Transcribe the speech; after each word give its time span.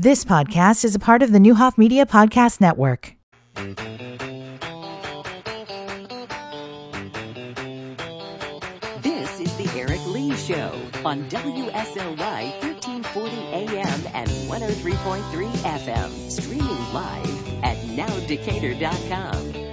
This 0.00 0.24
podcast 0.24 0.84
is 0.84 0.94
a 0.94 1.00
part 1.00 1.24
of 1.24 1.32
the 1.32 1.40
Neuhoff 1.40 1.76
Media 1.76 2.06
Podcast 2.06 2.60
Network. 2.60 3.16
This 9.02 9.40
is 9.40 9.56
the 9.56 9.68
Eric 9.76 9.98
Lee 10.06 10.36
Show 10.36 10.80
on 11.04 11.28
WSOY 11.28 12.16
1340 12.62 13.36
AM 13.50 14.06
and 14.14 14.30
103.3 14.30 15.50
FM. 15.66 16.30
Streaming 16.30 16.92
live 16.92 17.64
at 17.64 17.76
nowdecatur.com. 17.78 19.67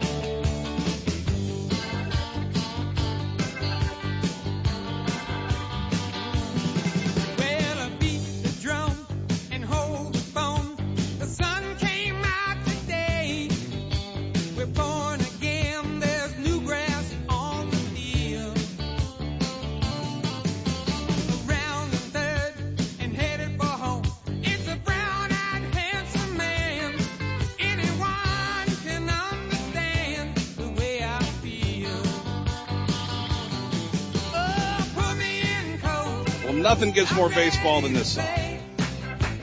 nothing 36.76 36.92
gets 36.92 37.16
more 37.16 37.30
baseball 37.30 37.80
than 37.80 37.94
this 37.94 38.16
song. 38.16 38.28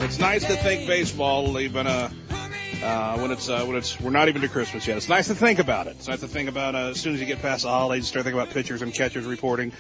It's 0.01 0.19
nice 0.19 0.45
to 0.45 0.55
think 0.55 0.87
baseball, 0.87 1.59
even 1.59 1.87
uh, 1.87 2.11
uh, 2.83 3.19
when 3.21 3.31
it's 3.31 3.49
uh, 3.49 3.65
when 3.65 3.75
it's 3.75 3.99
we're 3.99 4.11
not 4.11 4.29
even 4.29 4.43
to 4.43 4.51
Christmas 4.51 4.87
yet. 4.87 4.99
It's 4.99 5.09
nice 5.09 5.29
to 5.29 5.35
think 5.35 5.59
about 5.59 5.87
it. 5.87 5.97
It's 5.97 6.09
nice 6.09 6.21
to 6.21 6.29
think 6.29 6.51
about 6.51 6.75
uh, 6.75 6.91
as 6.91 7.01
soon 7.01 7.15
as 7.15 7.21
you 7.21 7.27
get 7.27 7.41
past 7.41 7.63
the 7.63 7.71
holidays, 7.71 8.07
start 8.07 8.27
thinking 8.27 8.39
about 8.39 8.53
pitchers 8.53 8.83
and 8.83 8.93
catchers 8.93 9.25
reporting, 9.25 9.73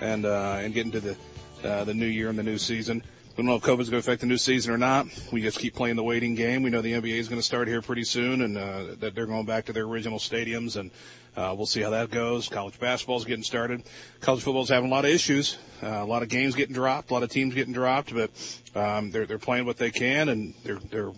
and 0.00 0.24
uh, 0.24 0.58
and 0.60 0.72
getting 0.72 0.92
to 0.92 1.00
the 1.00 1.16
uh, 1.64 1.82
the 1.82 1.94
new 1.94 2.06
year 2.06 2.28
and 2.28 2.38
the 2.38 2.44
new 2.44 2.58
season. 2.58 3.02
We 3.30 3.42
don't 3.42 3.46
know 3.46 3.56
if 3.56 3.62
COVID's 3.62 3.90
going 3.90 4.02
to 4.02 4.08
affect 4.08 4.20
the 4.20 4.28
new 4.28 4.38
season 4.38 4.72
or 4.72 4.78
not. 4.78 5.08
We 5.32 5.42
just 5.42 5.58
keep 5.58 5.74
playing 5.74 5.96
the 5.96 6.04
waiting 6.04 6.36
game. 6.36 6.62
We 6.62 6.70
know 6.70 6.80
the 6.80 6.92
NBA 6.92 7.18
is 7.18 7.28
going 7.28 7.40
to 7.40 7.46
start 7.46 7.66
here 7.66 7.82
pretty 7.82 8.04
soon, 8.04 8.40
and 8.40 8.56
uh, 8.56 8.84
that 9.00 9.16
they're 9.16 9.26
going 9.26 9.46
back 9.46 9.64
to 9.64 9.72
their 9.72 9.84
original 9.84 10.20
stadiums, 10.20 10.76
and 10.76 10.92
uh, 11.36 11.54
we'll 11.56 11.66
see 11.66 11.80
how 11.80 11.90
that 11.90 12.10
goes. 12.10 12.48
College 12.48 12.78
basketball's 12.78 13.24
getting 13.24 13.42
started. 13.42 13.82
College 14.20 14.42
football's 14.42 14.68
having 14.68 14.90
a 14.90 14.92
lot 14.92 15.04
of 15.04 15.10
issues. 15.10 15.58
Uh, 15.82 15.88
a 15.88 16.04
lot 16.04 16.22
of 16.22 16.28
games 16.28 16.54
getting 16.54 16.74
dropped, 16.74 17.10
a 17.10 17.14
lot 17.14 17.22
of 17.22 17.30
teams 17.30 17.54
getting 17.54 17.72
dropped, 17.72 18.12
but 18.14 18.30
um, 18.74 19.10
they're 19.10 19.26
they're 19.26 19.38
playing 19.38 19.66
what 19.66 19.76
they 19.76 19.90
can, 19.90 20.28
and 20.28 20.54
they're 20.64 20.78
they're 20.90 21.12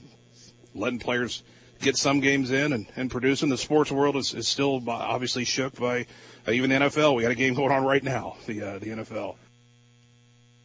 letting 0.74 0.98
players 0.98 1.42
get 1.80 1.96
some 1.96 2.20
games 2.20 2.50
in 2.50 2.72
and, 2.72 2.86
and 2.96 3.10
producing. 3.10 3.48
The 3.48 3.58
sports 3.58 3.91
world 3.91 4.16
is, 4.16 4.34
is 4.34 4.46
still 4.46 4.82
obviously 4.88 5.44
shook 5.44 5.74
by 5.74 6.06
uh, 6.47 6.52
even 6.52 6.70
the 6.70 6.76
NFL. 6.76 7.16
We 7.16 7.22
got 7.22 7.32
a 7.32 7.36
game 7.36 7.54
going 7.54 7.72
on 7.72 7.84
right 7.84 8.02
now, 8.02 8.36
the 8.47 8.62
uh, 8.62 8.78
the 8.78 8.91
NFL. 8.91 9.36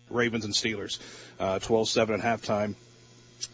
Ravens 0.09 0.45
and 0.45 0.53
Steelers, 0.53 0.99
uh, 1.39 1.59
12-7 1.59 2.19
at 2.19 2.41
halftime. 2.41 2.75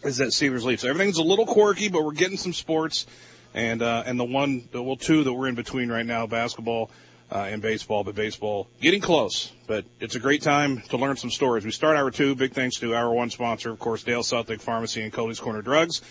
Is 0.02 0.18
that 0.18 0.28
Steelers 0.28 0.64
lead? 0.64 0.80
So 0.80 0.88
everything's 0.88 1.18
a 1.18 1.22
little 1.22 1.46
quirky, 1.46 1.88
but 1.88 2.04
we're 2.04 2.12
getting 2.12 2.36
some 2.36 2.52
sports, 2.52 3.06
and 3.54 3.82
uh, 3.82 4.02
and 4.04 4.18
the 4.18 4.24
one, 4.24 4.68
well, 4.72 4.96
two 4.96 5.24
that 5.24 5.32
we're 5.32 5.48
in 5.48 5.54
between 5.54 5.90
right 5.90 6.04
now, 6.04 6.26
basketball 6.26 6.90
uh, 7.32 7.38
and 7.38 7.62
baseball, 7.62 8.04
but 8.04 8.14
baseball 8.14 8.68
getting 8.80 9.00
close. 9.00 9.50
But 9.66 9.84
it's 10.00 10.16
a 10.16 10.20
great 10.20 10.42
time 10.42 10.82
to 10.90 10.96
learn 10.96 11.16
some 11.16 11.30
stories. 11.30 11.64
We 11.64 11.70
start 11.70 11.96
hour 11.96 12.10
two. 12.10 12.34
Big 12.34 12.52
thanks 12.52 12.80
to 12.80 12.94
our 12.94 13.12
one 13.12 13.30
sponsor, 13.30 13.70
of 13.70 13.78
course, 13.78 14.02
Dale 14.02 14.22
Southwick 14.22 14.60
Pharmacy 14.60 15.02
and 15.02 15.12
Cody's 15.12 15.40
Corner 15.40 15.62
Drugs. 15.62 16.02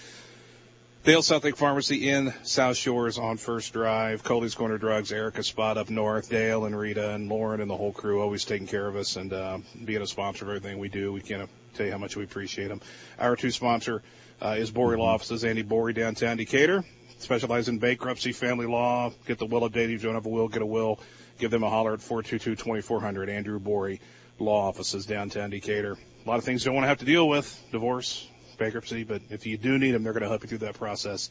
Dale 1.03 1.21
Southwick 1.21 1.57
Pharmacy 1.57 2.09
in 2.09 2.33
South 2.43 2.77
Shores 2.77 3.17
on 3.17 3.35
First 3.35 3.73
Drive. 3.73 4.23
Coley's 4.23 4.55
Corner 4.55 4.77
Drugs, 4.77 5.11
Erica 5.11 5.43
Spot 5.43 5.77
up 5.77 5.89
north, 5.89 6.29
Dale 6.29 6.63
and 6.63 6.79
Rita 6.79 7.13
and 7.13 7.27
Lauren 7.27 7.59
and 7.59 7.69
the 7.69 7.75
whole 7.75 7.91
crew 7.91 8.21
always 8.21 8.45
taking 8.45 8.67
care 8.67 8.87
of 8.87 8.95
us 8.95 9.17
and 9.17 9.33
uh, 9.33 9.57
being 9.83 10.01
a 10.01 10.07
sponsor 10.07 10.45
of 10.45 10.55
everything 10.55 10.79
we 10.79 10.87
do. 10.87 11.11
We 11.11 11.19
can't 11.19 11.49
tell 11.73 11.87
you 11.87 11.91
how 11.91 11.97
much 11.97 12.15
we 12.15 12.23
appreciate 12.23 12.69
them. 12.69 12.79
Our 13.19 13.35
two 13.35 13.51
sponsor 13.51 14.01
uh, 14.41 14.55
is 14.57 14.71
Bory 14.71 14.97
Law 14.97 15.13
Offices, 15.13 15.43
Andy 15.43 15.61
Bory, 15.61 15.91
downtown 15.91 16.37
Decatur. 16.37 16.85
Specialize 17.19 17.69
in 17.69 17.79
bankruptcy, 17.79 18.31
family 18.31 18.65
law. 18.65 19.11
Get 19.25 19.39
the 19.39 19.45
will 19.45 19.61
updated. 19.61 19.95
If 19.95 20.03
you 20.03 20.09
don't 20.09 20.15
have 20.15 20.25
a 20.25 20.29
will, 20.29 20.47
get 20.47 20.61
a 20.61 20.65
will. 20.65 20.99
Give 21.39 21.51
them 21.51 21.63
a 21.63 21.69
holler 21.69 21.93
at 21.93 21.99
422-2400. 21.99 23.29
Andrew 23.29 23.59
Bory 23.59 24.01
Law 24.39 24.67
Offices, 24.67 25.05
downtown 25.05 25.49
Decatur. 25.49 25.97
A 26.25 26.29
lot 26.29 26.37
of 26.37 26.43
things 26.43 26.63
you 26.63 26.69
don't 26.69 26.75
want 26.75 26.85
to 26.85 26.89
have 26.89 26.99
to 26.99 27.05
deal 27.05 27.27
with. 27.27 27.65
Divorce, 27.71 28.27
bankruptcy, 28.57 29.03
but 29.03 29.21
if 29.29 29.45
you 29.45 29.57
do 29.57 29.77
need 29.77 29.91
them, 29.91 30.03
they're 30.03 30.13
going 30.13 30.23
to 30.23 30.29
help 30.29 30.43
you 30.43 30.49
through 30.49 30.59
that 30.59 30.75
process. 30.75 31.29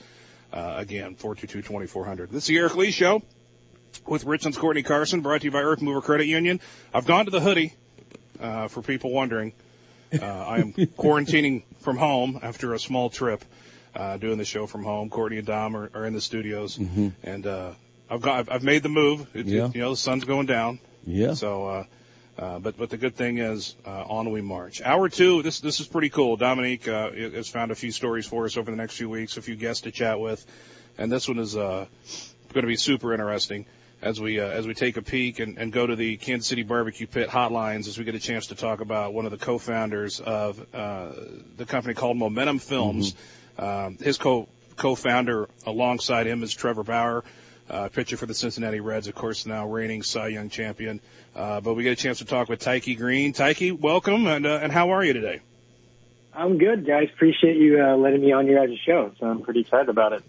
Uh, 0.52 0.74
again, 0.76 1.14
422-2400. 1.14 2.30
This 2.30 2.44
is 2.44 2.46
the 2.48 2.58
Eric 2.58 2.76
Lee 2.76 2.90
Show 2.90 3.22
with 4.06 4.24
Richland's 4.24 4.58
Courtney 4.58 4.82
Carson, 4.82 5.20
brought 5.20 5.40
to 5.40 5.46
you 5.46 5.50
by 5.50 5.62
Earth 5.62 5.80
Mover 5.80 6.02
Credit 6.02 6.26
Union. 6.26 6.60
I've 6.92 7.06
gone 7.06 7.24
to 7.24 7.30
the 7.30 7.40
hoodie, 7.40 7.74
uh, 8.40 8.68
for 8.68 8.82
people 8.82 9.12
wondering. 9.12 9.52
Uh, 10.12 10.24
I 10.24 10.58
am 10.58 10.72
quarantining 10.74 11.62
from 11.80 11.96
home 11.96 12.38
after 12.42 12.74
a 12.74 12.78
small 12.78 13.08
trip, 13.08 13.44
uh, 13.94 14.16
doing 14.16 14.38
the 14.38 14.44
show 14.44 14.66
from 14.66 14.84
home. 14.84 15.10
Courtney 15.10 15.38
and 15.38 15.46
Dom 15.46 15.76
are, 15.76 15.90
are 15.94 16.04
in 16.06 16.14
the 16.14 16.20
studios, 16.20 16.78
and, 17.22 17.46
uh, 17.46 17.72
I've 18.10 18.20
got, 18.20 18.38
I've, 18.40 18.50
I've 18.50 18.62
made 18.62 18.82
the 18.82 18.90
move. 18.90 19.26
It, 19.34 19.46
Yeah. 19.46 19.66
it, 19.66 19.74
you 19.74 19.80
know, 19.80 19.90
the 19.90 19.96
sun's 19.96 20.24
going 20.24 20.46
down. 20.46 20.80
Yeah. 21.06 21.32
So, 21.34 21.66
uh, 21.66 21.84
uh, 22.38 22.58
but 22.58 22.76
but 22.76 22.90
the 22.90 22.96
good 22.96 23.14
thing 23.14 23.38
is, 23.38 23.74
uh, 23.86 24.04
on 24.04 24.30
we 24.30 24.40
march. 24.42 24.82
Hour 24.82 25.08
two. 25.08 25.42
This 25.42 25.60
this 25.60 25.80
is 25.80 25.86
pretty 25.86 26.10
cool. 26.10 26.36
Dominique 26.36 26.86
uh, 26.88 27.10
has 27.10 27.48
found 27.48 27.70
a 27.70 27.74
few 27.74 27.90
stories 27.90 28.26
for 28.26 28.44
us 28.44 28.56
over 28.56 28.70
the 28.70 28.76
next 28.76 28.96
few 28.96 29.08
weeks, 29.08 29.36
a 29.36 29.42
few 29.42 29.56
guests 29.56 29.82
to 29.82 29.90
chat 29.90 30.20
with, 30.20 30.44
and 30.98 31.10
this 31.10 31.26
one 31.28 31.38
is 31.38 31.56
uh, 31.56 31.86
going 32.52 32.62
to 32.62 32.68
be 32.68 32.76
super 32.76 33.12
interesting 33.12 33.66
as 34.00 34.20
we 34.20 34.40
uh, 34.40 34.46
as 34.46 34.66
we 34.66 34.74
take 34.74 34.96
a 34.96 35.02
peek 35.02 35.40
and, 35.40 35.58
and 35.58 35.72
go 35.72 35.86
to 35.86 35.96
the 35.96 36.16
Kansas 36.16 36.48
City 36.48 36.62
Barbecue 36.62 37.06
Pit 37.06 37.28
hotlines 37.28 37.86
as 37.88 37.98
we 37.98 38.04
get 38.04 38.14
a 38.14 38.20
chance 38.20 38.48
to 38.48 38.54
talk 38.54 38.80
about 38.80 39.14
one 39.14 39.24
of 39.24 39.30
the 39.30 39.38
co-founders 39.38 40.20
of 40.20 40.58
uh, 40.74 41.12
the 41.56 41.64
company 41.66 41.94
called 41.94 42.16
Momentum 42.16 42.58
Films. 42.58 43.14
Um, 43.58 43.98
his 43.98 44.18
co 44.18 44.48
co-founder 44.76 45.48
alongside 45.66 46.26
him 46.26 46.42
is 46.42 46.52
Trevor 46.52 46.82
Bauer 46.82 47.24
uh, 47.70 47.88
pitcher 47.88 48.16
for 48.16 48.26
the 48.26 48.34
Cincinnati 48.34 48.80
Reds, 48.80 49.08
of 49.08 49.14
course, 49.14 49.46
now 49.46 49.66
reigning 49.66 50.02
Cy 50.02 50.28
Young 50.28 50.50
champion. 50.50 51.00
Uh, 51.34 51.60
but 51.60 51.74
we 51.74 51.82
get 51.82 51.92
a 51.92 51.96
chance 51.96 52.18
to 52.18 52.24
talk 52.24 52.48
with 52.48 52.60
Tyke 52.60 52.96
Green. 52.96 53.32
Tyke, 53.32 53.78
welcome, 53.78 54.26
and 54.26 54.46
uh, 54.46 54.60
and 54.62 54.70
how 54.70 54.90
are 54.90 55.04
you 55.04 55.12
today? 55.12 55.40
I'm 56.34 56.58
good, 56.58 56.86
guys. 56.86 57.08
Appreciate 57.12 57.56
you 57.56 57.82
uh, 57.82 57.96
letting 57.96 58.20
me 58.20 58.32
on 58.32 58.46
your 58.46 58.66
guys' 58.66 58.78
show. 58.86 59.12
So 59.18 59.26
I'm 59.26 59.42
pretty 59.42 59.60
excited 59.60 59.88
about 59.88 60.12
it. 60.12 60.22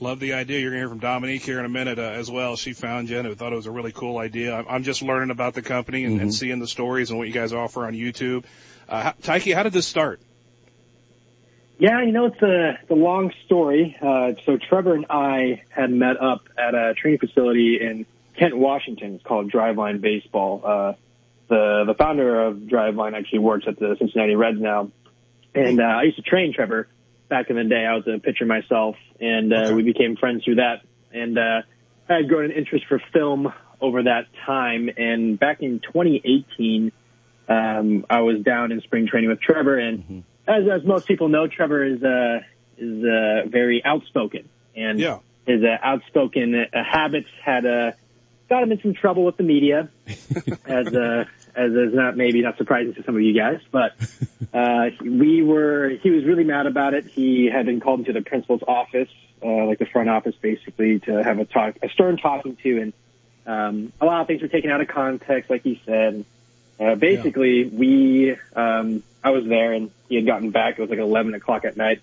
Love 0.00 0.18
the 0.18 0.32
idea. 0.32 0.58
You're 0.58 0.70
going 0.70 0.80
to 0.80 0.86
hear 0.86 0.88
from 0.88 0.98
Dominique 0.98 1.42
here 1.42 1.58
in 1.58 1.64
a 1.64 1.68
minute 1.68 1.98
uh, 1.98 2.02
as 2.02 2.30
well. 2.30 2.56
She 2.56 2.72
found 2.72 3.08
you 3.08 3.18
and 3.18 3.38
thought 3.38 3.52
it 3.52 3.56
was 3.56 3.66
a 3.66 3.70
really 3.70 3.92
cool 3.92 4.18
idea. 4.18 4.54
I'm, 4.54 4.66
I'm 4.68 4.82
just 4.82 5.00
learning 5.00 5.30
about 5.30 5.54
the 5.54 5.62
company 5.62 6.04
and, 6.04 6.20
and 6.20 6.34
seeing 6.34 6.58
the 6.58 6.66
stories 6.66 7.10
and 7.10 7.18
what 7.18 7.28
you 7.28 7.34
guys 7.34 7.52
offer 7.52 7.86
on 7.86 7.92
YouTube. 7.92 8.44
Uh, 8.88 9.02
how, 9.02 9.14
Tyke, 9.22 9.52
how 9.52 9.62
did 9.62 9.72
this 9.72 9.86
start? 9.86 10.20
Yeah, 11.82 12.00
you 12.02 12.12
know, 12.12 12.26
it's 12.26 12.40
a, 12.40 12.78
it's 12.80 12.90
a 12.92 12.94
long 12.94 13.32
story. 13.44 13.96
Uh, 14.00 14.34
so 14.46 14.56
Trevor 14.56 14.94
and 14.94 15.06
I 15.10 15.62
had 15.68 15.90
met 15.90 16.16
up 16.20 16.42
at 16.56 16.76
a 16.76 16.94
training 16.94 17.18
facility 17.18 17.80
in 17.80 18.06
Kent, 18.38 18.56
Washington. 18.56 19.16
It's 19.16 19.24
called 19.24 19.50
Driveline 19.50 20.00
Baseball. 20.00 20.62
Uh, 20.64 20.92
the 21.48 21.82
the 21.84 21.94
founder 21.94 22.40
of 22.40 22.58
Driveline 22.58 23.14
actually 23.18 23.40
works 23.40 23.64
at 23.66 23.80
the 23.80 23.96
Cincinnati 23.98 24.36
Reds 24.36 24.60
now, 24.60 24.92
and 25.56 25.80
uh, 25.80 25.82
I 25.82 26.02
used 26.04 26.18
to 26.18 26.22
train 26.22 26.54
Trevor 26.54 26.86
back 27.28 27.50
in 27.50 27.56
the 27.56 27.64
day. 27.64 27.84
I 27.84 27.96
was 27.96 28.06
a 28.06 28.20
pitcher 28.20 28.46
myself, 28.46 28.94
and 29.18 29.52
uh, 29.52 29.56
Okay. 29.56 29.74
we 29.74 29.82
became 29.82 30.14
friends 30.14 30.44
through 30.44 30.56
that. 30.56 30.82
And 31.12 31.36
uh, 31.36 31.62
I 32.08 32.14
had 32.14 32.28
grown 32.28 32.44
an 32.44 32.52
interest 32.52 32.86
for 32.88 33.02
film 33.12 33.52
over 33.80 34.04
that 34.04 34.26
time. 34.46 34.88
And 34.96 35.36
back 35.36 35.62
in 35.62 35.80
2018, 35.80 36.92
um, 37.48 38.06
I 38.08 38.20
was 38.20 38.40
down 38.42 38.70
in 38.70 38.80
spring 38.82 39.08
training 39.08 39.30
with 39.30 39.40
Trevor, 39.40 39.76
and 39.78 40.22
as 40.46 40.64
as 40.68 40.84
most 40.84 41.06
people 41.06 41.28
know, 41.28 41.46
Trevor 41.46 41.84
is 41.84 42.02
uh, 42.02 42.40
is 42.78 43.04
uh, 43.04 43.48
very 43.48 43.84
outspoken, 43.84 44.48
and 44.76 44.98
Yeah. 44.98 45.18
his 45.46 45.62
uh, 45.62 45.76
outspoken 45.82 46.54
uh, 46.54 46.66
habits 46.84 47.28
had 47.44 47.64
uh, 47.66 47.92
got 48.48 48.62
him 48.62 48.72
in 48.72 48.80
some 48.82 48.94
trouble 48.94 49.24
with 49.24 49.36
the 49.36 49.42
media, 49.44 49.88
as 50.66 50.86
uh, 50.94 51.24
as 51.54 51.72
is 51.72 51.94
not 51.94 52.16
maybe 52.16 52.42
not 52.42 52.56
surprising 52.56 52.94
to 52.94 53.02
some 53.04 53.14
of 53.16 53.22
you 53.22 53.34
guys, 53.34 53.60
but 53.70 53.92
uh, 54.52 54.90
we 55.00 55.42
were 55.42 55.90
he 56.02 56.10
was 56.10 56.24
really 56.24 56.44
mad 56.44 56.66
about 56.66 56.94
it. 56.94 57.06
He 57.06 57.48
had 57.52 57.66
been 57.66 57.80
called 57.80 58.00
into 58.00 58.12
the 58.12 58.22
principal's 58.22 58.62
office, 58.66 59.08
uh, 59.44 59.66
like 59.66 59.78
the 59.78 59.86
front 59.86 60.08
office, 60.08 60.34
basically 60.40 61.00
to 61.00 61.22
have 61.22 61.38
a 61.38 61.44
talk, 61.44 61.76
a 61.82 61.88
stern 61.90 62.16
talking 62.16 62.56
to, 62.62 62.80
and 62.80 62.92
um, 63.46 63.92
a 64.00 64.06
lot 64.06 64.20
of 64.22 64.26
things 64.26 64.42
were 64.42 64.48
taken 64.48 64.70
out 64.70 64.80
of 64.80 64.88
context, 64.88 65.50
like 65.50 65.62
he 65.62 65.80
said. 65.84 66.24
Uh, 66.80 66.94
basically, 66.96 67.64
we, 67.66 68.36
um, 68.56 69.04
I 69.24 69.30
was 69.30 69.46
there 69.46 69.72
and 69.72 69.90
he 70.08 70.16
had 70.16 70.26
gotten 70.26 70.50
back. 70.50 70.78
It 70.78 70.80
was 70.80 70.90
like 70.90 70.98
11 70.98 71.34
o'clock 71.34 71.64
at 71.64 71.76
night. 71.76 72.00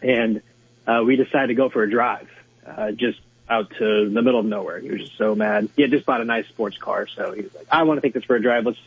And, 0.00 0.42
uh, 0.86 1.02
we 1.04 1.16
decided 1.16 1.48
to 1.48 1.54
go 1.54 1.68
for 1.68 1.82
a 1.82 1.90
drive, 1.90 2.28
uh, 2.66 2.92
just 2.92 3.20
out 3.48 3.70
to 3.78 4.10
the 4.10 4.22
middle 4.22 4.40
of 4.40 4.46
nowhere. 4.46 4.78
He 4.78 4.90
was 4.90 5.00
just 5.00 5.18
so 5.18 5.34
mad. 5.34 5.68
He 5.76 5.82
had 5.82 5.90
just 5.90 6.06
bought 6.06 6.20
a 6.20 6.24
nice 6.24 6.46
sports 6.48 6.78
car. 6.78 7.06
So 7.06 7.32
he 7.32 7.42
was 7.42 7.54
like, 7.54 7.66
I 7.70 7.82
want 7.82 7.98
to 7.98 8.00
take 8.06 8.14
this 8.14 8.24
for 8.24 8.36
a 8.36 8.42
drive. 8.42 8.66
Let's, 8.66 8.78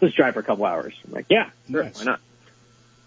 let's 0.00 0.14
drive 0.14 0.34
for 0.34 0.40
a 0.40 0.42
couple 0.42 0.64
hours. 0.64 0.94
I'm 1.06 1.12
like, 1.12 1.26
yeah, 1.28 1.50
sure. 1.70 1.84
Nice. 1.84 1.98
Why 1.98 2.04
not? 2.04 2.20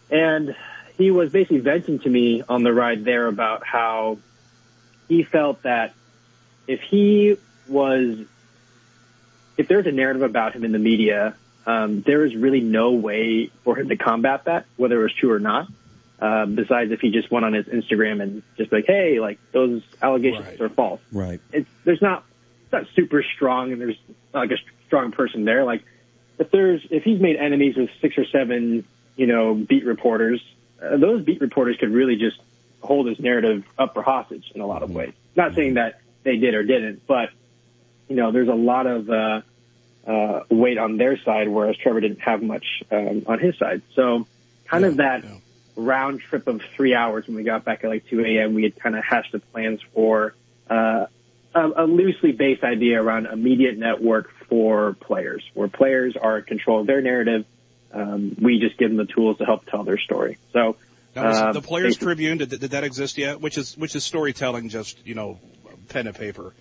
And 0.09 0.55
he 0.97 1.11
was 1.11 1.31
basically 1.31 1.59
venting 1.59 1.99
to 1.99 2.09
me 2.09 2.43
on 2.47 2.63
the 2.63 2.73
ride 2.73 3.03
there 3.03 3.27
about 3.27 3.65
how 3.65 4.19
he 5.07 5.23
felt 5.23 5.63
that 5.63 5.93
if 6.67 6.81
he 6.81 7.37
was, 7.67 8.19
if 9.57 9.67
there's 9.67 9.85
a 9.87 9.91
narrative 9.91 10.23
about 10.23 10.53
him 10.53 10.63
in 10.63 10.71
the 10.71 10.79
media, 10.79 11.35
um, 11.65 12.01
there 12.01 12.25
is 12.25 12.35
really 12.35 12.61
no 12.61 12.91
way 12.91 13.49
for 13.63 13.77
him 13.77 13.89
to 13.89 13.95
combat 13.97 14.45
that, 14.45 14.65
whether 14.77 14.99
it 14.99 15.03
was 15.03 15.13
true 15.13 15.31
or 15.31 15.39
not. 15.39 15.67
Uh, 16.17 16.45
besides 16.45 16.91
if 16.91 17.01
he 17.01 17.11
just 17.11 17.29
went 17.29 17.43
on 17.45 17.51
his 17.53 17.65
Instagram 17.65 18.21
and 18.23 18.41
just 18.57 18.71
like, 18.71 18.85
hey, 18.87 19.19
like 19.19 19.37
those 19.51 19.81
allegations 20.01 20.45
Right. 20.45 20.61
are 20.61 20.69
false. 20.69 21.01
Right. 21.11 21.41
It's 21.51 21.69
there's 21.83 22.01
not 22.01 22.23
it's 22.63 22.71
not 22.71 22.85
super 22.95 23.21
strong 23.35 23.73
and 23.73 23.81
there's 23.81 23.97
like 24.33 24.49
a 24.51 24.57
strong 24.87 25.11
person 25.11 25.43
there. 25.43 25.65
Like 25.65 25.83
if 26.39 26.51
there's 26.51 26.81
if 26.89 27.03
he's 27.03 27.19
made 27.19 27.35
enemies 27.35 27.75
with 27.75 27.89
six 28.01 28.17
or 28.17 28.25
seven, 28.31 28.85
you 29.17 29.27
know, 29.27 29.55
beat 29.55 29.85
reporters, 29.85 30.41
uh, 30.81 30.95
those 30.95 31.21
beat 31.25 31.41
reporters 31.41 31.75
could 31.81 31.91
really 31.91 32.15
just 32.15 32.37
hold 32.81 33.07
his 33.07 33.19
narrative 33.19 33.65
up 33.77 33.93
for 33.93 34.01
hostage 34.01 34.49
in 34.55 34.61
a 34.61 34.65
lot 34.65 34.83
of 34.83 34.91
ways. 34.91 35.11
Not 35.35 35.53
saying 35.53 35.73
that 35.73 35.99
they 36.23 36.37
did 36.37 36.53
or 36.53 36.63
didn't, 36.63 37.05
but 37.07 37.29
you 38.07 38.15
know, 38.15 38.31
there's 38.31 38.47
a 38.49 38.53
lot 38.55 38.87
of 38.87 39.09
uh, 39.09 39.41
uh, 40.05 40.41
weight 40.49 40.77
on 40.77 40.97
their 40.97 41.17
side, 41.19 41.47
whereas 41.47 41.77
Trevor 41.77 42.01
didn't 42.01 42.21
have 42.21 42.41
much 42.41 42.65
um, 42.91 43.23
on 43.27 43.39
his 43.39 43.57
side. 43.57 43.81
So, 43.95 44.27
kind 44.65 44.85
of 44.85 44.97
that 44.97 45.23
yeah. 45.23 45.37
round 45.75 46.21
trip 46.21 46.47
of 46.47 46.61
three 46.75 46.93
hours 46.93 47.27
when 47.27 47.35
we 47.35 47.43
got 47.43 47.65
back 47.65 47.83
at 47.83 47.89
like 47.89 48.07
2 48.09 48.21
a.m. 48.21 48.53
We 48.53 48.63
had 48.63 48.75
kind 48.75 48.95
of 48.95 49.03
hashed 49.03 49.31
the 49.31 49.39
plans 49.39 49.81
for 49.93 50.35
uh, 50.69 51.07
a, 51.53 51.83
a 51.83 51.85
loosely 51.85 52.31
based 52.33 52.63
idea 52.63 53.01
around 53.01 53.25
immediate 53.25 53.77
network 53.77 54.31
for 54.47 54.93
players, 54.93 55.43
where 55.53 55.67
players 55.67 56.15
are 56.15 56.39
in 56.39 56.43
control 56.43 56.81
of 56.81 56.87
their 56.87 57.01
narrative. 57.01 57.45
Um, 57.91 58.35
we 58.41 58.59
just 58.59 58.77
give 58.77 58.89
them 58.89 58.97
the 58.97 59.11
tools 59.11 59.37
to 59.37 59.45
help 59.45 59.65
tell 59.65 59.83
their 59.83 59.97
story. 59.97 60.37
So, 60.51 60.75
uh, 61.15 61.53
the 61.53 61.61
Players 61.61 61.97
Tribune 61.97 62.39
did, 62.39 62.49
did 62.49 62.71
that 62.71 62.83
exist 62.83 63.17
yet? 63.17 63.39
Which 63.39 63.57
is 63.57 63.77
which 63.77 63.95
is 63.95 64.03
storytelling, 64.03 64.69
just 64.69 65.05
you 65.07 65.15
know, 65.15 65.39
pen 65.87 66.07
and 66.07 66.15
paper. 66.15 66.53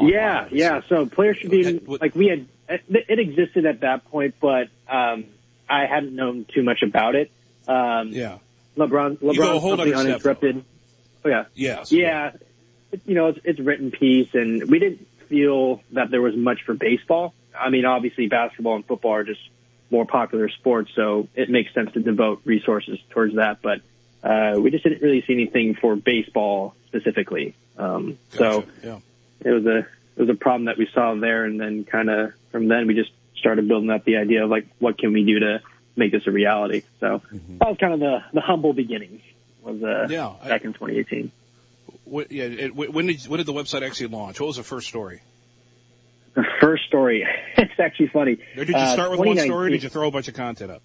Yeah, 0.00 0.48
yeah. 0.50 0.80
So 0.88 1.06
Players 1.06 1.38
Tribune, 1.38 1.76
It 1.76 1.88
would- 1.88 2.00
like 2.00 2.14
we 2.14 2.28
had, 2.28 2.46
it, 2.88 3.18
existed 3.18 3.66
at 3.66 3.80
that 3.80 4.04
point, 4.10 4.34
but 4.40 4.68
um, 4.88 5.24
I 5.68 5.86
hadn't 5.86 6.14
known 6.14 6.46
too 6.52 6.62
much 6.62 6.82
about 6.82 7.14
it. 7.14 7.30
Um, 7.68 8.08
Yeah. 8.08 8.38
LeBron, 8.76 9.18
LeBron, 9.18 9.60
whole 9.60 9.76
company 9.76 9.92
other 9.92 10.02
step, 10.02 10.06
uninterrupted. 10.06 10.64
Oh 11.24 11.28
yeah, 11.28 11.44
Yes. 11.54 11.92
yeah. 11.92 12.32
It, 12.90 13.02
you 13.06 13.14
know, 13.14 13.28
it's, 13.28 13.38
it's 13.44 13.60
written 13.60 13.90
piece, 13.92 14.34
and 14.34 14.68
we 14.68 14.78
didn't 14.80 15.06
feel 15.28 15.80
that 15.92 16.10
there 16.10 16.20
was 16.20 16.34
much 16.36 16.62
for 16.64 16.74
baseball. 16.74 17.34
I 17.58 17.70
mean, 17.70 17.84
obviously, 17.84 18.26
basketball 18.26 18.74
and 18.74 18.84
football 18.84 19.12
are 19.12 19.24
just 19.24 19.40
more 19.90 20.04
popular 20.04 20.48
sports, 20.48 20.90
so 20.96 21.28
it 21.36 21.48
makes 21.50 21.72
sense 21.72 21.92
to 21.92 22.00
devote 22.00 22.40
resources 22.44 22.98
towards 23.10 23.36
that. 23.36 23.62
But 23.62 23.80
uh, 24.24 24.58
we 24.60 24.70
just 24.70 24.82
didn't 24.82 25.02
really 25.02 25.22
see 25.26 25.34
anything 25.34 25.74
for 25.76 25.94
baseball 25.94 26.74
specifically. 26.88 27.54
Um, 27.78 28.18
so 28.30 28.64
yeah. 28.82 28.98
It 29.44 29.50
was 29.50 29.66
a 29.66 29.78
it 29.78 30.20
was 30.20 30.28
a 30.30 30.34
problem 30.34 30.66
that 30.66 30.78
we 30.78 30.88
saw 30.94 31.14
there, 31.14 31.44
and 31.44 31.60
then 31.60 31.84
kind 31.84 32.08
of 32.10 32.32
from 32.52 32.68
then 32.68 32.86
we 32.86 32.94
just 32.94 33.10
started 33.36 33.68
building 33.68 33.90
up 33.90 34.04
the 34.04 34.16
idea 34.16 34.44
of 34.44 34.50
like 34.50 34.66
what 34.78 34.98
can 34.98 35.12
we 35.12 35.24
do 35.24 35.40
to 35.40 35.60
make 35.96 36.12
this 36.12 36.26
a 36.26 36.30
reality. 36.30 36.82
So 37.00 37.20
that 37.58 37.68
was 37.68 37.76
kind 37.78 37.94
of 37.94 38.00
the 38.00 38.18
the 38.32 38.40
humble 38.40 38.72
beginnings. 38.72 39.20
Was 39.62 39.82
uh, 39.82 40.06
Yeah, 40.10 40.32
I- 40.42 40.48
back 40.48 40.64
in 40.64 40.72
2018. 40.72 41.30
What, 42.04 42.30
yeah. 42.30 42.44
It, 42.44 42.74
when 42.76 43.06
did 43.06 43.22
when 43.26 43.38
did 43.38 43.46
the 43.46 43.52
website 43.54 43.82
actually 43.86 44.08
launch? 44.08 44.38
What 44.40 44.46
was 44.48 44.56
the 44.56 44.62
first 44.62 44.88
story? 44.88 45.20
The 46.34 46.44
first 46.60 46.84
story, 46.86 47.24
it's 47.56 47.78
actually 47.78 48.08
funny. 48.08 48.32
Or 48.56 48.64
did 48.64 48.70
you 48.70 48.74
Uh, 48.76 48.92
start 48.92 49.10
with 49.10 49.20
one 49.20 49.38
story? 49.38 49.68
Or 49.68 49.70
did 49.70 49.82
you 49.82 49.88
throw 49.88 50.08
a 50.08 50.10
bunch 50.10 50.28
of 50.28 50.34
content 50.34 50.70
up? 50.70 50.82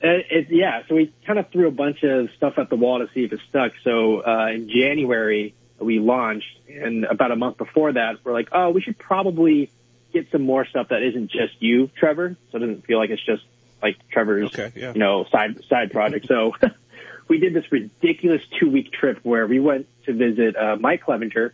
It, 0.00 0.26
it, 0.30 0.46
yeah, 0.50 0.82
so 0.88 0.94
we 0.94 1.12
kind 1.26 1.38
of 1.40 1.50
threw 1.50 1.66
a 1.66 1.72
bunch 1.72 2.04
of 2.04 2.28
stuff 2.36 2.54
at 2.58 2.70
the 2.70 2.76
wall 2.76 3.00
to 3.00 3.12
see 3.14 3.24
if 3.24 3.32
it 3.32 3.40
stuck. 3.48 3.72
So 3.82 4.20
uh, 4.24 4.48
in 4.54 4.68
January 4.68 5.54
we 5.78 5.98
launched, 5.98 6.58
and 6.68 7.04
about 7.04 7.30
a 7.30 7.36
month 7.36 7.56
before 7.58 7.92
that, 7.92 8.24
we're 8.24 8.32
like, 8.32 8.48
oh, 8.52 8.70
we 8.70 8.80
should 8.80 8.98
probably 8.98 9.70
get 10.12 10.30
some 10.30 10.42
more 10.42 10.64
stuff 10.64 10.88
that 10.88 11.02
isn't 11.02 11.30
just 11.30 11.60
you, 11.60 11.90
Trevor, 11.96 12.36
so 12.50 12.56
it 12.56 12.60
doesn't 12.60 12.84
feel 12.86 12.98
like 12.98 13.10
it's 13.10 13.24
just 13.24 13.44
like 13.82 13.96
Trevor's, 14.08 14.46
Okay, 14.46 14.72
yeah. 14.74 14.92
you 14.92 14.98
know, 14.98 15.24
side 15.30 15.62
side 15.64 15.92
project. 15.92 16.26
So 16.26 16.54
we 17.28 17.38
did 17.38 17.54
this 17.54 17.70
ridiculous 17.70 18.42
two 18.58 18.70
week 18.70 18.92
trip 18.92 19.20
where 19.22 19.46
we 19.46 19.60
went 19.60 19.86
to 20.04 20.12
visit 20.12 20.56
uh, 20.56 20.76
Mike 20.76 21.04
Clevinger 21.04 21.52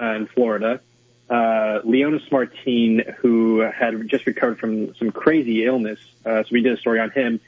uh, 0.00 0.04
in 0.14 0.26
Florida. 0.28 0.80
Uh, 1.28 1.82
Leonys 1.84 2.30
Martin, 2.32 3.02
who 3.18 3.60
had 3.60 4.08
just 4.08 4.26
recovered 4.26 4.58
from 4.58 4.94
some 4.94 5.12
crazy 5.12 5.66
illness, 5.66 5.98
uh, 6.24 6.42
so 6.42 6.48
we 6.50 6.62
did 6.62 6.72
a 6.72 6.80
story 6.80 7.00
on 7.00 7.10
him. 7.10 7.40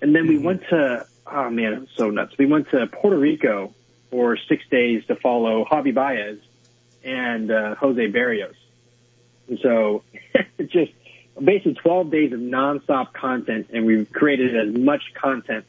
And 0.00 0.14
then 0.14 0.28
we 0.28 0.38
went 0.38 0.62
to, 0.68 1.04
oh 1.26 1.50
man, 1.50 1.72
it 1.72 1.80
was 1.80 1.88
so 1.96 2.10
nuts. 2.10 2.38
We 2.38 2.46
went 2.46 2.70
to 2.70 2.86
Puerto 2.86 3.18
Rico 3.18 3.74
for 4.14 4.36
six 4.48 4.62
days 4.70 5.04
to 5.06 5.16
follow 5.16 5.64
Javi 5.64 5.92
Baez 5.92 6.38
and 7.02 7.50
uh, 7.50 7.74
Jose 7.74 8.12
Berrios. 8.12 8.54
And 9.48 9.58
so 9.58 10.04
just 10.68 10.92
basically 11.42 11.74
12 11.74 12.10
days 12.12 12.32
of 12.32 12.38
nonstop 12.38 13.12
content, 13.12 13.70
and 13.72 13.84
we've 13.84 14.12
created 14.12 14.56
as 14.56 14.72
much 14.80 15.02
content 15.14 15.64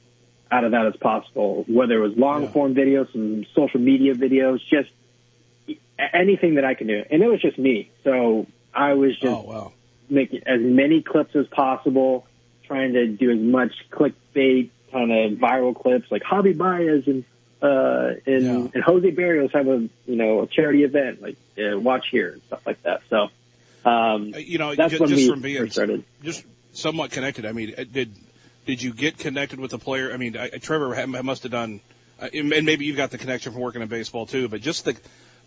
out 0.52 0.64
of 0.64 0.74
that 0.74 0.86
as 0.86 0.96
possible, 0.98 1.66
whether 1.68 1.96
it 1.96 2.08
was 2.08 2.16
long 2.16 2.48
form 2.50 2.76
videos, 2.76 3.12
some 3.12 3.48
social 3.56 3.80
media 3.80 4.14
videos, 4.14 4.60
just 4.70 4.92
anything 6.14 6.54
that 6.56 6.66
I 6.66 6.76
can 6.76 6.86
do. 6.86 7.04
And 7.10 7.24
it 7.24 7.28
was 7.28 7.42
just 7.42 7.58
me. 7.58 7.90
So 8.04 8.46
I 8.76 8.94
was 8.94 9.14
just 9.18 9.26
Oh 9.26 9.42
wow. 9.42 9.74
making 10.08 10.44
as 10.46 10.62
many 10.62 11.02
clips 11.02 11.36
as 11.36 11.48
possible, 11.48 12.28
trying 12.68 12.94
to 12.94 13.08
do 13.08 13.32
as 13.32 13.40
much 13.40 13.74
clickbait 13.90 14.70
kind 14.92 15.12
of 15.12 15.40
viral 15.40 15.76
clips 15.76 16.12
like 16.12 16.22
Javi 16.22 16.56
Baez 16.56 17.08
and 17.08 17.26
uh 17.62 18.12
and, 18.26 18.44
Yeah. 18.44 18.68
and 18.74 18.84
Jose 18.84 19.12
Berrios 19.12 19.52
have 19.54 19.68
a 19.68 19.88
you 20.06 20.16
know 20.16 20.42
a 20.42 20.48
charity 20.48 20.84
event 20.84 21.22
like 21.22 21.38
uh, 21.58 21.80
watch 21.80 22.06
here 22.12 22.34
and 22.34 22.42
stuff 22.44 22.62
like 22.66 22.82
that. 22.84 23.02
So 23.10 23.30
um 23.90 24.34
Uh, 24.36 24.40
You 24.40 24.58
know, 24.58 24.76
that's 24.76 24.94
ju- 24.94 25.00
when 25.00 25.10
just 25.10 25.24
we 25.24 25.30
from 25.30 25.42
being 25.42 25.70
started. 25.70 26.04
just 26.24 26.44
somewhat 26.74 27.12
connected. 27.12 27.46
I 27.46 27.52
mean, 27.54 27.74
uh, 27.78 27.84
did 27.90 28.14
did 28.66 28.82
you 28.82 28.94
get 28.94 29.18
connected 29.18 29.60
with 29.60 29.72
the 29.72 29.78
player? 29.80 30.12
I 30.12 30.18
mean, 30.18 30.36
I, 30.38 30.50
Trevor 30.50 31.06
must 31.24 31.44
have 31.44 31.52
done, 31.52 31.82
uh, 32.20 32.30
and 32.34 32.50
maybe 32.50 32.86
you've 32.86 32.98
got 32.98 33.12
the 33.12 33.18
connection 33.20 33.52
from 33.54 33.62
working 33.62 33.82
in 33.82 33.88
baseball 33.88 34.26
too. 34.26 34.48
But 34.50 34.62
just 34.62 34.86
the 34.86 34.98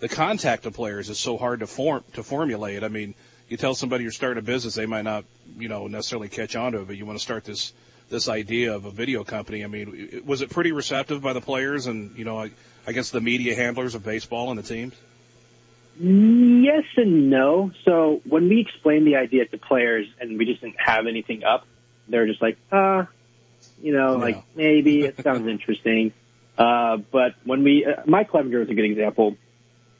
the 0.00 0.08
contact 0.08 0.66
of 0.66 0.74
players 0.74 1.10
is 1.10 1.18
so 1.18 1.36
hard 1.36 1.60
to 1.60 1.66
form 1.66 2.04
to 2.14 2.22
formulate. 2.22 2.84
I 2.84 2.88
mean, 2.88 3.14
you 3.48 3.56
tell 3.56 3.74
somebody 3.74 4.04
you're 4.04 4.12
starting 4.12 4.38
a 4.38 4.42
business, 4.46 4.74
they 4.76 4.86
might 4.86 5.02
not, 5.02 5.24
you 5.58 5.68
know, 5.68 5.88
necessarily 5.88 6.28
catch 6.28 6.54
on 6.54 6.72
to 6.72 6.80
it, 6.80 6.86
but 6.86 6.96
you 6.96 7.04
want 7.06 7.18
to 7.18 7.22
start 7.22 7.44
this 7.44 7.72
this 8.08 8.28
idea 8.28 8.74
of 8.74 8.84
a 8.84 8.90
video 8.90 9.24
company. 9.24 9.64
I 9.64 9.66
mean, 9.66 10.22
was 10.24 10.40
it 10.42 10.50
pretty 10.50 10.72
receptive 10.72 11.22
by 11.22 11.32
the 11.32 11.40
players 11.40 11.86
and 11.86 12.16
you 12.16 12.24
know, 12.24 12.38
I, 12.38 12.50
I 12.86 12.92
guess 12.92 13.10
the 13.10 13.20
media 13.20 13.54
handlers 13.54 13.94
of 13.94 14.04
baseball 14.04 14.50
and 14.50 14.58
the 14.58 14.62
teams? 14.62 14.94
Yes 16.00 16.84
and 16.96 17.28
no. 17.30 17.72
So 17.84 18.20
when 18.24 18.48
we 18.48 18.60
explained 18.60 19.06
the 19.06 19.16
idea 19.16 19.46
to 19.46 19.58
players 19.58 20.06
and 20.20 20.38
we 20.38 20.44
just 20.44 20.60
didn't 20.60 20.78
have 20.80 21.06
anything 21.06 21.42
up, 21.44 21.66
they're 22.08 22.26
just 22.26 22.40
like, 22.40 22.56
uh, 22.70 23.06
you 23.82 23.92
know, 23.92 24.12
Yeah. 24.16 24.22
like 24.22 24.44
maybe 24.54 25.02
it 25.02 25.20
sounds 25.22 25.46
interesting. 25.48 26.12
Uh, 26.56 26.98
but 26.98 27.34
when 27.44 27.62
we, 27.64 27.84
uh, 27.84 28.02
Mike 28.06 28.30
Clevinger 28.30 28.60
was 28.60 28.68
a 28.68 28.74
good 28.74 28.84
example. 28.84 29.36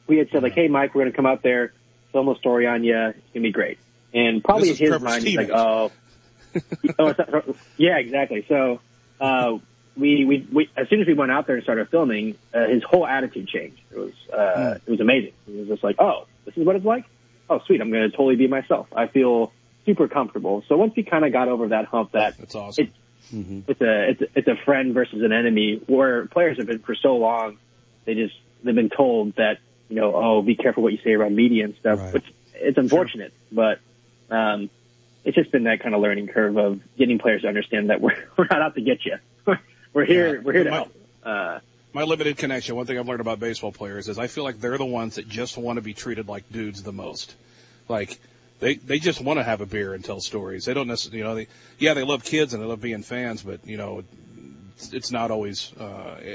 We 0.07 0.17
had 0.17 0.29
said 0.31 0.41
like, 0.41 0.53
hey, 0.55 0.67
Mike, 0.69 0.95
we're 0.95 1.01
going 1.03 1.11
to 1.11 1.15
come 1.15 1.25
out 1.27 1.43
there, 1.43 1.73
film 2.11 2.27
a 2.29 2.35
story 2.37 2.65
on 2.65 2.83
you. 2.83 2.95
It's 2.97 3.17
going 3.33 3.33
to 3.33 3.39
be 3.41 3.51
great. 3.51 3.77
And 4.13 4.43
probably 4.43 4.69
in 4.69 4.75
his 4.75 4.79
Trevor's 4.79 5.01
mind, 5.03 5.23
he's 5.23 5.37
like, 5.37 5.51
oh, 5.51 5.91
oh, 6.99 7.13
yeah, 7.77 7.97
exactly. 7.97 8.45
So, 8.47 8.79
uh, 9.19 9.57
we, 9.97 10.23
we, 10.25 10.47
we, 10.51 10.69
as 10.77 10.87
soon 10.89 11.01
as 11.01 11.07
we 11.07 11.13
went 11.13 11.31
out 11.31 11.45
there 11.47 11.55
and 11.55 11.63
started 11.63 11.89
filming, 11.89 12.35
uh, 12.53 12.67
his 12.67 12.83
whole 12.83 13.05
attitude 13.05 13.47
changed. 13.47 13.81
It 13.91 13.97
was, 13.97 14.13
uh, 14.31 14.79
it 14.85 14.89
was 14.89 14.99
amazing. 15.01 15.33
It 15.47 15.59
was 15.59 15.67
just 15.67 15.83
like, 15.83 15.97
oh, 15.99 16.25
this 16.45 16.55
is 16.55 16.65
what 16.65 16.75
it's 16.77 16.85
like. 16.85 17.03
Oh, 17.49 17.59
sweet. 17.65 17.81
I'm 17.81 17.91
going 17.91 18.09
to 18.09 18.15
totally 18.15 18.35
be 18.37 18.47
myself. 18.47 18.87
I 18.95 19.07
feel 19.07 19.51
super 19.85 20.07
comfortable. 20.07 20.63
So 20.67 20.77
once 20.77 20.93
he 20.95 21.03
kind 21.03 21.25
of 21.25 21.33
got 21.33 21.47
over 21.49 21.69
that 21.69 21.85
hump 21.85 22.13
that 22.13 22.37
That's 22.37 22.55
awesome. 22.55 22.85
it, 23.31 23.63
it's 23.67 23.81
a, 23.81 24.09
it's 24.09 24.21
a, 24.21 24.25
it's 24.35 24.47
a 24.47 24.55
friend 24.63 24.93
versus 24.93 25.21
an 25.21 25.33
enemy 25.33 25.81
where 25.87 26.27
players 26.27 26.57
have 26.57 26.67
been 26.67 26.79
for 26.79 26.95
so 26.95 27.17
long, 27.17 27.57
they 28.05 28.13
just, 28.13 28.35
they've 28.63 28.73
been 28.75 28.89
told 28.89 29.35
that, 29.35 29.57
you 29.89 29.95
know, 29.97 30.13
oh, 30.15 30.41
be 30.41 30.55
careful 30.55 30.83
what 30.83 30.93
you 30.93 30.99
say 31.03 31.11
around 31.11 31.35
media 31.35 31.65
and 31.65 31.75
stuff, 31.75 31.99
Right. 31.99 32.13
which 32.13 32.25
it's 32.53 32.77
unfortunate, 32.77 33.33
but, 33.51 33.79
um, 34.29 34.69
it's 35.25 35.35
just 35.35 35.51
been 35.51 35.63
that 35.65 35.81
kind 35.81 35.93
of 35.95 36.01
learning 36.01 36.27
curve 36.27 36.57
of 36.57 36.79
getting 36.97 37.19
players 37.19 37.41
to 37.43 37.47
understand 37.47 37.89
that 37.89 38.01
we're, 38.01 38.15
we're 38.37 38.47
not 38.49 38.61
out 38.61 38.75
to 38.75 38.81
get 38.81 39.05
you. 39.05 39.17
we're 39.93 40.05
here, 40.05 40.35
Yeah. 40.35 40.41
we're 40.41 40.53
here 40.53 40.63
to 40.65 40.69
My- 40.69 40.75
help. 40.77 40.93
Uh, 41.23 41.59
My 41.93 42.03
limited 42.03 42.37
connection, 42.37 42.75
one 42.75 42.85
thing 42.85 42.97
I've 42.97 43.07
learned 43.07 43.21
about 43.21 43.39
baseball 43.39 43.71
players 43.71 44.07
is 44.07 44.17
I 44.19 44.27
feel 44.27 44.43
like 44.43 44.59
they're 44.61 44.77
the 44.77 44.85
ones 44.85 45.15
that 45.15 45.27
just 45.27 45.57
want 45.57 45.77
to 45.77 45.81
be 45.81 45.93
treated 45.93 46.27
like 46.27 46.49
dudes 46.51 46.83
the 46.83 46.93
most. 46.93 47.35
Like 47.87 48.19
they 48.59 48.75
they 48.75 48.99
just 48.99 49.19
want 49.21 49.39
to 49.39 49.43
have 49.43 49.61
a 49.61 49.65
beer 49.65 49.93
and 49.93 50.03
tell 50.05 50.19
stories. 50.21 50.65
They 50.65 50.73
don't 50.73 50.87
necessarily, 50.87 51.17
you 51.19 51.23
know, 51.23 51.35
they 51.35 51.47
yeah 51.79 51.93
they 51.95 52.03
love 52.03 52.23
kids 52.23 52.53
and 52.53 52.61
they 52.61 52.67
love 52.67 52.79
being 52.81 53.01
fans, 53.03 53.41
but 53.41 53.65
you 53.65 53.77
know, 53.77 54.03
it's, 54.75 54.93
it's 54.93 55.11
not 55.11 55.31
always. 55.31 55.73
Uh, 55.79 55.83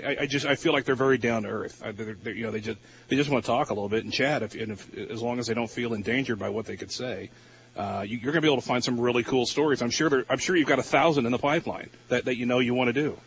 I, 0.05 0.17
I 0.21 0.27
just 0.27 0.45
I 0.45 0.57
feel 0.57 0.73
like 0.73 0.85
they're 0.85 0.95
very 0.97 1.17
down 1.19 1.45
to 1.45 1.49
earth. 1.49 1.81
I, 1.85 1.93
they're, 1.93 2.15
they're, 2.15 2.35
you 2.35 2.45
know, 2.45 2.51
they 2.51 2.61
just 2.61 2.79
they 3.09 3.17
just 3.17 3.31
want 3.31 3.45
to 3.45 3.47
talk 3.47 3.71
a 3.71 3.75
little 3.75 3.89
bit 3.89 4.05
and 4.05 4.13
chat. 4.13 4.43
If 4.43 4.55
and 4.55 4.73
if 4.73 4.99
as 5.11 5.23
long 5.23 5.39
as 5.39 5.47
they 5.47 5.55
don't 5.55 5.71
feel 5.71 5.95
endangered 5.95 6.39
by 6.39 6.49
what 6.51 6.67
they 6.67 6.77
could 6.77 6.91
say. 6.91 7.31
Uh, 7.31 7.31
you, 7.77 7.83
you're 8.19 8.33
going 8.33 8.35
to 8.35 8.41
be 8.41 8.49
able 8.49 8.61
to 8.61 8.67
find 8.67 8.83
some 8.85 9.01
really 9.01 9.23
cool 9.25 9.47
stories. 9.47 9.83
I'm 9.83 9.91
sure 9.91 10.09
there, 10.09 10.25
I'm 10.29 10.39
sure 10.39 10.57
you've 10.57 10.69
got 10.69 10.79
a 10.79 10.83
thousand 10.85 11.27
in 11.27 11.33
the 11.33 11.39
pipeline 11.39 11.91
that, 12.09 12.27
that 12.27 12.37
you 12.37 12.47
know 12.47 12.59
you 12.61 12.75
want 12.75 12.89
to 12.89 12.93
do. 12.93 13.19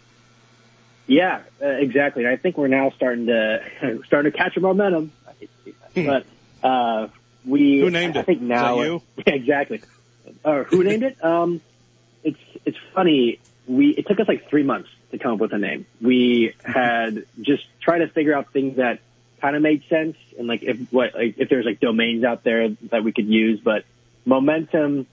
Yeah, 1.07 1.41
uh, 1.61 1.67
exactly. 1.67 2.25
And 2.25 2.33
I 2.33 2.37
think 2.37 2.57
we're 2.57 2.67
now 2.67 2.89
starting 2.91 3.27
to 3.27 4.01
starting 4.05 4.31
to 4.31 4.37
catch 4.37 4.57
a 4.57 4.59
momentum. 4.59 5.11
I 5.27 5.31
hate 5.39 5.49
to 5.65 5.71
see 5.93 6.01
that. 6.03 6.25
but 6.61 6.67
uh, 6.67 7.07
we 7.45 7.79
Who 7.79 7.89
named 7.89 8.17
I 8.17 8.21
it? 8.21 8.25
think 8.25 8.41
Is 8.41 8.47
now 8.47 8.77
that 8.77 8.85
you? 8.85 9.01
Yeah, 9.25 9.33
exactly. 9.33 9.81
Uh, 10.43 10.63
who 10.63 10.83
named 10.83 11.03
it? 11.03 11.23
Um, 11.23 11.61
it's 12.23 12.39
it's 12.65 12.77
funny. 12.93 13.39
We 13.67 13.89
it 13.91 14.07
took 14.07 14.19
us 14.19 14.27
like 14.27 14.49
three 14.49 14.63
months 14.63 14.89
to 15.11 15.17
come 15.17 15.33
up 15.33 15.39
with 15.39 15.53
a 15.53 15.57
name. 15.57 15.85
We 16.01 16.53
had 16.63 17.25
just 17.41 17.63
tried 17.81 17.99
to 17.99 18.09
figure 18.09 18.33
out 18.35 18.51
things 18.51 18.75
that 18.75 18.99
kind 19.41 19.55
of 19.55 19.61
made 19.61 19.83
sense 19.87 20.17
and 20.37 20.47
like 20.47 20.63
if 20.63 20.91
what 20.91 21.15
like 21.15 21.35
if 21.37 21.47
there's 21.47 21.65
like 21.65 21.79
domains 21.79 22.25
out 22.25 22.43
there 22.43 22.69
that 22.91 23.03
we 23.03 23.13
could 23.13 23.27
use, 23.27 23.61
but 23.61 23.85
momentum. 24.27 25.07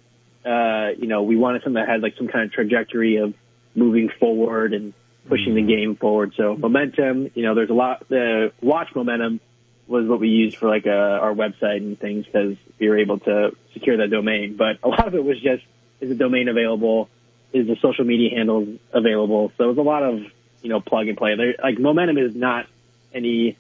Uh, 0.45 0.89
you 0.99 1.07
know, 1.07 1.23
we 1.23 1.37
wanted 1.37 1.63
something 1.63 1.81
that 1.81 1.89
had 1.89 2.03
like 2.03 2.17
some 2.19 2.29
kind 2.29 2.45
of 2.45 2.53
trajectory 2.53 3.17
of 3.17 3.33
moving 3.75 4.11
forward 4.21 4.75
and 4.75 4.93
pushing 5.29 5.55
the 5.55 5.63
game 5.63 5.97
forward. 5.97 6.35
So 6.37 6.55
momentum, 6.55 7.31
you 7.35 7.43
know, 7.45 7.55
there's 7.55 7.71
a 7.71 7.75
lot. 7.75 8.07
The 8.09 8.53
watch 8.61 8.89
momentum 8.95 9.41
was 9.87 10.07
what 10.07 10.21
we 10.21 10.29
used 10.29 10.57
for 10.57 10.69
like 10.69 10.87
uh, 10.87 10.91
our 10.91 11.33
website 11.33 11.79
and 11.79 11.99
things 11.99 12.27
because 12.27 12.57
we 12.79 12.89
were 12.89 12.99
able 12.99 13.21
to 13.21 13.57
secure 13.73 13.97
that 13.99 14.11
domain. 14.11 14.57
But 14.57 14.79
a 14.83 14.89
lot 14.95 15.07
of 15.07 15.15
it 15.15 15.25
was 15.25 15.41
just 15.41 15.65
is 16.01 16.11
the 16.11 16.15
domain 16.15 16.49
available? 16.49 17.09
Is 17.53 17.69
the 17.69 17.77
social 17.81 18.05
media 18.05 18.31
handle 18.37 18.67
available? 18.93 19.53
So 19.57 19.65
it 19.65 19.69
was 19.69 19.79
a 19.79 19.83
lot 19.83 20.03
of 20.03 20.21
you 20.61 20.69
know 20.69 20.81
plug 20.81 21.09
and 21.09 21.17
play. 21.17 21.37
There, 21.37 21.55
like 21.63 21.79
momentum 21.79 22.19
is 22.19 22.35
not 22.35 22.67
any 23.15 23.57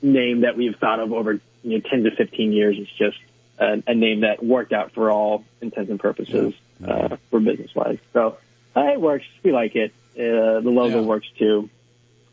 name 0.00 0.42
that 0.42 0.56
we've 0.56 0.76
thought 0.76 1.00
of 1.00 1.12
over 1.12 1.40
you 1.62 1.78
know 1.78 1.80
10 1.90 2.04
to 2.04 2.10
15 2.16 2.52
years. 2.52 2.76
It's 2.78 2.90
just 2.92 3.18
a, 3.58 3.82
a 3.86 3.94
name 3.94 4.20
that 4.20 4.44
worked 4.44 4.72
out 4.72 4.92
for 4.92 5.10
all 5.10 5.44
intents 5.60 5.90
and 5.90 6.00
purposes 6.00 6.54
uh, 6.86 7.16
for 7.30 7.40
business 7.40 7.74
wise. 7.74 7.98
So 8.12 8.38
uh, 8.76 8.80
it 8.92 9.00
works. 9.00 9.24
We 9.42 9.52
like 9.52 9.76
it. 9.76 9.92
Uh, 10.14 10.60
the 10.60 10.70
logo 10.70 11.00
Yeah. 11.00 11.06
works 11.06 11.26
too. 11.38 11.70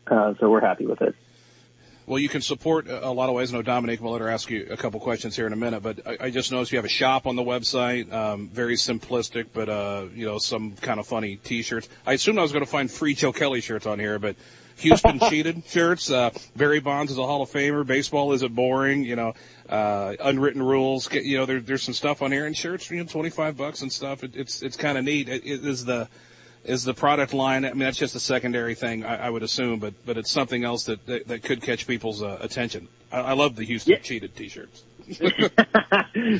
Uh, 0.06 0.34
so 0.40 0.50
we're 0.50 0.60
happy 0.60 0.86
with 0.86 1.02
it. 1.02 1.14
Well, 2.06 2.18
you 2.18 2.28
can 2.28 2.40
support 2.40 2.88
a 2.88 3.06
a 3.06 3.12
lot 3.12 3.28
of 3.28 3.36
ways. 3.36 3.54
I 3.54 3.56
know 3.56 3.62
Dominic 3.62 4.00
will 4.00 4.10
let 4.12 4.20
her 4.20 4.28
ask 4.28 4.50
you 4.50 4.66
a 4.70 4.76
couple 4.76 4.98
questions 4.98 5.36
here 5.36 5.46
in 5.46 5.52
a 5.52 5.56
minute, 5.56 5.80
but 5.82 6.04
I, 6.04 6.16
I 6.26 6.30
just 6.30 6.50
noticed 6.50 6.72
you 6.72 6.78
have 6.78 6.84
a 6.84 6.88
shop 6.88 7.26
on 7.26 7.36
the 7.36 7.42
website. 7.44 8.12
Um, 8.12 8.48
very 8.48 8.74
simplistic, 8.74 9.46
but 9.52 9.68
uh, 9.68 10.06
you 10.12 10.26
know 10.26 10.38
some 10.38 10.72
kind 10.72 10.98
of 10.98 11.06
funny 11.06 11.36
T-shirts. 11.36 11.88
I 12.04 12.14
assumed 12.14 12.38
I 12.38 12.42
was 12.42 12.50
going 12.50 12.64
to 12.64 12.70
find 12.70 12.90
free 12.90 13.14
Joe 13.14 13.32
Kelly 13.32 13.60
shirts 13.60 13.86
on 13.86 14.00
here, 14.00 14.18
but 14.18 14.34
Houston 14.80 15.18
cheated 15.20 15.62
shirts. 15.66 16.10
Uh, 16.10 16.30
Barry 16.56 16.80
Bonds 16.80 17.12
is 17.12 17.18
a 17.18 17.22
Hall 17.24 17.42
of 17.42 17.50
Famer. 17.50 17.86
Baseball 17.86 18.32
isn't 18.32 18.54
boring. 18.54 19.04
You 19.04 19.16
know, 19.16 19.34
uh, 19.68 20.14
unwritten 20.20 20.62
rules. 20.62 21.08
Get- 21.08 21.24
You 21.24 21.38
know, 21.38 21.46
there, 21.46 21.60
there's 21.60 21.82
some 21.82 21.94
stuff 21.94 22.22
on 22.22 22.32
here, 22.32 22.46
and 22.46 22.56
shirts, 22.56 22.90
you 22.90 22.98
know, 22.98 23.04
25 23.04 23.56
bucks 23.56 23.82
and 23.82 23.92
stuff. 23.92 24.24
It, 24.24 24.36
it's 24.36 24.62
it's 24.62 24.76
kind 24.76 24.98
of 24.98 25.04
neat. 25.04 25.28
It, 25.28 25.44
it 25.46 25.64
is 25.64 25.84
the 25.84 26.08
is 26.64 26.84
the 26.84 26.92
product 26.94 27.32
line. 27.32 27.64
I 27.64 27.70
mean, 27.70 27.78
that's 27.80 27.96
just 27.96 28.14
a 28.14 28.20
secondary 28.20 28.74
thing, 28.74 29.02
I, 29.04 29.26
I 29.26 29.30
would 29.30 29.42
assume, 29.42 29.78
but 29.78 29.94
but 30.04 30.18
it's 30.18 30.30
something 30.30 30.62
else 30.64 30.84
that 30.84 31.06
that, 31.06 31.28
that 31.28 31.42
could 31.42 31.62
catch 31.62 31.86
people's 31.86 32.22
uh, 32.22 32.38
attention. 32.40 32.88
I, 33.10 33.20
I 33.20 33.32
love 33.32 33.56
the 33.56 33.64
Houston 33.64 33.92
Yeah. 33.92 33.98
cheated 34.00 34.36
T-shirts. 34.36 34.84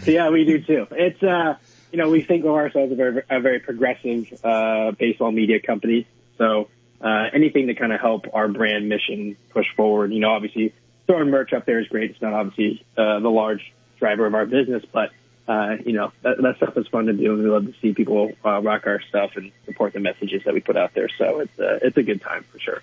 yeah, 0.07 0.31
we 0.31 0.45
do 0.45 0.61
too. 0.63 0.87
It's 0.91 1.23
uh, 1.23 1.57
you 1.93 1.99
know, 1.99 2.09
we 2.11 2.23
think 2.23 2.45
of 2.45 2.51
ourselves 2.53 2.93
as 2.93 2.93
a 2.93 2.97
very, 2.97 3.23
a 3.31 3.41
very 3.41 3.59
progressive 3.61 4.33
uh, 4.45 4.93
baseball 4.93 5.33
media 5.33 5.59
company. 5.61 6.07
So 6.39 6.69
uh, 7.01 7.27
anything 7.33 7.69
to 7.69 7.75
kind 7.75 7.93
of 7.93 8.01
help 8.01 8.27
our 8.33 8.49
brand 8.49 8.89
mission 8.89 9.37
push 9.51 9.67
forward. 9.77 10.13
You 10.13 10.21
know, 10.21 10.31
obviously 10.31 10.75
throwing 11.07 11.31
merch 11.31 11.53
up 11.53 11.67
there 11.67 11.81
is 11.81 11.89
great. 11.89 12.11
It's 12.11 12.23
not 12.23 12.35
obviously 12.35 12.85
uh, 12.97 13.21
the 13.21 13.31
large 13.31 13.73
driver 13.99 14.27
of 14.27 14.35
our 14.35 14.47
business, 14.47 14.85
but 14.91 15.11
uh, 15.49 15.77
you 15.85 15.93
know, 15.93 16.13
that, 16.23 16.41
that 16.41 16.57
stuff 16.57 16.77
is 16.77 16.87
fun 16.87 17.07
to 17.07 17.13
do, 17.13 17.35
and 17.35 17.43
we 17.43 17.51
love 17.51 17.67
to 17.67 17.75
see 17.81 17.93
people 17.93 18.31
uh, 18.45 18.63
rock 18.63 18.87
our 18.87 19.01
stuff 19.09 19.33
and 19.35 19.51
support 19.67 19.93
the 19.93 19.99
messages 19.99 20.43
that 20.45 20.55
we 20.55 20.61
put 20.61 20.77
out 20.77 20.95
there. 20.95 21.09
So 21.19 21.41
it's 21.41 21.59
uh, 21.59 21.81
it's 21.83 21.97
a 21.97 22.03
good 22.03 22.23
time 22.23 22.45
for 22.53 22.59
sure. 22.61 22.83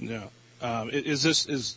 Yeah. 0.00 0.24
Um, 0.60 0.90
is 0.90 1.22
this 1.22 1.46
is 1.46 1.76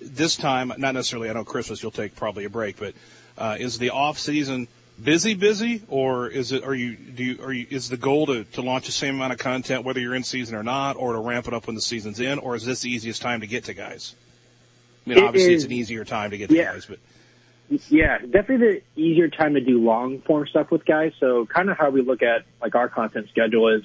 this 0.00 0.36
time 0.36 0.72
not 0.78 0.94
necessarily? 0.94 1.30
I 1.30 1.32
know 1.32 1.44
Christmas 1.44 1.82
you'll 1.82 1.90
take 1.90 2.14
probably 2.14 2.44
a 2.44 2.50
break, 2.50 2.78
but 2.78 2.94
uh, 3.36 3.56
is 3.58 3.78
the 3.78 3.90
off 3.90 4.18
season 4.18 4.68
busy 5.02 5.34
busy 5.34 5.82
or 5.88 6.28
is 6.28 6.52
it 6.52 6.64
are 6.64 6.74
you 6.74 6.96
do 6.96 7.24
you 7.24 7.42
are 7.42 7.52
you 7.52 7.66
is 7.70 7.88
the 7.88 7.96
goal 7.96 8.26
to 8.26 8.44
to 8.44 8.62
launch 8.62 8.86
the 8.86 8.92
same 8.92 9.16
amount 9.16 9.32
of 9.32 9.38
content 9.38 9.84
whether 9.84 10.00
you're 10.00 10.14
in 10.14 10.22
season 10.22 10.54
or 10.54 10.62
not, 10.62 10.96
or 10.96 11.12
to 11.12 11.18
ramp 11.18 11.48
it 11.48 11.54
up 11.54 11.66
when 11.66 11.74
the 11.74 11.82
season's 11.82 12.20
in, 12.20 12.38
or 12.38 12.54
is 12.54 12.64
this 12.64 12.82
the 12.82 12.90
easiest 12.90 13.22
time 13.22 13.40
to 13.40 13.46
get 13.46 13.64
to 13.64 13.74
guys? 13.74 14.14
I 15.06 15.10
mean, 15.10 15.18
It 15.18 15.24
obviously 15.24 15.54
it's 15.54 15.64
an 15.64 15.72
easier 15.72 16.04
time 16.04 16.30
to 16.30 16.38
get 16.38 16.50
to 16.50 16.56
yeah. 16.56 16.72
guys, 16.72 16.86
but 16.86 16.98
Yeah, 17.88 18.18
definitely 18.18 18.82
the 18.96 19.00
easier 19.00 19.28
time 19.28 19.54
to 19.54 19.60
do 19.60 19.82
long 19.82 20.20
form 20.20 20.46
stuff 20.46 20.70
with 20.70 20.84
guys. 20.84 21.12
So 21.18 21.46
kind 21.46 21.70
of 21.70 21.76
how 21.76 21.90
we 21.90 22.02
look 22.02 22.22
at 22.22 22.44
like 22.60 22.74
our 22.74 22.88
content 22.88 23.28
schedule 23.30 23.68
is 23.68 23.84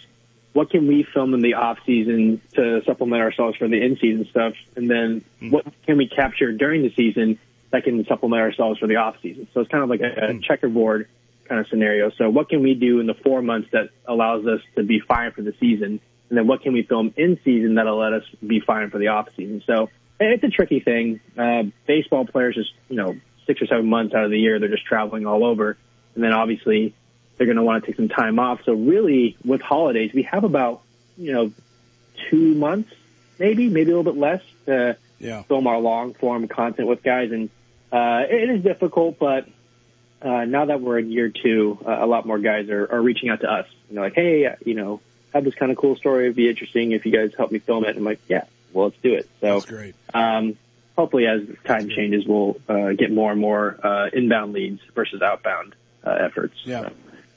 what 0.53 0.69
can 0.69 0.87
we 0.87 1.03
film 1.03 1.33
in 1.33 1.41
the 1.41 1.53
off 1.53 1.77
season 1.85 2.41
to 2.55 2.81
supplement 2.85 3.21
ourselves 3.21 3.57
for 3.57 3.67
the 3.67 3.81
in 3.81 3.97
season 3.97 4.27
stuff, 4.29 4.53
and 4.75 4.89
then 4.89 5.23
hmm. 5.39 5.51
what 5.51 5.65
can 5.85 5.97
we 5.97 6.07
capture 6.07 6.51
during 6.51 6.83
the 6.83 6.93
season 6.95 7.39
that 7.71 7.83
can 7.83 8.05
supplement 8.05 8.41
ourselves 8.41 8.79
for 8.79 8.87
the 8.87 8.95
off 8.95 9.15
season. 9.21 9.47
So 9.53 9.61
it's 9.61 9.69
kind 9.69 9.83
of 9.83 9.89
like 9.89 10.01
a, 10.01 10.35
a 10.35 10.39
checkerboard 10.39 11.07
kind 11.47 11.61
of 11.61 11.67
scenario. 11.67 12.11
So 12.17 12.29
what 12.29 12.49
can 12.49 12.61
we 12.61 12.73
do 12.73 12.99
in 12.99 13.07
the 13.07 13.13
four 13.13 13.41
months 13.41 13.69
that 13.71 13.89
allows 14.05 14.45
us 14.45 14.61
to 14.75 14.83
be 14.83 14.99
fine 14.99 15.31
for 15.31 15.41
the 15.41 15.53
season, 15.59 15.99
and 16.29 16.37
then 16.37 16.47
what 16.47 16.61
can 16.61 16.73
we 16.73 16.83
film 16.83 17.13
in 17.17 17.39
season 17.43 17.75
that'll 17.75 17.97
let 17.97 18.13
us 18.13 18.23
be 18.45 18.59
fine 18.59 18.89
for 18.89 18.97
the 18.97 19.07
off 19.07 19.29
season. 19.35 19.63
So 19.65 19.89
it's 20.19 20.43
a 20.43 20.49
tricky 20.49 20.79
thing. 20.79 21.19
Uh, 21.37 21.63
baseball 21.85 22.25
players 22.25 22.55
just 22.55 22.71
you 22.89 22.95
know 22.95 23.15
six 23.45 23.61
or 23.61 23.67
seven 23.67 23.87
months 23.87 24.13
out 24.13 24.25
of 24.25 24.31
the 24.31 24.39
year 24.39 24.59
they're 24.59 24.69
just 24.69 24.85
traveling 24.85 25.25
all 25.25 25.45
over, 25.45 25.77
and 26.15 26.23
then 26.23 26.33
obviously 26.33 26.93
they're 27.37 27.47
going 27.47 27.57
to 27.57 27.63
want 27.63 27.83
to 27.83 27.91
take 27.91 27.95
some 27.95 28.09
time 28.09 28.39
off. 28.39 28.61
So 28.65 28.73
really, 28.73 29.37
with 29.45 29.61
holidays, 29.61 30.11
we 30.13 30.23
have 30.23 30.43
about 30.43 30.81
you 31.17 31.33
know 31.33 31.51
two 32.29 32.55
months, 32.55 32.91
maybe 33.39 33.69
maybe 33.69 33.91
a 33.91 33.97
little 33.97 34.11
bit 34.11 34.19
less 34.19 34.41
to 34.65 34.97
yeah. 35.19 35.43
film 35.43 35.67
our 35.67 35.79
long 35.79 36.13
form 36.13 36.47
content 36.47 36.87
with 36.87 37.03
guys, 37.03 37.31
and 37.31 37.49
uh, 37.91 38.23
it 38.29 38.49
is 38.49 38.63
difficult, 38.63 39.17
but 39.19 39.47
uh, 40.21 40.45
now 40.45 40.65
that 40.65 40.81
we're 40.81 40.99
in 40.99 41.11
year 41.11 41.29
two, 41.29 41.77
uh, 41.85 41.97
a 42.03 42.05
lot 42.05 42.25
more 42.25 42.39
guys 42.39 42.69
are, 42.69 42.91
are 42.91 43.01
reaching 43.01 43.29
out 43.29 43.41
to 43.41 43.51
us. 43.51 43.67
You 43.89 43.95
know, 43.95 44.01
like, 44.01 44.15
hey, 44.15 44.55
you 44.65 44.73
know, 44.73 44.99
I 45.33 45.37
have 45.37 45.45
this 45.45 45.55
kind 45.55 45.71
of 45.71 45.77
cool 45.77 45.95
story. 45.95 46.25
It'd 46.25 46.35
be 46.35 46.49
interesting 46.49 46.91
if 46.91 47.05
you 47.05 47.11
guys 47.11 47.31
help 47.37 47.51
me 47.51 47.59
film 47.59 47.85
it. 47.85 47.95
I'm 47.95 48.03
like, 48.03 48.19
yeah, 48.27 48.45
well, 48.73 48.87
let's 48.87 48.97
do 49.01 49.13
it. 49.13 49.29
So, 49.41 49.53
That's 49.53 49.65
great. 49.65 49.95
um, 50.13 50.57
hopefully, 50.97 51.27
as 51.27 51.41
time 51.65 51.89
changes, 51.89 52.25
we'll 52.25 52.57
uh, 52.67 52.93
get 52.93 53.11
more 53.11 53.31
and 53.31 53.39
more 53.39 53.77
uh, 53.83 54.09
inbound 54.11 54.53
leads 54.53 54.81
versus 54.95 55.21
outbound 55.21 55.75
uh, 56.03 56.11
efforts. 56.11 56.55
Yeah. 56.63 56.89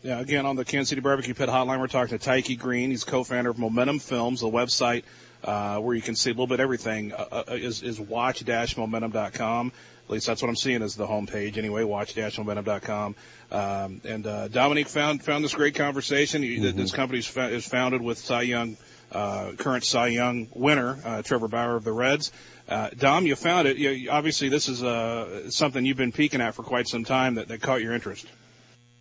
Yeah, 0.02 0.19
again, 0.19 0.47
on 0.47 0.57
the 0.57 0.64
Kansas 0.64 0.88
City 0.88 1.02
Barbecue 1.02 1.35
Pit 1.35 1.50
Hotline, 1.50 1.78
we're 1.78 1.87
talking 1.87 2.19
to 2.19 2.25
Tyke 2.25 2.59
Green. 2.59 2.90
He's 2.90 3.04
co-founder 3.04 3.50
of 3.50 3.59
Momentum 3.59 3.99
Films, 3.99 4.40
the 4.40 4.49
website 4.49 5.02
uh, 5.45 5.78
where 5.78 5.95
you 5.95 6.02
can 6.02 6.14
see 6.14 6.30
a 6.30 6.33
little 6.33 6.47
bit 6.47 6.54
of 6.54 6.61
everything 6.61 7.12
uh, 7.12 7.45
uh, 7.49 7.54
is, 7.54 7.83
is 7.83 8.00
watch-momentum.com. 8.00 9.73
At 10.11 10.14
least 10.14 10.26
that's 10.26 10.43
what 10.43 10.49
I'm 10.49 10.57
seeing 10.57 10.83
as 10.83 10.97
the 10.97 11.07
homepage 11.07 11.57
anyway, 11.57 11.85
watch-momentum.com. 11.85 13.14
Um, 13.52 14.00
and 14.05 14.26
uh, 14.26 14.49
Dominique 14.49 14.88
found 14.88 15.23
found 15.23 15.45
this 15.45 15.55
great 15.55 15.76
conversation. 15.76 16.43
He, 16.43 16.59
This 16.59 16.90
company 16.90 17.21
is, 17.21 17.29
fa- 17.29 17.49
is 17.49 17.64
founded 17.64 18.02
with 18.02 18.19
Cy 18.19 18.43
Young, 18.43 18.76
uh, 19.12 19.52
current 19.57 19.85
Cy 19.85 20.09
Young 20.09 20.49
winner, 20.52 20.99
uh, 21.05 21.23
Trevor 21.23 21.47
Bauer 21.47 21.76
of 21.76 21.85
the 21.85 21.93
Reds. 21.93 22.33
Uh, 22.69 22.90
Dom, 22.99 23.25
you 23.25 23.37
found 23.37 23.69
it. 23.69 23.76
You, 23.76 24.11
obviously, 24.11 24.49
this 24.49 24.69
is 24.69 24.83
uh, 24.83 25.49
something 25.52 25.87
you've 25.87 25.97
been 25.97 26.11
peeking 26.11 26.40
at 26.40 26.57
for 26.57 26.64
quite 26.64 26.88
some 26.88 27.05
time 27.05 27.37
that, 27.37 27.47
that 27.47 27.62
caught 27.62 27.81
your 27.81 27.95
interest. 27.95 28.26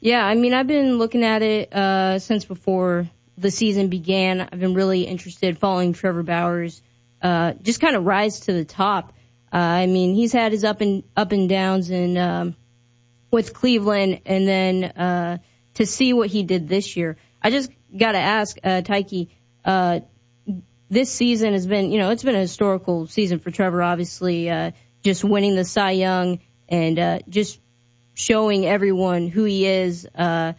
Yeah, 0.02 0.24
I 0.24 0.36
mean, 0.36 0.54
I've 0.54 0.68
been 0.68 1.00
looking 1.00 1.24
at 1.24 1.42
it 1.42 1.74
uh, 1.74 2.20
since 2.20 2.46
before 2.46 3.10
the 3.36 3.50
season 3.50 3.88
began. 3.88 4.42
I've 4.42 4.60
been 4.60 4.76
really 4.76 5.08
interested 5.08 5.58
following 5.58 5.94
Trevor 5.94 6.22
Bauer's, 6.22 6.84
uh, 7.20 7.54
just 7.64 7.82
kind 7.82 7.96
of 7.96 8.06
rise 8.06 8.42
to 8.42 8.54
the 8.54 8.64
top. 8.64 9.14
I 9.52 9.86
mean, 9.88 10.16
he's 10.16 10.32
had 10.32 10.52
his 10.52 10.64
up 10.64 10.82
and 10.82 11.04
up 11.16 11.32
and 11.32 11.50
downs 11.50 11.90
in 11.90 12.18
um, 12.18 12.56
with 13.32 13.54
Cleveland, 13.54 14.22
and 14.26 14.48
then 14.48 14.84
uh, 14.84 15.38
to 15.76 15.86
see 15.86 16.14
what 16.14 16.30
he 16.30 16.44
did 16.44 16.68
this 16.68 16.96
year, 16.96 17.18
I 17.42 17.50
just 17.50 17.72
got 17.96 18.14
to 18.14 18.20
ask 18.20 18.58
uh, 18.64 18.82
Tyke. 18.82 19.30
Uh, 19.66 20.02
this 20.90 21.12
season 21.12 21.54
has 21.54 21.68
been, 21.68 21.92
you 21.92 22.00
know, 22.00 22.10
it's 22.10 22.24
been 22.24 22.36
a 22.36 22.40
historical 22.40 23.06
season 23.08 23.40
for 23.40 23.52
Trevor. 23.52 23.82
Obviously, 23.84 24.50
uh, 24.50 24.72
just 25.04 25.24
winning 25.24 25.56
the 25.56 25.66
Cy 25.66 25.92
Young 25.92 26.40
and 26.68 27.00
uh, 27.00 27.20
just 27.30 27.60
showing 28.14 28.66
everyone 28.66 29.28
who 29.28 29.44
he 29.44 29.66
is. 29.66 30.08
Uh, 30.14 30.54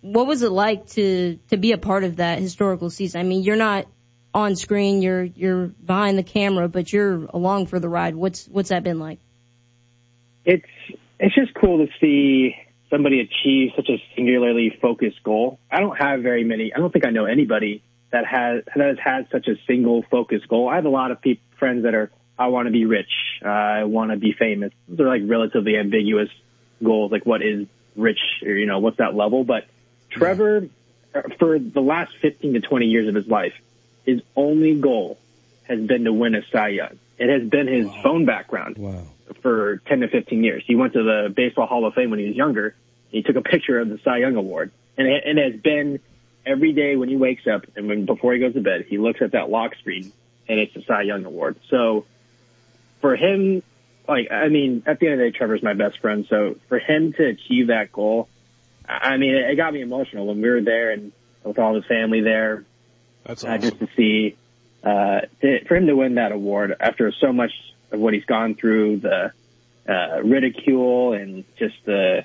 what 0.00 0.26
was 0.26 0.42
it 0.42 0.50
like 0.50 0.86
to 0.88 1.38
to 1.48 1.56
be 1.56 1.72
a 1.72 1.78
part 1.78 2.04
of 2.04 2.16
that 2.16 2.38
historical 2.38 2.90
season? 2.90 3.20
I 3.20 3.24
mean, 3.24 3.42
you're 3.42 3.56
not 3.56 3.86
on 4.32 4.56
screen, 4.56 5.02
you're 5.02 5.24
you're 5.24 5.66
behind 5.66 6.18
the 6.18 6.22
camera, 6.22 6.68
but 6.68 6.92
you're 6.92 7.24
along 7.26 7.66
for 7.66 7.80
the 7.80 7.88
ride. 7.88 8.14
What's 8.14 8.46
what's 8.46 8.68
that 8.68 8.82
been 8.82 8.98
like? 8.98 9.18
it's 10.44 10.66
it's 11.18 11.34
just 11.34 11.54
cool 11.54 11.86
to 11.86 11.92
see 12.00 12.56
somebody 12.88 13.20
achieve 13.20 13.70
such 13.76 13.88
a 13.88 14.02
singularly 14.16 14.76
focused 14.80 15.22
goal. 15.22 15.58
I 15.70 15.80
don't 15.80 15.96
have 15.96 16.22
very 16.22 16.44
many. 16.44 16.72
I 16.74 16.78
don't 16.78 16.92
think 16.92 17.06
I 17.06 17.10
know 17.10 17.26
anybody 17.26 17.82
that 18.10 18.26
has 18.26 18.64
that 18.74 18.86
has 18.86 18.98
had 18.98 19.28
such 19.30 19.46
a 19.46 19.56
single 19.66 20.02
focused 20.10 20.48
goal. 20.48 20.68
I 20.68 20.76
have 20.76 20.86
a 20.86 20.90
lot 20.90 21.10
of 21.10 21.20
people, 21.20 21.44
friends 21.58 21.84
that 21.84 21.94
are 21.94 22.10
I 22.38 22.46
want 22.46 22.66
to 22.66 22.72
be 22.72 22.86
rich, 22.86 23.12
uh, 23.44 23.48
I 23.48 23.84
want 23.84 24.12
to 24.12 24.16
be 24.16 24.32
famous. 24.32 24.72
Those 24.88 25.00
are 25.00 25.08
like 25.08 25.22
relatively 25.24 25.76
ambiguous 25.76 26.30
goals. 26.82 27.12
Like 27.12 27.26
what 27.26 27.42
is 27.42 27.66
rich, 27.96 28.20
or 28.42 28.52
you 28.52 28.66
know 28.66 28.78
what's 28.78 28.96
that 28.96 29.14
level? 29.14 29.44
But 29.44 29.66
Trevor, 30.08 30.68
uh, 31.14 31.22
for 31.38 31.58
the 31.58 31.80
last 31.80 32.12
15 32.22 32.54
to 32.54 32.60
20 32.60 32.86
years 32.86 33.08
of 33.08 33.14
his 33.14 33.26
life, 33.26 33.52
his 34.04 34.20
only 34.36 34.74
goal 34.80 35.18
has 35.64 35.80
been 35.80 36.04
to 36.04 36.12
win 36.12 36.34
a 36.34 36.42
Cy 36.50 36.68
Young. 36.68 36.98
It 37.18 37.28
has 37.28 37.48
been 37.48 37.66
his 37.68 37.86
phone 38.02 38.24
background 38.24 38.76
Wow. 38.78 39.02
for 39.42 39.76
10 39.86 40.00
to 40.00 40.08
15 40.08 40.42
years. 40.42 40.62
He 40.66 40.74
went 40.74 40.94
to 40.94 41.02
the 41.02 41.32
Baseball 41.34 41.66
Hall 41.66 41.86
of 41.86 41.94
Fame 41.94 42.10
when 42.10 42.18
he 42.18 42.26
was 42.26 42.36
younger. 42.36 42.74
He 43.10 43.22
took 43.22 43.36
a 43.36 43.42
picture 43.42 43.78
of 43.78 43.88
the 43.88 43.98
Cy 43.98 44.18
Young 44.18 44.36
Award, 44.36 44.70
and 44.96 45.06
it, 45.06 45.22
it 45.26 45.36
has 45.52 45.60
been 45.60 46.00
every 46.46 46.72
day 46.72 46.96
when 46.96 47.08
he 47.08 47.16
wakes 47.16 47.46
up 47.46 47.66
and 47.76 47.86
when 47.88 48.06
before 48.06 48.32
he 48.32 48.40
goes 48.40 48.54
to 48.54 48.60
bed, 48.60 48.86
he 48.88 48.98
looks 48.98 49.20
at 49.22 49.32
that 49.32 49.50
lock 49.50 49.74
screen, 49.76 50.12
and 50.48 50.58
it's 50.58 50.72
the 50.74 50.82
Cy 50.82 51.02
Young 51.02 51.24
Award. 51.24 51.56
So 51.68 52.06
for 53.00 53.16
him, 53.16 53.62
like 54.08 54.30
I 54.30 54.48
mean, 54.48 54.82
at 54.86 54.98
the 54.98 55.06
end 55.06 55.14
of 55.14 55.18
the 55.26 55.30
day, 55.30 55.36
Trevor's 55.38 55.62
my 55.62 55.74
best 55.74 55.98
friend. 56.00 56.26
So 56.28 56.56
for 56.68 56.78
him 56.78 57.12
to 57.14 57.26
achieve 57.26 57.68
that 57.68 57.92
goal, 57.92 58.28
I 58.88 59.10
I 59.10 59.16
mean, 59.18 59.34
it, 59.34 59.50
it 59.50 59.56
got 59.56 59.72
me 59.74 59.82
emotional 59.82 60.26
when 60.26 60.40
we 60.40 60.48
were 60.48 60.60
there 60.62 60.90
and 60.90 61.12
with 61.44 61.58
all 61.58 61.74
his 61.74 61.84
family 61.86 62.20
there 62.20 62.64
That's 63.24 63.44
uh, 63.44 63.58
just 63.58 63.78
to 63.78 63.88
see 63.96 64.36
uh, 64.82 65.20
to, 65.40 65.64
for 65.66 65.76
him 65.76 65.86
to 65.86 65.94
win 65.94 66.14
that 66.14 66.32
award 66.32 66.74
after 66.80 67.12
so 67.12 67.32
much 67.32 67.52
of 67.90 68.00
what 68.00 68.14
he's 68.14 68.24
gone 68.24 68.54
through, 68.54 69.00
the 69.00 69.32
uh, 69.88 70.22
ridicule 70.22 71.12
and 71.12 71.44
just 71.58 71.74
the 71.84 72.24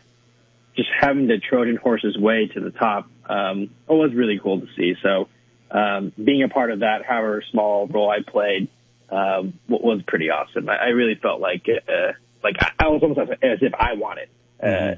just 0.76 0.90
having 1.00 1.28
to 1.30 1.40
Trojan 1.40 1.78
horse 1.78 2.02
his 2.02 2.18
way 2.18 2.48
to 2.48 2.60
the 2.60 2.72
top. 2.72 3.10
Um, 3.26 3.64
it 3.64 3.94
was 3.94 4.14
really 4.14 4.40
cool 4.40 4.60
to 4.60 4.68
see. 4.76 4.96
So 5.02 5.30
um, 5.72 6.12
being 6.22 6.44
a 6.44 6.50
part 6.50 6.72
of 6.72 6.80
that, 6.80 7.06
however 7.06 7.44
small 7.50 7.88
role 7.88 8.10
I 8.10 8.20
played, 8.22 8.68
um, 9.10 9.54
was 9.68 10.02
pretty 10.06 10.30
awesome. 10.30 10.68
I, 10.70 10.76
I 10.76 10.88
really 10.88 11.16
felt 11.16 11.40
like 11.40 11.68
uh, 11.70 12.14
like 12.44 12.56
I, 12.60 12.86
I 12.86 12.88
was 12.90 13.02
almost 13.02 13.20
as, 13.20 13.30
as 13.42 13.60
if 13.62 13.74
I 13.74 13.94
won 13.94 14.18
it. 14.18 14.30
Uh, 14.62 14.96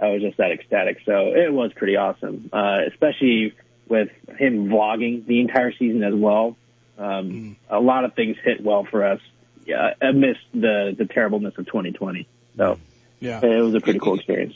I 0.00 0.08
was 0.10 0.22
just 0.22 0.38
that 0.38 0.50
ecstatic. 0.50 0.98
So 1.06 1.28
it 1.34 1.52
was 1.52 1.72
pretty 1.74 1.96
awesome, 1.96 2.50
uh, 2.52 2.78
especially 2.88 3.54
with 3.88 4.10
him 4.38 4.68
vlogging 4.68 5.26
the 5.26 5.40
entire 5.40 5.72
season 5.72 6.02
as 6.02 6.14
well. 6.14 6.56
Um, 6.98 7.56
A 7.68 7.80
lot 7.80 8.04
of 8.04 8.14
things 8.14 8.36
hit 8.42 8.62
well 8.62 8.84
for 8.84 9.04
us 9.04 9.20
yeah, 9.66 9.94
amidst 10.00 10.42
the, 10.52 10.94
the 10.96 11.06
terribleness 11.06 11.54
of 11.58 11.66
2020. 11.66 12.26
So 12.56 12.78
yeah. 13.20 13.40
it 13.44 13.62
was 13.62 13.74
a 13.74 13.80
pretty 13.80 13.98
cool 13.98 14.14
experience. 14.16 14.54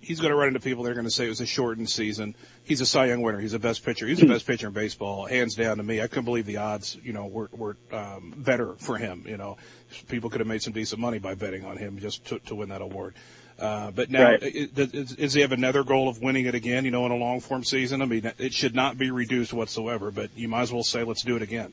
he's 0.00 0.20
going 0.20 0.30
to 0.30 0.36
run 0.36 0.48
into 0.48 0.60
people 0.60 0.84
that 0.84 0.90
are 0.90 0.94
going 0.94 1.06
to 1.06 1.10
say 1.10 1.26
it 1.26 1.30
was 1.30 1.40
a 1.40 1.46
shortened 1.46 1.88
season. 1.88 2.36
He's 2.64 2.80
a 2.80 2.86
Cy 2.86 3.06
Young 3.06 3.22
winner. 3.22 3.40
He's 3.40 3.52
the 3.52 3.58
best 3.58 3.84
pitcher. 3.84 4.06
He's 4.06 4.20
the 4.20 4.26
best 4.26 4.46
pitcher 4.46 4.68
in 4.68 4.72
baseball, 4.72 5.26
hands 5.26 5.54
down 5.54 5.78
to 5.78 5.82
me. 5.82 6.00
I 6.00 6.06
couldn't 6.06 6.26
believe 6.26 6.46
the 6.46 6.58
odds, 6.58 6.96
you 7.02 7.12
know, 7.12 7.26
were, 7.26 7.48
were 7.52 7.76
um, 7.92 8.34
better 8.36 8.74
for 8.74 8.96
him. 8.96 9.24
You 9.26 9.36
know, 9.36 9.56
people 10.08 10.30
could 10.30 10.40
have 10.40 10.48
made 10.48 10.62
some 10.62 10.72
decent 10.72 11.00
money 11.00 11.18
by 11.18 11.34
betting 11.34 11.64
on 11.64 11.76
him 11.76 11.98
just 11.98 12.24
to, 12.26 12.38
to 12.40 12.54
win 12.54 12.68
that 12.68 12.82
award. 12.82 13.14
Uh, 13.58 13.90
but 13.90 14.10
now, 14.10 14.24
Right. 14.30 14.42
i- 14.42 14.46
i- 14.46 14.68
does, 14.74 15.14
does 15.14 15.34
he 15.34 15.40
have 15.42 15.52
another 15.52 15.84
goal 15.84 16.08
of 16.08 16.20
winning 16.22 16.46
it 16.46 16.54
again? 16.54 16.84
You 16.84 16.90
know, 16.90 17.06
in 17.06 17.12
a 17.12 17.16
long 17.16 17.40
form 17.40 17.64
season. 17.64 18.02
I 18.02 18.06
mean, 18.06 18.30
it 18.38 18.52
should 18.52 18.74
not 18.74 18.98
be 18.98 19.10
reduced 19.10 19.52
whatsoever. 19.52 20.10
But 20.10 20.30
you 20.36 20.48
might 20.48 20.62
as 20.62 20.72
well 20.72 20.82
say, 20.82 21.04
let's 21.04 21.22
do 21.22 21.36
it 21.36 21.42
again. 21.42 21.72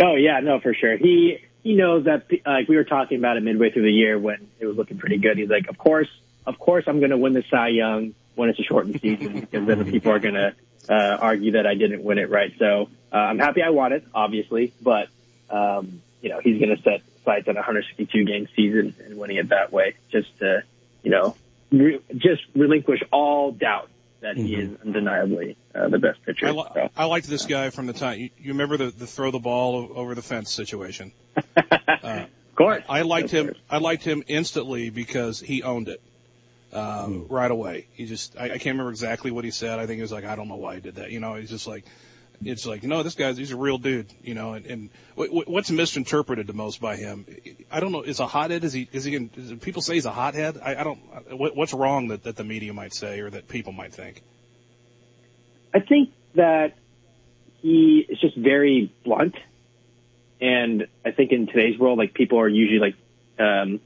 Oh 0.00 0.14
yeah, 0.14 0.40
no, 0.40 0.60
for 0.60 0.74
sure. 0.74 0.96
He 0.96 1.38
he 1.62 1.74
knows 1.74 2.04
that. 2.04 2.26
Like 2.46 2.68
we 2.68 2.76
were 2.76 2.84
talking 2.84 3.18
about 3.18 3.36
it 3.36 3.42
midway 3.42 3.70
through 3.70 3.82
the 3.82 3.92
year 3.92 4.18
when 4.18 4.46
it 4.60 4.66
was 4.66 4.76
looking 4.76 4.98
pretty 4.98 5.18
good. 5.18 5.36
He's 5.38 5.48
like, 5.50 5.68
of 5.68 5.76
course, 5.76 6.08
of 6.46 6.58
course, 6.58 6.84
I'm 6.86 6.98
going 7.00 7.10
to 7.10 7.18
win 7.18 7.32
the 7.32 7.42
Cy 7.50 7.68
Young 7.68 8.14
when 8.36 8.48
it's 8.48 8.60
a 8.60 8.62
shortened 8.62 9.00
season 9.00 9.40
because 9.50 9.66
then 9.66 9.90
people 9.90 10.12
are 10.12 10.20
going 10.20 10.34
to 10.34 10.54
uh, 10.88 11.18
argue 11.20 11.52
that 11.52 11.66
I 11.66 11.74
didn't 11.74 12.04
win 12.04 12.18
it 12.18 12.30
right. 12.30 12.52
So 12.58 12.88
uh, 13.12 13.16
I'm 13.16 13.38
happy 13.38 13.62
I 13.62 13.70
won 13.70 13.92
it, 13.92 14.04
obviously, 14.14 14.72
but 14.80 15.08
um, 15.50 16.00
you 16.22 16.28
know 16.30 16.40
he's 16.42 16.60
going 16.60 16.76
to 16.76 16.82
set 16.82 17.02
sights 17.28 17.46
on 17.48 17.54
a 17.56 17.60
162 17.60 18.24
game 18.24 18.48
season 18.56 18.94
and 19.04 19.18
winning 19.18 19.36
it 19.36 19.48
that 19.50 19.72
way, 19.72 19.94
just 20.10 20.36
to 20.38 20.62
you 21.02 21.10
know 21.10 21.36
re- 21.70 22.00
just 22.16 22.42
relinquish 22.54 23.02
all 23.12 23.52
doubt 23.52 23.90
that 24.20 24.36
he 24.36 24.54
is 24.56 24.70
undeniably 24.84 25.56
uh, 25.74 25.88
the 25.88 25.98
best 25.98 26.18
pitcher. 26.24 26.46
I, 26.46 26.50
li- 26.50 26.64
So. 26.74 26.88
I 26.96 27.04
liked 27.04 27.28
this 27.28 27.46
guy 27.46 27.70
from 27.70 27.86
the 27.86 27.92
time. 27.92 28.18
You, 28.18 28.30
you 28.40 28.52
remember 28.52 28.76
the, 28.76 28.86
the 28.90 29.06
throw 29.06 29.30
the 29.30 29.38
ball 29.38 29.90
over 29.94 30.14
the 30.14 30.22
fence 30.22 30.50
situation? 30.50 31.12
Uh, 31.56 32.24
Of 32.50 32.60
course, 32.66 32.82
I 32.88 33.02
liked 33.02 33.26
Of 33.26 33.38
him. 33.38 33.46
course. 33.46 33.58
I 33.70 33.78
liked 33.78 34.02
him 34.02 34.24
instantly 34.26 34.90
because 34.90 35.38
he 35.38 35.62
owned 35.62 35.86
it 35.86 36.00
um, 36.72 37.26
right 37.28 37.50
away. 37.50 37.86
He 37.92 38.06
just. 38.06 38.36
I, 38.36 38.46
I 38.46 38.48
can't 38.58 38.74
remember 38.74 38.90
exactly 38.90 39.30
what 39.30 39.44
he 39.44 39.52
said. 39.52 39.78
I 39.78 39.86
think 39.86 39.96
he 39.98 40.02
was 40.02 40.10
like, 40.10 40.24
I 40.24 40.34
don't 40.34 40.48
know 40.48 40.56
why 40.56 40.74
he 40.74 40.80
did 40.80 40.96
that. 40.96 41.12
You 41.12 41.20
know, 41.20 41.34
he's 41.36 41.50
just 41.50 41.68
like, 41.68 41.84
it's 42.44 42.66
like, 42.66 42.82
no, 42.82 43.02
this 43.02 43.14
guy's 43.14 43.36
he's 43.36 43.50
a 43.52 43.56
real 43.56 43.78
dude. 43.78 44.06
You 44.22 44.34
know, 44.34 44.52
and, 44.54 44.66
and 44.66 44.90
what, 45.14 45.32
what- 45.32 45.48
what's 45.48 45.70
misinterpreted 45.70 46.46
the 46.46 46.52
most 46.52 46.80
by 46.80 46.96
him? 46.96 47.26
I 47.70 47.80
don't 47.80 47.92
know. 47.92 48.02
Is 48.02 48.20
a 48.20 48.26
hothead? 48.26 48.64
Is 48.64 48.72
he? 48.72 48.88
Is 48.92 49.04
he? 49.04 49.14
Is, 49.36 49.52
people 49.60 49.82
say 49.82 49.94
he's 49.94 50.06
a 50.06 50.12
hothead. 50.12 50.58
I, 50.62 50.76
I 50.76 50.84
don't. 50.84 51.00
What, 51.36 51.56
what's 51.56 51.72
wrong 51.74 52.08
that 52.08 52.22
that 52.24 52.36
the 52.36 52.44
media 52.44 52.72
might 52.72 52.94
say 52.94 53.20
or 53.20 53.30
that 53.30 53.48
people 53.48 53.72
might 53.72 53.92
think? 53.92 54.22
I 55.74 55.80
think 55.80 56.10
that 56.34 56.76
he 57.60 58.06
is 58.08 58.20
just 58.20 58.36
very 58.36 58.92
blunt, 59.04 59.34
and 60.40 60.86
I 61.04 61.10
think 61.10 61.32
in 61.32 61.46
today's 61.46 61.78
world, 61.78 61.98
like 61.98 62.14
people 62.14 62.38
are 62.40 62.48
usually 62.48 62.78
like, 62.78 62.94
um, 63.38 63.80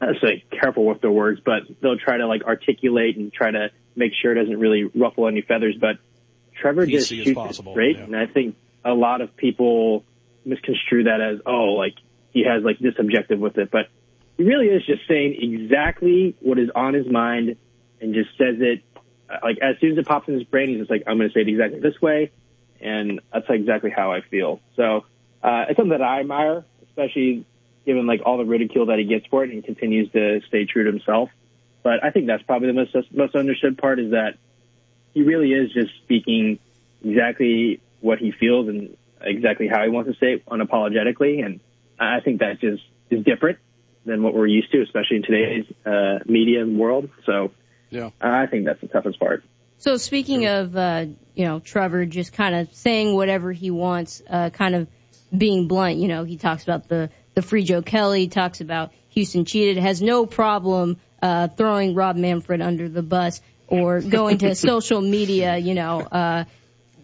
I 0.00 0.12
say 0.22 0.44
careful 0.50 0.84
with 0.86 1.00
their 1.00 1.10
words, 1.10 1.40
but 1.44 1.62
they'll 1.80 1.98
try 1.98 2.18
to 2.18 2.26
like 2.26 2.44
articulate 2.44 3.16
and 3.16 3.32
try 3.32 3.50
to 3.50 3.70
make 3.96 4.12
sure 4.14 4.30
it 4.32 4.36
doesn't 4.36 4.58
really 4.58 4.84
ruffle 4.84 5.26
any 5.26 5.42
feathers. 5.42 5.76
But 5.80 5.98
Trevor 6.60 6.86
PC 6.86 6.90
just 6.90 7.08
shoots 7.08 7.28
it 7.30 7.34
possible, 7.34 7.72
straight, 7.72 7.96
yeah. 7.96 8.04
and 8.04 8.16
I 8.16 8.26
think 8.26 8.56
a 8.84 8.92
lot 8.92 9.20
of 9.20 9.36
people 9.36 10.04
misconstrue 10.44 11.04
that 11.04 11.20
as 11.20 11.40
oh, 11.46 11.74
like 11.74 11.94
he 12.32 12.44
has 12.44 12.62
like 12.62 12.78
this 12.78 12.94
objective 12.98 13.38
with 13.38 13.58
it, 13.58 13.70
but 13.70 13.88
he 14.36 14.44
really 14.44 14.66
is 14.66 14.84
just 14.86 15.02
saying 15.08 15.36
exactly 15.40 16.36
what 16.40 16.58
is 16.58 16.70
on 16.74 16.94
his 16.94 17.10
mind 17.10 17.56
and 18.00 18.14
just 18.14 18.30
says 18.38 18.56
it 18.60 18.82
uh, 19.28 19.38
like 19.42 19.58
as 19.58 19.76
soon 19.80 19.92
as 19.92 19.98
it 19.98 20.06
pops 20.06 20.28
in 20.28 20.34
his 20.34 20.44
brain, 20.44 20.68
he's 20.68 20.78
just 20.78 20.90
like, 20.90 21.04
I'm 21.06 21.18
going 21.18 21.28
to 21.28 21.34
say 21.34 21.40
it 21.40 21.48
exactly 21.48 21.80
this 21.80 22.00
way, 22.00 22.30
and 22.80 23.20
that's 23.32 23.46
exactly 23.48 23.90
how 23.90 24.12
I 24.12 24.20
feel. 24.22 24.60
So 24.76 25.04
uh, 25.42 25.66
it's 25.68 25.76
something 25.76 25.90
that 25.90 26.02
I 26.02 26.20
admire, 26.20 26.64
especially 26.88 27.44
given 27.84 28.06
like 28.06 28.22
all 28.24 28.38
the 28.38 28.44
ridicule 28.44 28.86
that 28.86 28.98
he 28.98 29.04
gets 29.04 29.26
for 29.26 29.44
it, 29.44 29.50
and 29.50 29.54
he 29.54 29.62
continues 29.62 30.10
to 30.12 30.40
stay 30.48 30.64
true 30.64 30.84
to 30.84 30.90
himself. 30.90 31.30
But 31.82 32.04
I 32.04 32.10
think 32.10 32.26
that's 32.26 32.42
probably 32.42 32.68
the 32.68 32.74
most 32.74 32.94
most 33.12 33.34
understood 33.34 33.78
part 33.78 33.98
is 33.98 34.10
that 34.12 34.36
he 35.18 35.24
really 35.24 35.52
is 35.52 35.72
just 35.72 35.90
speaking 36.04 36.58
exactly 37.04 37.80
what 38.00 38.18
he 38.18 38.30
feels 38.30 38.68
and 38.68 38.96
exactly 39.20 39.66
how 39.66 39.82
he 39.82 39.90
wants 39.90 40.10
to 40.10 40.16
say 40.18 40.34
it 40.34 40.46
unapologetically, 40.46 41.44
and 41.44 41.60
I 41.98 42.20
think 42.20 42.40
that 42.40 42.60
just 42.60 42.82
is 43.10 43.24
different 43.24 43.58
than 44.04 44.22
what 44.22 44.32
we're 44.32 44.46
used 44.46 44.70
to, 44.72 44.82
especially 44.82 45.16
in 45.16 45.22
today's 45.22 45.64
uh, 45.84 46.18
media 46.26 46.66
world. 46.66 47.10
So. 47.26 47.50
Yeah. 47.90 48.10
I 48.20 48.46
think 48.46 48.66
that's 48.66 48.80
the 48.80 48.88
toughest 48.88 49.18
part. 49.18 49.42
So 49.78 49.96
speaking 49.96 50.46
of, 50.46 50.76
uh, 50.76 51.06
you 51.34 51.44
know, 51.44 51.60
Trevor 51.60 52.04
just 52.04 52.32
kind 52.32 52.54
of 52.54 52.74
saying 52.74 53.14
whatever 53.14 53.52
he 53.52 53.70
wants, 53.70 54.22
uh, 54.28 54.50
kind 54.50 54.74
of 54.74 54.88
being 55.36 55.68
blunt, 55.68 55.96
you 55.96 56.08
know, 56.08 56.24
he 56.24 56.36
talks 56.36 56.64
about 56.64 56.88
the, 56.88 57.10
the 57.34 57.42
free 57.42 57.62
Joe 57.62 57.80
Kelly, 57.80 58.28
talks 58.28 58.60
about 58.60 58.92
Houston 59.10 59.44
cheated, 59.44 59.78
has 59.78 60.02
no 60.02 60.26
problem, 60.26 60.98
uh, 61.22 61.48
throwing 61.48 61.94
Rob 61.94 62.16
Manfred 62.16 62.60
under 62.60 62.88
the 62.88 63.02
bus 63.02 63.40
or 63.68 64.00
going 64.18 64.38
to 64.38 64.54
social 64.54 65.00
media, 65.00 65.56
you 65.56 65.74
know, 65.74 66.00
uh, 66.00 66.44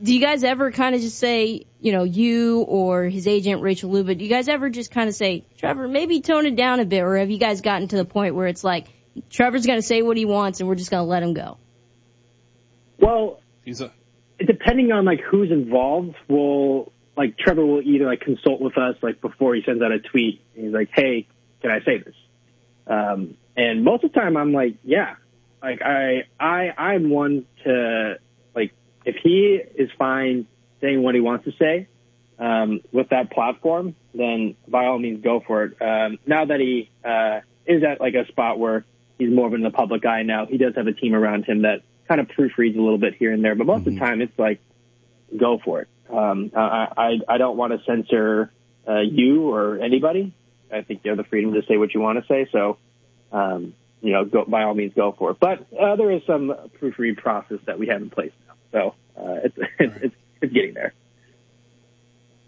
do 0.03 0.12
you 0.12 0.20
guys 0.20 0.42
ever 0.44 0.72
kind 0.72 0.94
of 0.94 1.00
just 1.00 1.18
say, 1.18 1.66
you 1.81 1.92
know, 1.92 2.05
you 2.05 2.61
or 2.62 3.05
his 3.05 3.27
agent 3.29 3.62
Rachel 3.62 3.90
Luba, 3.90 4.14
do 4.14 4.24
you 4.24 4.31
guys 4.31 4.48
ever 4.48 4.68
just 4.68 4.90
kind 4.90 5.09
of 5.09 5.14
say, 5.14 5.44
Trevor, 5.59 5.87
maybe 5.87 6.20
tone 6.20 6.46
it 6.46 6.57
down 6.57 6.81
a 6.81 6.85
bit, 6.85 7.03
or 7.03 7.16
have 7.16 7.31
you 7.31 7.38
guys 7.38 7.61
gotten 7.61 7.88
to 7.88 7.96
the 7.96 8.05
point 8.05 8.35
where 8.35 8.48
it's 8.48 8.64
like, 8.64 8.88
Trevor's 9.31 9.66
going 9.66 9.79
to 9.79 9.87
say 9.87 10.03
what 10.03 10.16
he 10.16 10.24
wants 10.24 10.61
and 10.61 10.68
we're 10.68 10.74
just 10.74 10.90
going 10.90 11.03
to 11.03 11.09
let 11.09 11.22
him 11.22 11.35
go? 11.35 11.59
Well, 12.98 13.40
He's 13.64 13.81
a. 13.81 13.92
depending 14.38 14.92
on 14.92 15.05
like 15.05 15.20
who's 15.20 15.50
involved, 15.50 16.16
will 16.29 16.92
like 17.16 17.38
Trevor 17.38 17.64
will 17.64 17.83
either 17.83 18.07
like 18.07 18.20
consult 18.20 18.61
with 18.61 18.77
us 18.77 18.96
like 19.03 19.20
before 19.20 19.55
he 19.55 19.62
sends 19.64 19.83
out 19.83 19.92
a 19.92 20.00
tweet. 20.00 20.42
And 20.55 20.66
he's 20.66 20.74
like, 20.74 20.90
"Hey, 20.92 21.27
can 21.62 21.70
I 21.70 21.81
say 21.85 21.98
this?" 21.98 22.14
Um, 22.87 23.37
and 23.57 23.85
most 23.85 24.05
of 24.05 24.12
the 24.12 24.20
time, 24.20 24.37
I'm 24.37 24.53
like, 24.53 24.77
"Yeah." 24.85 25.14
Like 25.64 25.81
I, 25.81 26.24
I, 26.38 26.70
I'm 26.77 27.09
one 27.09 27.46
to 27.64 28.18
like 28.55 28.72
if 29.07 29.16
he 29.22 29.59
is 29.77 29.88
fine 29.98 30.46
saying 30.83 31.03
what 31.03 31.14
he 31.14 31.22
wants 31.22 31.46
to 31.46 31.53
say 31.59 31.88
um, 32.38 32.83
with 32.92 33.09
that 33.09 33.31
platform, 33.31 33.96
then 34.12 34.57
by 34.68 34.85
all 34.85 34.98
means 34.98 35.24
go 35.24 35.42
for 35.46 35.64
it. 35.64 35.81
Um, 35.81 36.18
now 36.27 36.44
that 36.44 36.61
he 36.61 36.90
uh, 37.03 37.40
is 37.64 37.83
at 37.83 37.98
like 37.98 38.12
a 38.12 38.27
spot 38.29 38.59
where 38.59 38.85
he's 39.18 39.31
more 39.31 39.46
of 39.46 39.55
in 39.55 39.62
the 39.62 39.70
public 39.70 40.05
eye 40.05 40.22
now, 40.22 40.44
he 40.44 40.59
does 40.59 40.74
have 40.77 40.87
a 40.87 40.92
team 40.92 41.14
around 41.14 41.46
him 41.46 41.62
that 41.62 41.81
kind 42.09 42.20
of 42.20 42.29
proofreads 42.29 42.77
a 42.77 42.83
little 42.83 42.98
bit 42.98 43.14
here 43.14 43.33
and 43.33 43.42
there, 43.42 43.55
but 43.55 43.66
most 43.66 43.87
of 43.87 43.94
the 43.94 43.98
time 43.98 44.20
it's 44.20 44.38
like 44.38 44.61
go 45.35 45.59
for 45.64 45.81
it. 45.81 45.88
Um, 46.11 46.50
I, 46.55 46.88
I, 46.94 47.11
I 47.27 47.38
don't 47.38 47.57
want 47.57 47.72
to 47.72 47.83
censor 47.87 48.53
uh, 48.87 49.00
you 49.00 49.48
or 49.48 49.79
anybody. 49.79 50.35
I 50.70 50.83
think 50.83 51.00
you 51.05 51.11
have 51.12 51.16
the 51.16 51.24
freedom 51.24 51.55
to 51.55 51.62
say 51.66 51.79
what 51.79 51.94
you 51.94 52.00
want 52.00 52.18
to 52.18 52.27
say. 52.27 52.46
So, 52.53 52.77
um, 53.33 53.72
you 54.05 54.12
know, 54.12 54.25
go, 54.27 54.45
by 54.45 54.64
all 54.64 54.75
means, 54.75 54.93
go 54.95 55.12
for 55.12 55.31
it. 55.31 55.38
But 55.40 55.67
uh, 55.73 55.97
there 55.97 56.11
is 56.11 56.23
some 56.27 56.55
proofread 56.79 57.17
process 57.17 57.59
that 57.64 57.79
we 57.79 57.87
have 57.87 58.03
in 58.03 58.11
place 58.11 58.33
now. 58.47 58.55
So 58.71 58.95
uh, 59.19 59.40
it's, 59.45 59.57
it's, 59.79 59.97
it's, 60.03 60.17
it's 60.43 60.53
getting 60.53 60.75
there. 60.75 60.93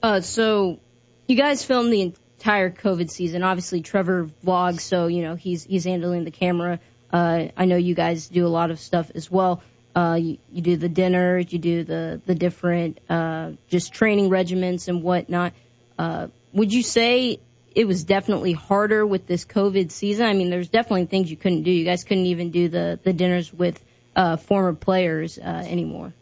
Uh, 0.02 0.20
so 0.20 0.78
you 1.26 1.34
guys 1.34 1.64
filmed 1.64 1.90
the 1.90 2.02
entire 2.02 2.70
COVID 2.70 3.10
season. 3.10 3.42
Obviously, 3.42 3.80
Trevor 3.80 4.28
vlogs, 4.44 4.80
so 4.80 5.06
you 5.06 5.22
know 5.22 5.34
he's 5.34 5.64
he's 5.64 5.84
handling 5.84 6.24
the 6.24 6.30
camera. 6.30 6.78
Uh, 7.10 7.46
I 7.56 7.64
know 7.64 7.76
you 7.76 7.94
guys 7.94 8.28
do 8.28 8.46
a 8.46 8.48
lot 8.48 8.70
of 8.70 8.78
stuff 8.78 9.10
as 9.14 9.30
well. 9.30 9.62
Uh, 9.94 10.18
you, 10.20 10.36
you 10.52 10.60
do 10.60 10.76
the 10.76 10.90
dinners, 10.90 11.50
you 11.50 11.58
do 11.58 11.84
the 11.84 12.20
the 12.26 12.34
different 12.34 12.98
uh, 13.08 13.52
just 13.68 13.94
training 13.94 14.28
regiments 14.28 14.88
and 14.88 15.02
whatnot. 15.02 15.54
Uh, 15.98 16.28
would 16.52 16.72
you 16.72 16.82
say 16.82 17.40
it 17.76 17.86
was 17.86 18.04
definitely 18.04 18.54
harder 18.54 19.06
with 19.06 19.26
this 19.26 19.44
COVID 19.44 19.92
season? 19.92 20.24
I 20.24 20.32
mean, 20.32 20.48
there's 20.48 20.70
definitely 20.70 21.04
things 21.04 21.30
you 21.30 21.36
couldn't 21.36 21.62
do. 21.62 21.70
You 21.70 21.84
guys 21.84 22.04
couldn't 22.04 22.26
even 22.26 22.50
do 22.50 22.68
the 22.68 22.98
the 23.04 23.12
dinners 23.12 23.52
with 23.52 23.78
uh, 24.16 24.38
former 24.38 24.72
players 24.72 25.38
uh, 25.38 25.42
anymore. 25.42 26.14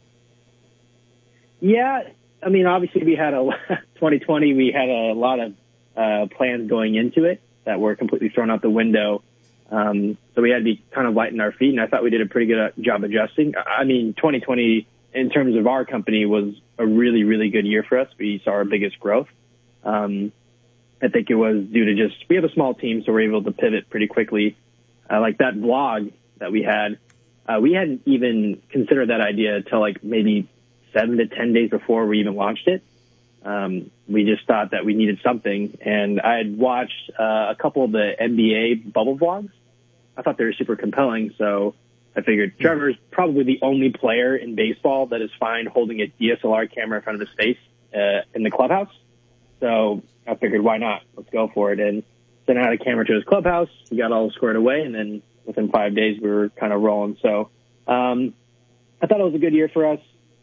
Yeah, 1.61 2.03
I 2.43 2.49
mean, 2.49 2.67
obviously 2.67 3.05
we 3.05 3.15
had 3.15 3.33
a 3.33 3.45
2020. 3.95 4.53
We 4.57 4.73
had 4.73 4.89
a 4.89 5.15
lot 5.15 5.39
of 5.39 5.55
uh, 5.97 6.27
plans 6.37 6.69
going 6.69 6.97
into 6.97 7.25
it 7.25 7.41
that 7.65 7.79
were 7.79 7.95
completely 7.95 8.31
thrown 8.31 8.51
out 8.51 8.61
the 8.61 8.69
window. 8.69 9.23
Um, 9.71 10.19
so 10.35 10.43
we 10.43 10.51
had 10.51 10.59
to 10.59 10.65
be 10.65 10.83
kind 10.91 11.07
of 11.07 11.15
light 11.15 11.33
in 11.33 11.41
our 11.41 11.53
feet, 11.53 11.71
and 11.71 11.81
I 11.81 11.87
thought 11.87 12.03
we 12.03 12.11
did 12.11 12.21
a 12.21 12.27
pretty 12.27 12.49
good 12.49 12.59
uh, 12.59 12.71
job 12.81 13.05
adjusting. 13.05 13.55
I 13.57 13.85
mean, 13.85 14.15
2020 14.15 14.87
in 15.15 15.31
terms 15.31 15.57
of 15.57 15.69
our 15.69 15.85
company 15.85 16.27
was 16.27 16.61
a 16.79 16.87
really, 16.87 17.23
really 17.23 17.49
good 17.49 17.65
year 17.65 17.85
for 17.85 17.99
us. 17.99 18.09
We 18.19 18.43
saw 18.45 18.51
our 18.51 18.65
biggest 18.65 18.99
growth. 18.99 19.29
Um, 19.85 20.33
I 21.03 21.09
think 21.09 21.31
it 21.31 21.35
was 21.35 21.65
due 21.65 21.85
to 21.87 21.95
just 21.95 22.25
we 22.29 22.37
have 22.37 22.45
a 22.45 22.53
small 22.53 22.75
team, 22.75 23.03
so 23.05 23.13
we're 23.13 23.29
able 23.29 23.43
to 23.45 23.53
pivot 23.53 23.91
pretty 23.91 24.07
quickly. 24.07 24.57
Uh, 25.11 25.21
like 25.21 25.39
that 25.39 25.55
vlog 25.55 26.13
that 26.39 26.51
we 26.51 26.63
had, 26.63 26.99
uh, 27.47 27.61
we 27.61 27.73
hadn't 27.73 28.03
even 28.07 28.63
considered 28.71 29.11
that 29.11 29.21
idea 29.21 29.57
until 29.57 29.81
like 29.81 30.03
maybe 30.03 30.49
seven 30.93 31.19
to 31.19 31.27
ten 31.27 31.53
days 31.53 31.71
before 31.71 32.07
we 32.07 32.21
even 32.21 32.35
launched 32.35 32.69
it. 32.69 32.83
Um, 33.45 33.91
we 34.09 34.25
just 34.25 34.47
thought 34.47 34.71
that 34.71 34.87
we 34.87 34.95
needed 34.95 35.21
something, 35.23 35.77
and 35.83 36.21
I 36.21 36.39
had 36.39 36.57
watched 36.57 37.11
uh, 37.19 37.49
a 37.51 37.57
couple 37.61 37.85
of 37.85 37.93
the 37.93 38.13
NBA 38.19 38.93
bubble 38.93 39.19
vlogs. 39.19 39.51
I 40.17 40.23
thought 40.23 40.39
they 40.39 40.45
were 40.45 40.55
super 40.55 40.77
compelling, 40.77 41.35
so 41.37 41.75
I 42.17 42.23
figured 42.23 42.59
Trevor's 42.59 42.97
probably 43.11 43.45
the 43.45 43.59
only 43.61 43.91
player 43.91 44.35
in 44.37 44.55
baseball 44.55 45.07
that 45.07 45.21
is 45.21 45.31
fine 45.39 45.67
holding 45.67 46.01
a 46.01 46.07
DSLR 46.21 46.73
camera 46.73 46.99
in 46.99 47.03
front 47.05 47.21
of 47.21 47.29
his 47.29 47.37
face 47.37 47.59
uh, 47.95 48.23
in 48.35 48.45
the 48.45 48.51
clubhouse. 48.51 48.93
So 49.65 50.03
I 50.27 50.35
figured, 50.35 50.63
why 50.63 50.77
not? 50.77 51.01
Let's 51.17 51.31
go 51.31 51.51
for 51.53 51.73
it. 51.73 51.81
And 51.81 52.03
sent 52.45 52.59
out 52.59 52.71
a 52.71 52.77
camera 52.77 53.07
to 53.07 53.15
his 53.15 53.25
clubhouse. 53.25 53.71
He 53.89 53.97
got 53.97 54.13
all 54.13 54.31
squared 54.31 54.57
away, 54.57 54.83
and 54.83 54.95
then 54.95 55.23
within 55.47 55.71
five 55.71 55.95
days 55.95 56.21
we 56.21 56.29
were 56.29 56.51
kind 56.51 56.71
of 56.71 56.83
rolling. 56.83 57.17
So 57.23 57.49
um, 57.87 58.35
I 59.01 59.07
thought 59.07 59.21
it 59.21 59.25
was 59.25 59.35
a 59.35 59.39
good 59.39 59.55
year 59.55 59.71
for 59.73 59.87
us. 59.91 60.01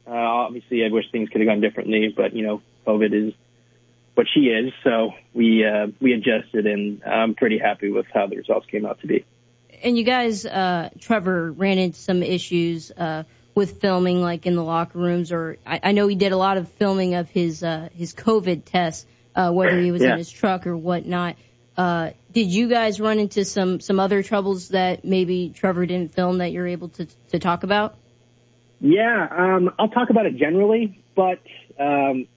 Uh, 0.08 0.14
obviously, 0.14 0.84
I 0.84 0.92
wish 0.92 1.06
things 1.12 1.30
could 1.30 1.42
have 1.42 1.48
gone 1.48 1.62
differently, 1.62 2.12
but 2.16 2.36
you 2.36 2.44
know, 2.44 2.64
COVID 2.88 3.28
is 3.28 3.34
what 4.16 4.26
she 4.34 4.42
is. 4.42 4.74
So 4.84 5.12
we 5.36 5.64
uh, 5.64 5.88
we 6.00 6.14
adjusted, 6.14 6.66
and 6.66 7.04
I'm 7.04 7.36
pretty 7.36 7.60
happy 7.60 7.92
with 7.92 8.08
how 8.12 8.26
the 8.26 8.38
results 8.38 8.66
came 8.72 8.88
out 8.88 9.02
to 9.02 9.08
be. 9.08 9.24
And 9.84 9.96
you 9.96 10.04
guys, 10.04 10.48
uh, 10.48 10.90
Trevor 11.00 11.52
ran 11.52 11.78
into 11.78 12.00
some 12.00 12.24
issues 12.24 12.92
uh, 12.92 13.24
with 13.56 13.82
filming, 13.82 14.22
like 14.22 14.46
in 14.46 14.56
the 14.56 14.64
locker 14.64 14.98
rooms, 15.00 15.32
or 15.32 15.58
I, 15.66 15.80
I 15.84 15.92
know 15.92 16.08
he 16.08 16.16
did 16.16 16.32
a 16.32 16.38
lot 16.38 16.58
of 16.58 16.70
filming 16.74 17.16
of 17.16 17.30
his 17.30 17.64
uh, 17.64 17.90
his 17.94 18.14
COVID 18.14 18.64
tests, 18.66 19.06
uh, 19.36 19.52
whether 19.52 19.80
he 19.80 19.92
was 19.92 20.02
Yeah. 20.02 20.14
in 20.14 20.18
his 20.18 20.30
truck 20.32 20.68
or 20.68 20.76
whatnot. 20.78 21.36
Uh, 21.78 22.12
did 22.32 22.48
you 22.48 22.68
guys 22.70 23.00
run 23.00 23.20
into 23.20 23.44
some 23.46 23.80
some 23.80 24.00
other 24.00 24.24
troubles 24.24 24.70
that 24.70 25.04
maybe 25.06 25.52
Trevor 25.56 25.86
didn't 25.86 26.14
film 26.14 26.40
that 26.40 26.52
you're 26.52 26.68
able 26.68 26.90
to 26.90 27.06
to 27.32 27.40
talk 27.40 27.64
about? 27.64 27.96
Yeah, 28.80 29.28
um, 29.30 29.72
I'll 29.78 29.90
talk 29.90 30.10
about 30.10 30.26
it 30.26 30.38
generally, 30.38 31.04
but 31.16 31.40
um, 31.80 32.28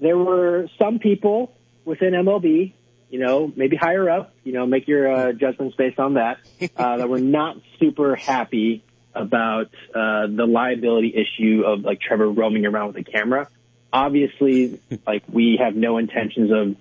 there 0.00 0.18
were 0.18 0.68
some 0.80 0.98
people 0.98 1.52
within 1.84 2.12
MLB, 2.14 2.72
you 3.10 3.18
know, 3.20 3.52
maybe 3.54 3.76
higher 3.76 4.10
up, 4.10 4.34
you 4.44 4.52
know, 4.52 4.66
make 4.66 4.88
your 4.88 5.12
uh, 5.12 5.32
judgments 5.32 5.76
based 5.76 5.98
on 6.00 6.14
that, 6.14 6.38
uh, 6.76 6.96
that 6.96 7.08
were 7.08 7.20
not 7.20 7.56
super 7.78 8.16
happy 8.16 8.82
about 9.14 9.70
uh, 9.94 10.26
the 10.26 10.46
liability 10.48 11.14
issue 11.14 11.62
of 11.64 11.80
like 11.80 12.00
Trevor 12.00 12.28
roaming 12.28 12.66
around 12.66 12.94
with 12.94 13.06
a 13.06 13.10
camera. 13.10 13.48
Obviously, 13.92 14.80
like 15.06 15.24
we 15.30 15.58
have 15.62 15.74
no 15.74 15.98
intentions 15.98 16.50
of 16.50 16.76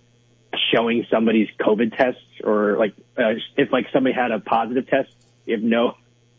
showing 0.74 1.06
somebody's 1.10 1.50
COVID 1.60 1.96
tests 1.96 2.22
or 2.44 2.78
like 2.78 2.94
uh, 3.18 3.34
if 3.58 3.72
like 3.72 3.88
somebody 3.94 4.16
had 4.16 4.32
a 4.32 4.40
positive 4.40 4.88
test, 4.88 5.10
we 5.46 5.54
have 5.54 5.64
no 5.64 5.96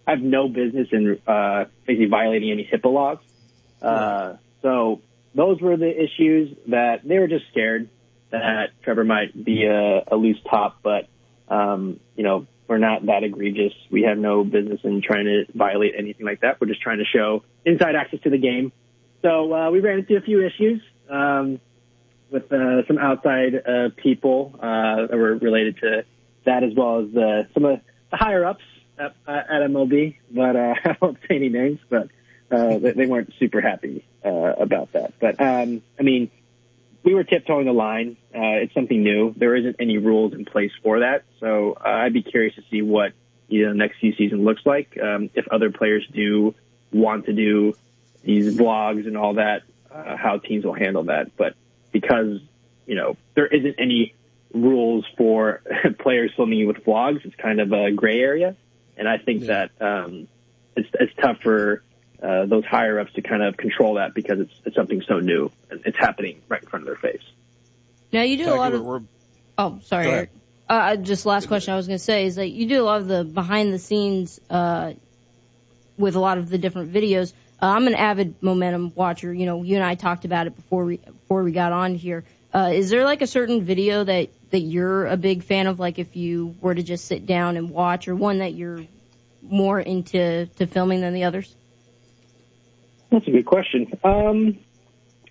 I 0.07 0.13
have 0.13 0.21
no 0.21 0.49
business 0.49 0.89
in 0.91 1.19
uh, 1.27 1.67
basically 1.87 2.07
violating 2.07 2.51
any 2.51 2.69
HIPAA 2.71 2.93
laws. 2.93 3.19
Uh, 3.81 4.37
so 4.61 5.01
those 5.35 5.61
were 5.61 5.77
the 5.77 5.91
issues 5.91 6.57
that 6.69 7.07
they 7.07 7.19
were 7.19 7.29
just 7.29 7.47
scared 7.51 7.89
that 8.31 8.71
Trevor 8.83 9.05
might 9.05 9.33
be 9.45 9.65
a, 9.65 10.05
a 10.09 10.17
loose 10.17 10.39
top, 10.49 10.79
but 10.83 11.09
um, 11.49 12.01
you 12.17 12.25
know 12.25 12.47
we're 12.73 12.79
not 12.79 13.05
that 13.05 13.23
egregious. 13.23 13.75
We 13.91 14.05
have 14.05 14.17
no 14.17 14.45
business 14.45 14.81
in 14.83 15.03
trying 15.03 15.27
to 15.27 15.45
violate 15.55 15.93
anything 15.95 16.25
like 16.25 16.41
that. 16.41 16.59
We're 16.59 16.69
just 16.69 16.81
trying 16.81 16.99
to 16.99 17.05
show 17.05 17.45
inside 17.67 17.97
access 17.97 18.21
to 18.21 18.31
the 18.31 18.39
game. 18.39 18.73
So 19.21 19.53
uh, 19.53 19.71
we 19.71 19.81
ran 19.81 19.99
into 19.99 20.17
a 20.17 20.23
few 20.23 20.43
issues 20.43 20.81
um, 21.11 21.61
with 22.31 22.51
uh, 22.51 22.87
some 22.87 22.97
outside 22.97 23.57
uh, 23.57 23.91
people 23.95 24.55
uh, 24.55 25.07
that 25.07 25.17
were 25.19 25.37
related 25.37 25.81
to 25.83 26.07
that, 26.47 26.65
as 26.65 26.73
well 26.75 27.01
as 27.01 27.13
the, 27.13 27.47
some 27.53 27.67
of 27.67 27.81
the 28.11 28.17
higher 28.17 28.43
ups 28.47 28.65
at, 28.99 29.15
at 29.29 29.61
MLB. 29.69 30.17
But 30.31 30.57
uh, 30.57 30.75
I 30.87 30.97
won't 30.99 31.19
say 31.29 31.37
any 31.37 31.51
names, 31.51 31.79
but 31.91 32.09
uh, 32.51 32.79
they, 32.79 32.93
they 32.93 33.07
weren't 33.07 33.35
super 33.39 33.61
happy 33.61 34.03
uh, 34.25 34.55
about 34.59 34.95
that. 34.95 35.13
But 35.21 35.39
um, 35.43 35.83
I 36.01 36.03
mean, 36.03 36.31
we 37.05 37.15
were 37.15 37.25
tiptoeing 37.25 37.67
the 37.67 37.73
line. 37.73 38.17
Uh, 38.35 38.63
it's 38.63 38.75
something 38.75 39.03
new. 39.03 39.35
There 39.37 39.55
isn't 39.57 39.77
any 39.81 39.99
rules 39.99 40.35
in 40.35 40.45
place 40.45 40.73
for 40.83 41.01
that, 41.01 41.25
so 41.41 41.77
uh, 41.85 41.89
I'd 41.89 42.13
be 42.13 42.23
curious 42.23 42.55
to 42.57 42.63
see 42.71 42.83
what 42.83 43.13
you 43.49 43.67
know 43.67 43.73
next 43.73 43.99
few 43.99 44.15
season 44.15 44.45
looks 44.45 44.63
like. 44.65 44.99
Um, 45.01 45.31
if 45.35 45.49
other 45.49 45.71
players 45.71 46.07
do 46.13 46.55
want 46.93 47.27
to 47.27 47.33
do 47.33 47.75
these 48.23 48.57
vlogs 48.57 49.07
and 49.07 49.17
all 49.17 49.35
that, 49.35 49.63
uh, 49.91 50.17
how 50.17 50.39
teams 50.39 50.65
will 50.65 50.75
handle 50.75 51.05
that. 51.05 51.37
But 51.37 51.55
because 51.91 52.41
you 52.87 52.95
know 52.95 53.17
there 53.35 53.47
isn't 53.47 53.77
any 53.79 54.15
rules 54.55 55.05
for 55.17 55.63
players 55.99 56.33
filming 56.37 56.67
with 56.67 56.85
vlogs, 56.85 57.25
it's 57.25 57.37
kind 57.37 57.61
of 57.61 57.73
a 57.73 57.91
gray 57.91 58.21
area, 58.21 58.57
and 58.97 59.09
I 59.09 59.19
think 59.19 59.47
that 59.47 59.71
um, 59.81 60.29
it's 60.77 60.89
it's 61.01 61.13
tough 61.21 61.39
for 61.43 61.83
uh, 62.23 62.47
those 62.47 62.65
higher 62.65 63.01
ups 63.01 63.13
to 63.15 63.23
kind 63.23 63.43
of 63.43 63.57
control 63.57 63.95
that 63.95 64.15
because 64.15 64.41
it's 64.41 64.55
it's 64.65 64.77
something 64.77 65.03
so 65.07 65.19
new 65.19 65.51
and 65.71 65.81
it's 65.85 65.99
happening 65.99 66.41
right 66.49 66.63
in 66.63 66.69
front 66.69 66.83
of 66.83 66.87
their 66.87 67.11
face. 67.11 67.25
Now 68.13 68.23
you 68.23 68.37
do 68.37 68.53
a 68.53 68.55
lot 68.55 68.73
of. 68.73 68.85
we're 68.85 69.01
Oh, 69.59 69.81
sorry. 69.85 70.05
Go 70.05 70.27
Uh, 70.69 70.97
just 70.97 71.27
last 71.27 71.49
question 71.49 71.75
I 71.75 71.77
was 71.77 71.87
going 71.87 71.99
to 71.99 72.05
say 72.05 72.27
is 72.27 72.37
that 72.37 72.49
you 72.49 72.67
do 72.67 72.81
a 72.81 72.85
lot 72.85 73.01
of 73.01 73.09
the 73.09 73.25
behind 73.25 73.73
the 73.73 73.79
scenes 73.79 74.41
uh, 74.49 74.93
with 75.99 76.17
a 76.17 76.21
lot 76.21 76.39
of 76.39 76.49
the 76.49 76.59
different 76.59 76.93
videos. 76.93 77.33
Uh, 77.61 77.67
I'm 77.67 77.87
an 77.87 77.95
avid 77.95 78.43
momentum 78.43 78.93
watcher. 78.95 79.33
You 79.33 79.47
know, 79.47 79.63
you 79.63 79.77
and 79.77 79.85
I 79.85 79.95
talked 79.95 80.25
about 80.25 80.47
it 80.47 80.57
before 80.57 80.85
we 80.85 80.97
before 80.99 81.43
we 81.43 81.53
got 81.53 81.73
on 81.73 81.95
here. 81.95 82.25
Uh, 82.55 82.71
is 82.73 82.91
there 82.91 83.05
like 83.05 83.23
a 83.23 83.27
certain 83.27 83.65
video 83.65 84.05
that 84.05 84.31
that 84.51 84.61
you're 84.61 85.07
a 85.07 85.17
big 85.17 85.43
fan 85.45 85.67
of? 85.67 85.79
Like 85.79 85.99
if 85.99 86.17
you 86.17 86.55
were 86.61 86.75
to 86.75 86.83
just 86.83 87.07
sit 87.07 87.27
down 87.27 87.57
and 87.57 87.71
watch, 87.71 88.09
or 88.09 88.15
one 88.15 88.39
that 88.39 88.55
you're 88.55 88.85
more 89.43 89.81
into 89.81 90.47
to 90.47 90.67
filming 90.67 91.01
than 91.01 91.15
the 91.15 91.25
others? 91.25 91.55
That's 93.13 93.29
a 93.29 93.31
good 93.31 93.45
question. 93.45 93.93
Um, 94.03 94.59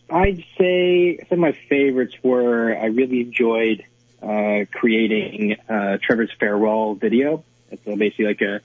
I'd 0.08 0.44
say 0.56 1.18
some 1.28 1.40
of 1.40 1.40
my 1.40 1.52
favorites 1.52 2.16
were 2.22 2.78
I 2.78 2.86
really 2.86 3.22
enjoyed 3.22 3.84
uh, 4.22 4.66
creating 4.72 5.56
uh, 5.68 5.98
Trevor's 6.00 6.32
farewell 6.40 6.94
video. 6.94 7.44
It's 7.72 7.86
uh, 7.88 7.96
basically 7.96 8.26
like 8.26 8.42
a, 8.42 8.62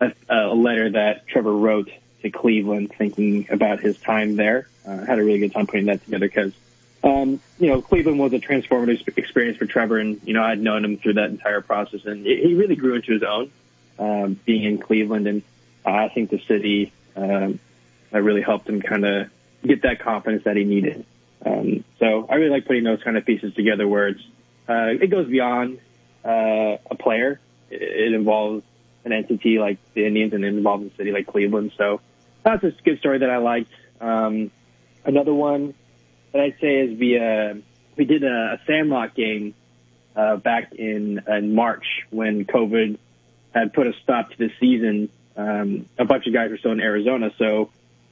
a 0.00 0.12
a 0.28 0.54
letter 0.54 0.90
that 0.90 1.26
Trevor 1.26 1.52
wrote 1.52 1.90
to 2.22 2.30
Cleveland, 2.30 2.92
thinking 2.96 3.48
about 3.50 3.80
his 3.80 3.98
time 3.98 4.36
there. 4.36 4.68
Uh, 4.86 5.00
I 5.02 5.04
had 5.04 5.18
a 5.18 5.24
really 5.24 5.40
good 5.40 5.52
time 5.52 5.66
putting 5.66 5.86
that 5.86 6.04
together 6.04 6.28
because, 6.28 6.52
um, 7.02 7.40
you 7.58 7.70
know, 7.70 7.82
Cleveland 7.82 8.20
was 8.20 8.32
a 8.34 8.38
transformative 8.38 9.18
experience 9.18 9.58
for 9.58 9.66
Trevor, 9.66 9.98
and 9.98 10.20
you 10.24 10.32
know 10.32 10.44
I'd 10.44 10.60
known 10.60 10.84
him 10.84 10.96
through 10.96 11.14
that 11.14 11.30
entire 11.30 11.60
process, 11.60 12.04
and 12.04 12.24
he 12.24 12.54
really 12.54 12.76
grew 12.76 12.94
into 12.94 13.14
his 13.14 13.24
own 13.24 13.50
um, 13.98 14.38
being 14.44 14.62
in 14.62 14.78
Cleveland, 14.78 15.26
and 15.26 15.42
uh, 15.84 15.90
I 15.90 16.08
think 16.08 16.30
the 16.30 16.38
city. 16.38 16.92
Um, 17.16 17.58
that 18.10 18.22
really 18.22 18.42
helped 18.42 18.68
him 18.68 18.80
kind 18.82 19.04
of 19.04 19.30
get 19.62 19.82
that 19.82 20.00
confidence 20.00 20.44
that 20.44 20.56
he 20.56 20.64
needed. 20.64 21.04
Um, 21.44 21.84
so 21.98 22.26
I 22.28 22.34
really 22.34 22.50
like 22.50 22.66
putting 22.66 22.84
those 22.84 23.02
kind 23.02 23.16
of 23.16 23.24
pieces 23.24 23.54
together 23.54 23.86
where 23.86 24.08
it's, 24.08 24.22
uh, 24.68 24.88
it 25.00 25.10
goes 25.10 25.28
beyond, 25.28 25.78
uh, 26.24 26.76
a 26.90 26.94
player. 26.98 27.40
It, 27.70 27.82
it 27.82 28.12
involves 28.14 28.62
an 29.04 29.12
entity 29.12 29.58
like 29.58 29.78
the 29.94 30.06
Indians 30.06 30.34
and 30.34 30.44
it 30.44 30.48
involves 30.48 30.92
a 30.92 30.96
city 30.96 31.12
like 31.12 31.26
Cleveland. 31.26 31.72
So 31.78 32.00
that's 32.42 32.62
a 32.64 32.72
good 32.84 32.98
story 32.98 33.18
that 33.18 33.30
I 33.30 33.38
liked. 33.38 33.72
Um, 34.00 34.50
another 35.04 35.32
one 35.32 35.74
that 36.32 36.42
I'd 36.42 36.56
say 36.60 36.80
is 36.80 36.98
we, 36.98 37.18
uh, 37.18 37.54
we 37.96 38.04
did 38.04 38.22
a, 38.22 38.58
a 38.58 38.60
Sandlot 38.66 39.14
game, 39.14 39.54
uh, 40.16 40.36
back 40.36 40.74
in, 40.74 41.22
in 41.26 41.54
March 41.54 41.86
when 42.10 42.44
COVID 42.44 42.98
had 43.54 43.72
put 43.72 43.86
a 43.86 43.92
stop 44.02 44.30
to 44.30 44.38
the 44.38 44.50
season. 44.60 45.08
Um, 45.36 45.86
a 45.98 46.04
bunch 46.04 46.26
of 46.26 46.32
guys 46.32 46.50
were 46.50 46.58
still 46.58 46.72
in 46.72 46.80
Arizona, 46.80 47.30
so 47.38 47.70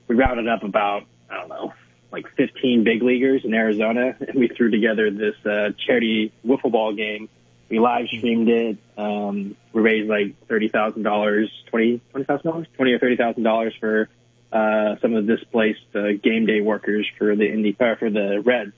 we 0.09 0.17
rounded 0.17 0.49
up 0.49 0.63
about, 0.65 1.05
I 1.31 1.37
don't 1.37 1.49
know, 1.49 1.73
like 2.11 2.27
15 2.37 2.85
big 2.85 3.03
leaguers 3.03 3.45
in 3.45 3.55
Arizona, 3.55 4.17
and 4.21 4.35
we 4.35 4.49
threw 4.49 4.71
together 4.71 5.11
this 5.11 5.35
uh, 5.45 5.71
charity 5.87 6.33
wiffle 6.45 6.73
ball 6.73 6.95
game. 6.95 7.29
We 7.69 7.79
live 7.79 8.07
streamed 8.07 8.49
it. 8.49 8.79
Um, 8.97 9.55
we 9.75 9.83
raised 9.83 10.09
like 10.09 10.47
thirty 10.49 10.69
thousand 10.69 11.03
dollars, 11.03 11.51
twenty 11.67 12.01
twenty 12.11 12.25
thousand 12.25 12.51
dollars, 12.51 12.67
twenty 12.77 12.93
or 12.93 12.99
thirty 12.99 13.17
thousand 13.17 13.43
dollars 13.43 13.75
for 13.79 14.09
uh, 14.51 14.97
some 15.03 15.15
of 15.15 15.27
the 15.27 15.37
displaced 15.37 15.85
uh, 15.95 16.13
game 16.23 16.47
day 16.47 16.63
workers 16.63 17.07
for 17.19 17.37
the 17.37 17.47
Indy 17.47 17.77
uh, 17.79 17.95
for 17.97 18.09
the 18.09 18.41
Reds. 18.43 18.73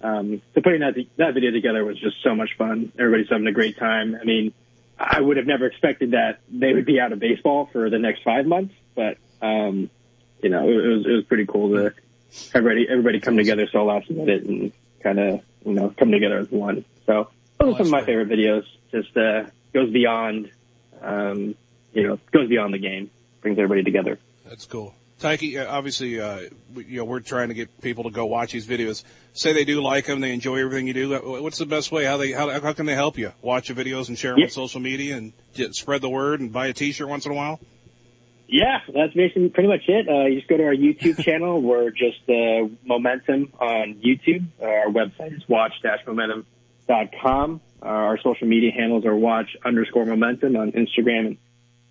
um, 0.00 0.40
so 0.54 0.62
putting 0.62 0.80
that 0.80 0.94
that 1.18 1.34
video 1.34 1.50
together 1.50 1.84
was 1.84 2.00
just 2.00 2.22
so 2.22 2.34
much 2.34 2.56
fun. 2.56 2.90
Everybody's 2.98 3.28
having 3.28 3.46
a 3.46 3.52
great 3.52 3.76
time. 3.76 4.16
I 4.18 4.24
mean, 4.24 4.54
I 4.98 5.20
would 5.20 5.36
have 5.36 5.46
never 5.46 5.66
expected 5.66 6.12
that 6.12 6.40
they 6.50 6.72
would 6.72 6.86
be 6.86 6.98
out 7.00 7.12
of 7.12 7.18
baseball 7.18 7.68
for 7.70 7.90
the 7.90 7.98
next 7.98 8.22
five 8.22 8.46
months, 8.46 8.74
but 8.94 9.18
um, 9.42 9.90
you 10.42 10.50
know, 10.50 10.68
it, 10.68 10.74
was 10.74 11.06
it 11.06 11.12
was 11.12 11.24
pretty 11.24 11.46
cool 11.46 11.70
to 11.70 11.94
everybody 12.54 12.86
everybody 12.88 13.20
come 13.20 13.36
together 13.36 13.68
so 13.70 13.84
last 13.84 14.10
minute 14.10 14.42
and 14.44 14.72
kind 15.02 15.18
of 15.18 15.40
you 15.64 15.72
know 15.72 15.94
come 15.98 16.10
together 16.10 16.38
as 16.38 16.50
one. 16.50 16.84
So 17.06 17.28
those 17.58 17.74
are 17.74 17.78
some 17.78 17.86
of 17.86 17.92
my 17.92 18.04
favorite 18.04 18.28
videos. 18.28 18.64
Just 18.90 19.16
uh, 19.16 19.44
goes 19.72 19.90
beyond, 19.90 20.50
um, 21.00 21.54
you 21.94 22.06
know, 22.06 22.18
goes 22.32 22.48
beyond 22.48 22.74
the 22.74 22.78
game, 22.78 23.10
brings 23.40 23.58
everybody 23.58 23.82
together. 23.84 24.18
That's 24.48 24.66
cool. 24.66 24.94
Tyke, 25.20 25.56
obviously, 25.68 26.20
uh, 26.20 26.40
you 26.74 26.98
know, 26.98 27.04
we're 27.04 27.20
trying 27.20 27.48
to 27.48 27.54
get 27.54 27.80
people 27.80 28.04
to 28.04 28.10
go 28.10 28.26
watch 28.26 28.50
these 28.52 28.66
videos. 28.66 29.04
Say 29.34 29.52
they 29.52 29.64
do 29.64 29.80
like 29.80 30.06
them, 30.06 30.18
they 30.20 30.32
enjoy 30.32 30.58
everything 30.58 30.88
you 30.88 30.94
do. 30.94 31.14
Uh, 31.14 31.40
what's 31.40 31.58
the 31.58 31.64
best 31.66 31.92
way? 31.92 32.04
How 32.04 32.16
they 32.16 32.32
how, 32.32 32.50
how 32.60 32.72
can 32.72 32.86
they 32.86 32.94
help 32.96 33.18
you? 33.18 33.32
Watch 33.40 33.68
the 33.68 33.74
videos 33.74 34.08
and 34.08 34.18
share 34.18 34.32
them 34.32 34.40
Yeah. 34.40 34.46
on 34.46 34.50
social 34.50 34.80
media 34.80 35.16
and 35.16 35.32
get, 35.54 35.74
spread 35.76 36.00
the 36.02 36.08
word 36.10 36.40
and 36.40 36.52
buy 36.52 36.66
a 36.66 36.72
T-shirt 36.72 37.08
once 37.08 37.24
in 37.24 37.32
a 37.32 37.34
while. 37.36 37.60
Yeah, 38.52 38.80
that's 38.86 39.14
basically 39.14 39.48
pretty 39.48 39.70
much 39.70 39.88
it. 39.88 40.06
Uh, 40.06 40.26
you 40.26 40.36
just 40.36 40.46
go 40.46 40.58
to 40.58 40.64
our 40.64 40.74
YouTube 40.74 41.18
channel. 41.24 41.62
We're 41.62 41.90
just 41.90 42.20
uh, 42.28 42.68
Momentum 42.84 43.50
on 43.58 43.94
YouTube. 43.94 44.44
Uh, 44.60 44.66
our 44.66 44.88
website 44.88 45.34
is 45.34 45.48
watch-momentum.com. 45.48 47.60
Uh, 47.80 47.86
our 47.86 48.18
social 48.18 48.46
media 48.46 48.70
handles 48.70 49.06
are 49.06 49.16
watch 49.16 49.56
underscore 49.64 50.04
momentum 50.04 50.54
on 50.56 50.72
Instagram 50.72 51.28
and 51.28 51.38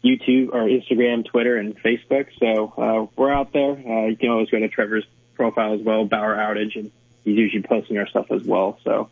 YouTube 0.06 0.50
or 0.54 0.66
Instagram, 0.66 1.26
Twitter, 1.26 1.58
and 1.58 1.76
Facebook. 1.82 2.28
So 2.40 2.74
uh, 2.78 3.08
we're 3.16 3.34
out 3.34 3.54
there. 3.54 3.72
Uh, 3.72 4.10
you 4.10 4.16
can 4.16 4.30
always 4.30 4.52
go 4.52 4.60
to 4.60 4.70
Trevor's 4.70 5.06
profile 5.34 5.74
as 5.74 5.82
well, 5.82 6.06
Bauer 6.06 6.36
Outage, 6.36 6.76
and 6.76 6.92
he's 7.24 7.38
usually 7.38 7.64
posting 7.64 7.98
our 7.98 8.08
stuff 8.08 8.32
as 8.32 8.44
well. 8.44 8.78
So 8.84 9.10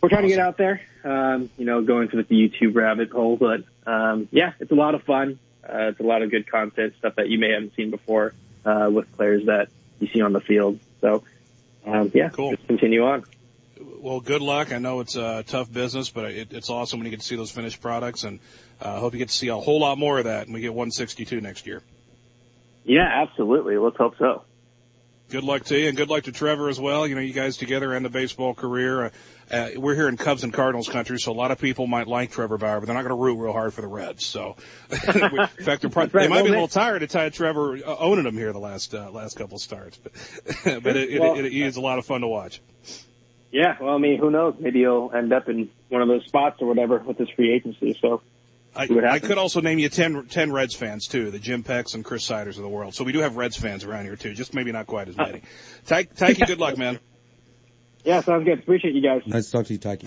we're 0.00 0.10
trying 0.10 0.22
to 0.22 0.28
get 0.28 0.38
out 0.38 0.58
there, 0.58 0.80
um, 1.02 1.50
you 1.58 1.64
know, 1.64 1.82
going 1.82 2.06
through 2.06 2.22
the 2.22 2.36
YouTube 2.36 2.76
rabbit 2.76 3.10
hole. 3.10 3.36
But 3.36 3.64
um, 3.84 4.28
yeah, 4.30 4.52
it's 4.60 4.70
a 4.70 4.76
lot 4.76 4.94
of 4.94 5.02
fun. 5.02 5.40
Uh, 5.68 5.88
it's 5.88 6.00
a 6.00 6.04
lot 6.04 6.22
of 6.22 6.30
good 6.30 6.50
content, 6.50 6.94
stuff 6.98 7.16
that 7.16 7.28
you 7.28 7.38
may 7.38 7.52
haven't 7.52 7.74
seen 7.74 7.90
before 7.90 8.34
uh, 8.64 8.88
with 8.92 9.10
players 9.16 9.46
that 9.46 9.68
you 10.00 10.08
see 10.08 10.20
on 10.20 10.32
the 10.32 10.40
field. 10.40 10.78
So 11.00 11.24
um, 11.86 12.10
yeah, 12.14 12.30
Cool. 12.30 12.52
just 12.52 12.66
continue 12.66 13.04
on. 13.04 13.24
Well, 14.00 14.20
good 14.20 14.42
luck. 14.42 14.72
I 14.72 14.78
know 14.78 15.00
it's 15.00 15.16
a 15.16 15.42
tough 15.46 15.72
business, 15.72 16.10
but 16.10 16.26
it, 16.26 16.52
it's 16.52 16.70
awesome 16.70 17.00
when 17.00 17.06
you 17.06 17.10
get 17.10 17.20
to 17.20 17.26
see 17.26 17.36
those 17.36 17.50
finished 17.50 17.80
products, 17.80 18.24
and 18.24 18.38
I 18.80 18.84
uh, 18.84 19.00
hope 19.00 19.14
you 19.14 19.18
get 19.18 19.28
to 19.28 19.34
see 19.34 19.48
a 19.48 19.56
whole 19.56 19.80
lot 19.80 19.98
more 19.98 20.18
of 20.18 20.24
that, 20.24 20.46
and 20.46 20.54
we 20.54 20.60
get 20.60 20.74
162 20.74 21.40
next 21.40 21.66
year. 21.66 21.82
Yeah, 22.84 23.08
absolutely. 23.08 23.78
Let's 23.78 23.96
hope 23.96 24.16
so. 24.18 24.44
Good 25.30 25.42
luck 25.44 25.64
to 25.64 25.78
you, 25.78 25.88
and 25.88 25.96
good 25.96 26.10
luck 26.10 26.24
to 26.24 26.32
Trevor 26.32 26.68
as 26.68 26.78
well. 26.78 27.06
You 27.06 27.14
know, 27.14 27.20
you 27.20 27.32
guys 27.32 27.56
together 27.56 27.92
end 27.94 28.04
the 28.04 28.10
baseball 28.10 28.54
career. 28.54 29.06
Uh, 29.06 29.10
uh, 29.50 29.68
we're 29.76 29.94
here 29.94 30.08
in 30.08 30.16
Cubs 30.16 30.44
and 30.44 30.52
Cardinals 30.52 30.88
country, 30.88 31.18
so 31.18 31.32
a 31.32 31.34
lot 31.34 31.50
of 31.50 31.58
people 31.58 31.86
might 31.86 32.06
like 32.06 32.30
Trevor 32.30 32.58
Bauer, 32.58 32.80
but 32.80 32.86
they're 32.86 32.94
not 32.94 33.02
going 33.02 33.10
to 33.16 33.22
root 33.22 33.36
real 33.38 33.52
hard 33.52 33.72
for 33.74 33.80
the 33.80 33.86
Reds. 33.86 34.24
So, 34.24 34.56
in 34.90 34.98
fact, 34.98 35.80
they're 35.82 35.90
probably, 35.90 36.20
they 36.20 36.28
might 36.28 36.42
be 36.42 36.48
a 36.48 36.52
little 36.52 36.68
tired 36.68 37.02
of 37.02 37.08
Ty 37.08 37.30
Trevor 37.30 37.76
uh, 37.76 37.96
owning 37.98 38.24
them 38.24 38.36
here 38.36 38.52
the 38.52 38.58
last 38.58 38.94
uh, 38.94 39.10
last 39.10 39.36
couple 39.36 39.56
of 39.56 39.62
starts, 39.62 39.98
but 39.98 40.12
but 40.82 40.96
it, 40.96 41.20
Well- 41.20 41.34
it, 41.34 41.46
it, 41.46 41.52
it 41.52 41.62
is 41.62 41.76
a 41.76 41.80
lot 41.80 41.98
of 41.98 42.06
fun 42.06 42.20
to 42.20 42.28
watch. 42.28 42.60
Yeah, 43.50 43.76
well, 43.80 43.94
I 43.94 43.98
mean, 43.98 44.18
who 44.18 44.30
knows? 44.30 44.56
Maybe 44.58 44.80
he'll 44.80 45.12
end 45.14 45.32
up 45.32 45.48
in 45.48 45.70
one 45.88 46.02
of 46.02 46.08
those 46.08 46.24
spots 46.24 46.60
or 46.60 46.66
whatever 46.66 46.98
with 46.98 47.18
this 47.18 47.28
free 47.30 47.52
agency. 47.52 47.96
So 48.00 48.20
I, 48.76 48.88
I 49.08 49.18
could 49.20 49.38
also 49.38 49.60
name 49.60 49.78
you 49.78 49.88
10, 49.88 50.26
10 50.26 50.52
Reds 50.52 50.74
fans 50.74 51.06
too, 51.06 51.30
the 51.30 51.38
Jim 51.38 51.62
Pecks 51.62 51.94
and 51.94 52.04
Chris 52.04 52.24
Siders 52.24 52.56
of 52.56 52.62
the 52.62 52.68
world. 52.68 52.94
So 52.94 53.04
we 53.04 53.12
do 53.12 53.20
have 53.20 53.36
Reds 53.36 53.56
fans 53.56 53.84
around 53.84 54.04
here 54.04 54.16
too, 54.16 54.34
just 54.34 54.54
maybe 54.54 54.72
not 54.72 54.86
quite 54.86 55.08
as 55.08 55.16
many. 55.16 55.42
Tyke, 55.86 56.14
Tyke, 56.14 56.46
good 56.46 56.58
luck, 56.58 56.76
man. 56.76 56.98
yeah, 58.04 58.20
sounds 58.20 58.44
good. 58.44 58.58
Appreciate 58.58 58.94
you 58.94 59.02
guys. 59.02 59.22
Nice 59.26 59.46
to 59.46 59.52
talk 59.52 59.66
to 59.66 59.72
you, 59.72 59.78
Tyke. 59.78 60.04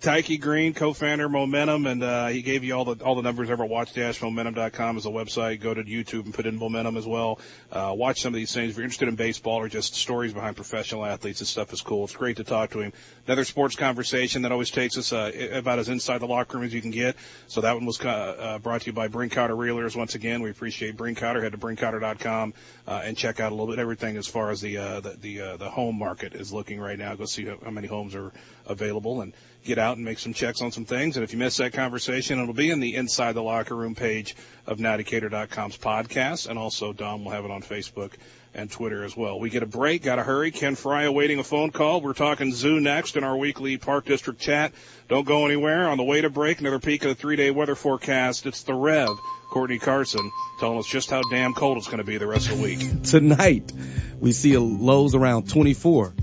Tyke 0.00 0.40
Green, 0.40 0.72
co-founder 0.72 1.28
Momentum, 1.28 1.86
and 1.86 2.02
uh, 2.02 2.28
he 2.28 2.40
gave 2.40 2.64
you 2.64 2.74
all 2.74 2.86
the 2.86 3.04
all 3.04 3.16
the 3.16 3.22
numbers 3.22 3.50
over 3.50 3.64
at 3.64 3.70
watch-momentum.com 3.70 4.96
is 4.96 5.04
a 5.04 5.10
website. 5.10 5.60
Go 5.60 5.74
to 5.74 5.84
YouTube 5.84 6.24
and 6.24 6.32
put 6.32 6.46
in 6.46 6.56
Momentum 6.56 6.96
as 6.96 7.06
well. 7.06 7.38
Uh, 7.70 7.92
watch 7.94 8.22
some 8.22 8.32
of 8.32 8.38
these 8.38 8.54
things. 8.54 8.70
If 8.70 8.76
you're 8.78 8.84
interested 8.84 9.08
in 9.08 9.16
baseball 9.16 9.56
or 9.56 9.68
just 9.68 9.94
stories 9.94 10.32
behind 10.32 10.56
professional 10.56 11.04
athletes, 11.04 11.40
this 11.40 11.50
stuff 11.50 11.74
is 11.74 11.82
cool. 11.82 12.04
It's 12.04 12.16
great 12.16 12.38
to 12.38 12.44
talk 12.44 12.70
to 12.70 12.80
him. 12.80 12.94
Another 13.26 13.44
sports 13.44 13.76
conversation 13.76 14.42
that 14.42 14.52
always 14.52 14.70
takes 14.70 14.96
us 14.96 15.12
uh, 15.12 15.50
about 15.52 15.78
as 15.78 15.90
inside 15.90 16.18
the 16.18 16.26
locker 16.26 16.56
room 16.56 16.66
as 16.66 16.72
you 16.72 16.80
can 16.80 16.92
get. 16.92 17.16
So 17.48 17.60
that 17.60 17.74
one 17.74 17.84
was 17.84 18.00
uh, 18.00 18.08
uh, 18.08 18.58
brought 18.58 18.80
to 18.82 18.86
you 18.86 18.92
by 18.94 19.08
Brinkoetter 19.08 19.56
Realers. 19.56 19.96
Once 19.96 20.14
again, 20.14 20.40
we 20.40 20.48
appreciate 20.48 20.96
Brinkoetter. 20.96 21.42
Head 21.42 21.52
to 21.52 21.58
brinkoetter.com 21.58 22.54
uh, 22.86 23.02
and 23.04 23.18
check 23.18 23.38
out 23.38 23.52
a 23.52 23.54
little 23.54 23.68
bit 23.68 23.78
everything 23.78 24.16
as 24.16 24.26
far 24.26 24.50
as 24.50 24.62
the 24.62 24.76
the 24.76 25.18
the, 25.20 25.56
the 25.58 25.68
home 25.68 25.98
market 25.98 26.34
is 26.34 26.54
looking 26.54 26.80
right 26.80 26.98
now. 26.98 27.14
Go 27.16 27.26
see 27.26 27.44
how 27.44 27.70
many 27.70 27.86
homes 27.86 28.14
are 28.14 28.32
available 28.70 29.20
and 29.20 29.34
get 29.64 29.78
out 29.78 29.96
and 29.96 30.04
make 30.04 30.18
some 30.18 30.32
checks 30.32 30.62
on 30.62 30.72
some 30.72 30.84
things. 30.84 31.16
And 31.16 31.24
if 31.24 31.32
you 31.32 31.38
missed 31.38 31.58
that 31.58 31.72
conversation, 31.72 32.40
it'll 32.40 32.54
be 32.54 32.70
in 32.70 32.80
the 32.80 32.94
Inside 32.94 33.32
the 33.32 33.42
Locker 33.42 33.76
Room 33.76 33.94
page 33.94 34.34
of 34.66 34.78
NowDecatur.com's 34.78 35.76
podcast. 35.76 36.48
And 36.48 36.58
also, 36.58 36.92
Dom 36.92 37.24
will 37.24 37.32
have 37.32 37.44
it 37.44 37.50
on 37.50 37.62
Facebook 37.62 38.12
and 38.54 38.70
Twitter 38.70 39.04
as 39.04 39.16
well. 39.16 39.38
We 39.38 39.50
get 39.50 39.62
a 39.62 39.66
break. 39.66 40.02
Got 40.02 40.16
to 40.16 40.22
hurry. 40.22 40.50
Ken 40.50 40.74
Frye 40.74 41.02
awaiting 41.02 41.38
a 41.38 41.44
phone 41.44 41.70
call. 41.70 42.00
We're 42.00 42.14
talking 42.14 42.52
zoo 42.52 42.80
next 42.80 43.16
in 43.16 43.24
our 43.24 43.36
weekly 43.36 43.76
Park 43.76 44.06
District 44.06 44.40
chat. 44.40 44.72
Don't 45.08 45.26
go 45.26 45.44
anywhere. 45.44 45.88
On 45.88 45.98
the 45.98 46.04
way 46.04 46.22
to 46.22 46.30
break, 46.30 46.60
another 46.60 46.78
peek 46.78 47.04
of 47.04 47.10
the 47.10 47.14
three-day 47.14 47.50
weather 47.50 47.74
forecast. 47.74 48.46
It's 48.46 48.62
the 48.62 48.74
Rev, 48.74 49.10
Courtney 49.50 49.78
Carson, 49.78 50.30
telling 50.58 50.78
us 50.78 50.86
just 50.86 51.10
how 51.10 51.22
damn 51.30 51.52
cold 51.54 51.76
it's 51.76 51.86
going 51.86 51.98
to 51.98 52.04
be 52.04 52.18
the 52.18 52.26
rest 52.26 52.50
of 52.50 52.56
the 52.56 52.62
week. 52.62 53.02
Tonight, 53.02 53.72
we 54.18 54.32
see 54.32 54.56
lows 54.56 55.14
around 55.14 55.48
24. 55.48 56.14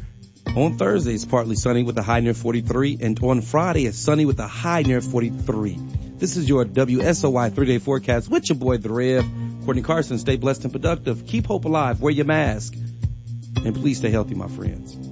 On 0.57 0.75
Thursday, 0.75 1.13
it's 1.13 1.23
partly 1.23 1.55
sunny 1.55 1.83
with 1.83 1.99
a 1.99 2.01
high 2.01 2.19
near 2.19 2.33
43, 2.33 2.97
and 2.99 3.23
on 3.23 3.41
Friday, 3.41 3.85
it's 3.85 3.99
sunny 3.99 4.25
with 4.25 4.39
a 4.39 4.47
high 4.47 4.81
near 4.81 5.01
43. 5.01 5.77
This 6.17 6.35
is 6.35 6.49
your 6.49 6.65
WSOY 6.65 7.53
three-day 7.53 7.77
forecast 7.77 8.27
with 8.27 8.49
your 8.49 8.57
boy, 8.57 8.77
The 8.77 8.89
Rev. 8.89 9.23
Courtney 9.65 9.83
Carson, 9.83 10.17
stay 10.17 10.35
blessed 10.35 10.63
and 10.63 10.73
productive. 10.73 11.27
Keep 11.27 11.45
hope 11.45 11.65
alive. 11.65 12.01
Wear 12.01 12.11
your 12.11 12.25
mask. 12.25 12.73
And 12.73 13.75
please 13.75 13.99
stay 13.99 14.09
healthy, 14.09 14.33
my 14.33 14.47
friends. 14.47 15.06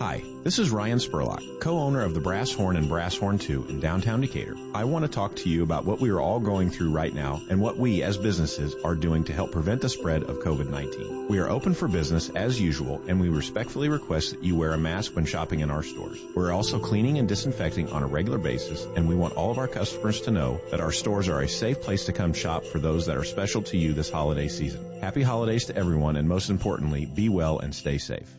Hi, 0.00 0.22
this 0.44 0.60
is 0.60 0.70
Ryan 0.70 0.98
Spurlock, 0.98 1.58
co-owner 1.58 2.02
of 2.02 2.14
the 2.14 2.20
Brass 2.20 2.52
Horn 2.52 2.76
and 2.76 2.88
Brass 2.88 3.16
Horn 3.16 3.36
2 3.36 3.66
in 3.68 3.80
downtown 3.80 4.20
Decatur. 4.20 4.56
I 4.72 4.84
want 4.84 5.04
to 5.04 5.10
talk 5.10 5.34
to 5.36 5.48
you 5.48 5.64
about 5.64 5.86
what 5.86 5.98
we 5.98 6.10
are 6.10 6.20
all 6.20 6.38
going 6.38 6.70
through 6.70 6.92
right 6.92 7.12
now 7.12 7.42
and 7.50 7.60
what 7.60 7.78
we 7.78 8.04
as 8.04 8.16
businesses 8.16 8.76
are 8.84 8.94
doing 8.94 9.24
to 9.24 9.32
help 9.32 9.50
prevent 9.50 9.80
the 9.80 9.88
spread 9.88 10.22
of 10.22 10.38
COVID-19. 10.38 11.26
We 11.26 11.40
are 11.40 11.48
open 11.48 11.74
for 11.74 11.88
business 11.88 12.28
as 12.28 12.60
usual 12.60 13.02
and 13.08 13.20
we 13.20 13.28
respectfully 13.28 13.88
request 13.88 14.30
that 14.30 14.44
you 14.44 14.54
wear 14.54 14.72
a 14.72 14.78
mask 14.78 15.16
when 15.16 15.26
shopping 15.26 15.60
in 15.60 15.70
our 15.72 15.82
stores. 15.82 16.20
We're 16.32 16.52
also 16.52 16.78
cleaning 16.78 17.18
and 17.18 17.28
disinfecting 17.28 17.90
on 17.90 18.04
a 18.04 18.06
regular 18.06 18.38
basis 18.38 18.84
and 18.84 19.08
we 19.08 19.16
want 19.16 19.34
all 19.34 19.50
of 19.50 19.58
our 19.58 19.66
customers 19.66 20.20
to 20.22 20.30
know 20.30 20.60
that 20.70 20.80
our 20.80 20.92
stores 20.92 21.28
are 21.28 21.40
a 21.40 21.48
safe 21.48 21.80
place 21.80 22.04
to 22.04 22.12
come 22.12 22.34
shop 22.34 22.64
for 22.66 22.78
those 22.78 23.06
that 23.06 23.16
are 23.16 23.24
special 23.24 23.62
to 23.62 23.76
you 23.76 23.94
this 23.94 24.10
holiday 24.10 24.46
season. 24.46 25.00
Happy 25.00 25.24
holidays 25.24 25.64
to 25.64 25.76
everyone 25.76 26.14
and 26.14 26.28
most 26.28 26.50
importantly, 26.50 27.04
be 27.04 27.28
well 27.28 27.58
and 27.58 27.74
stay 27.74 27.98
safe. 27.98 28.37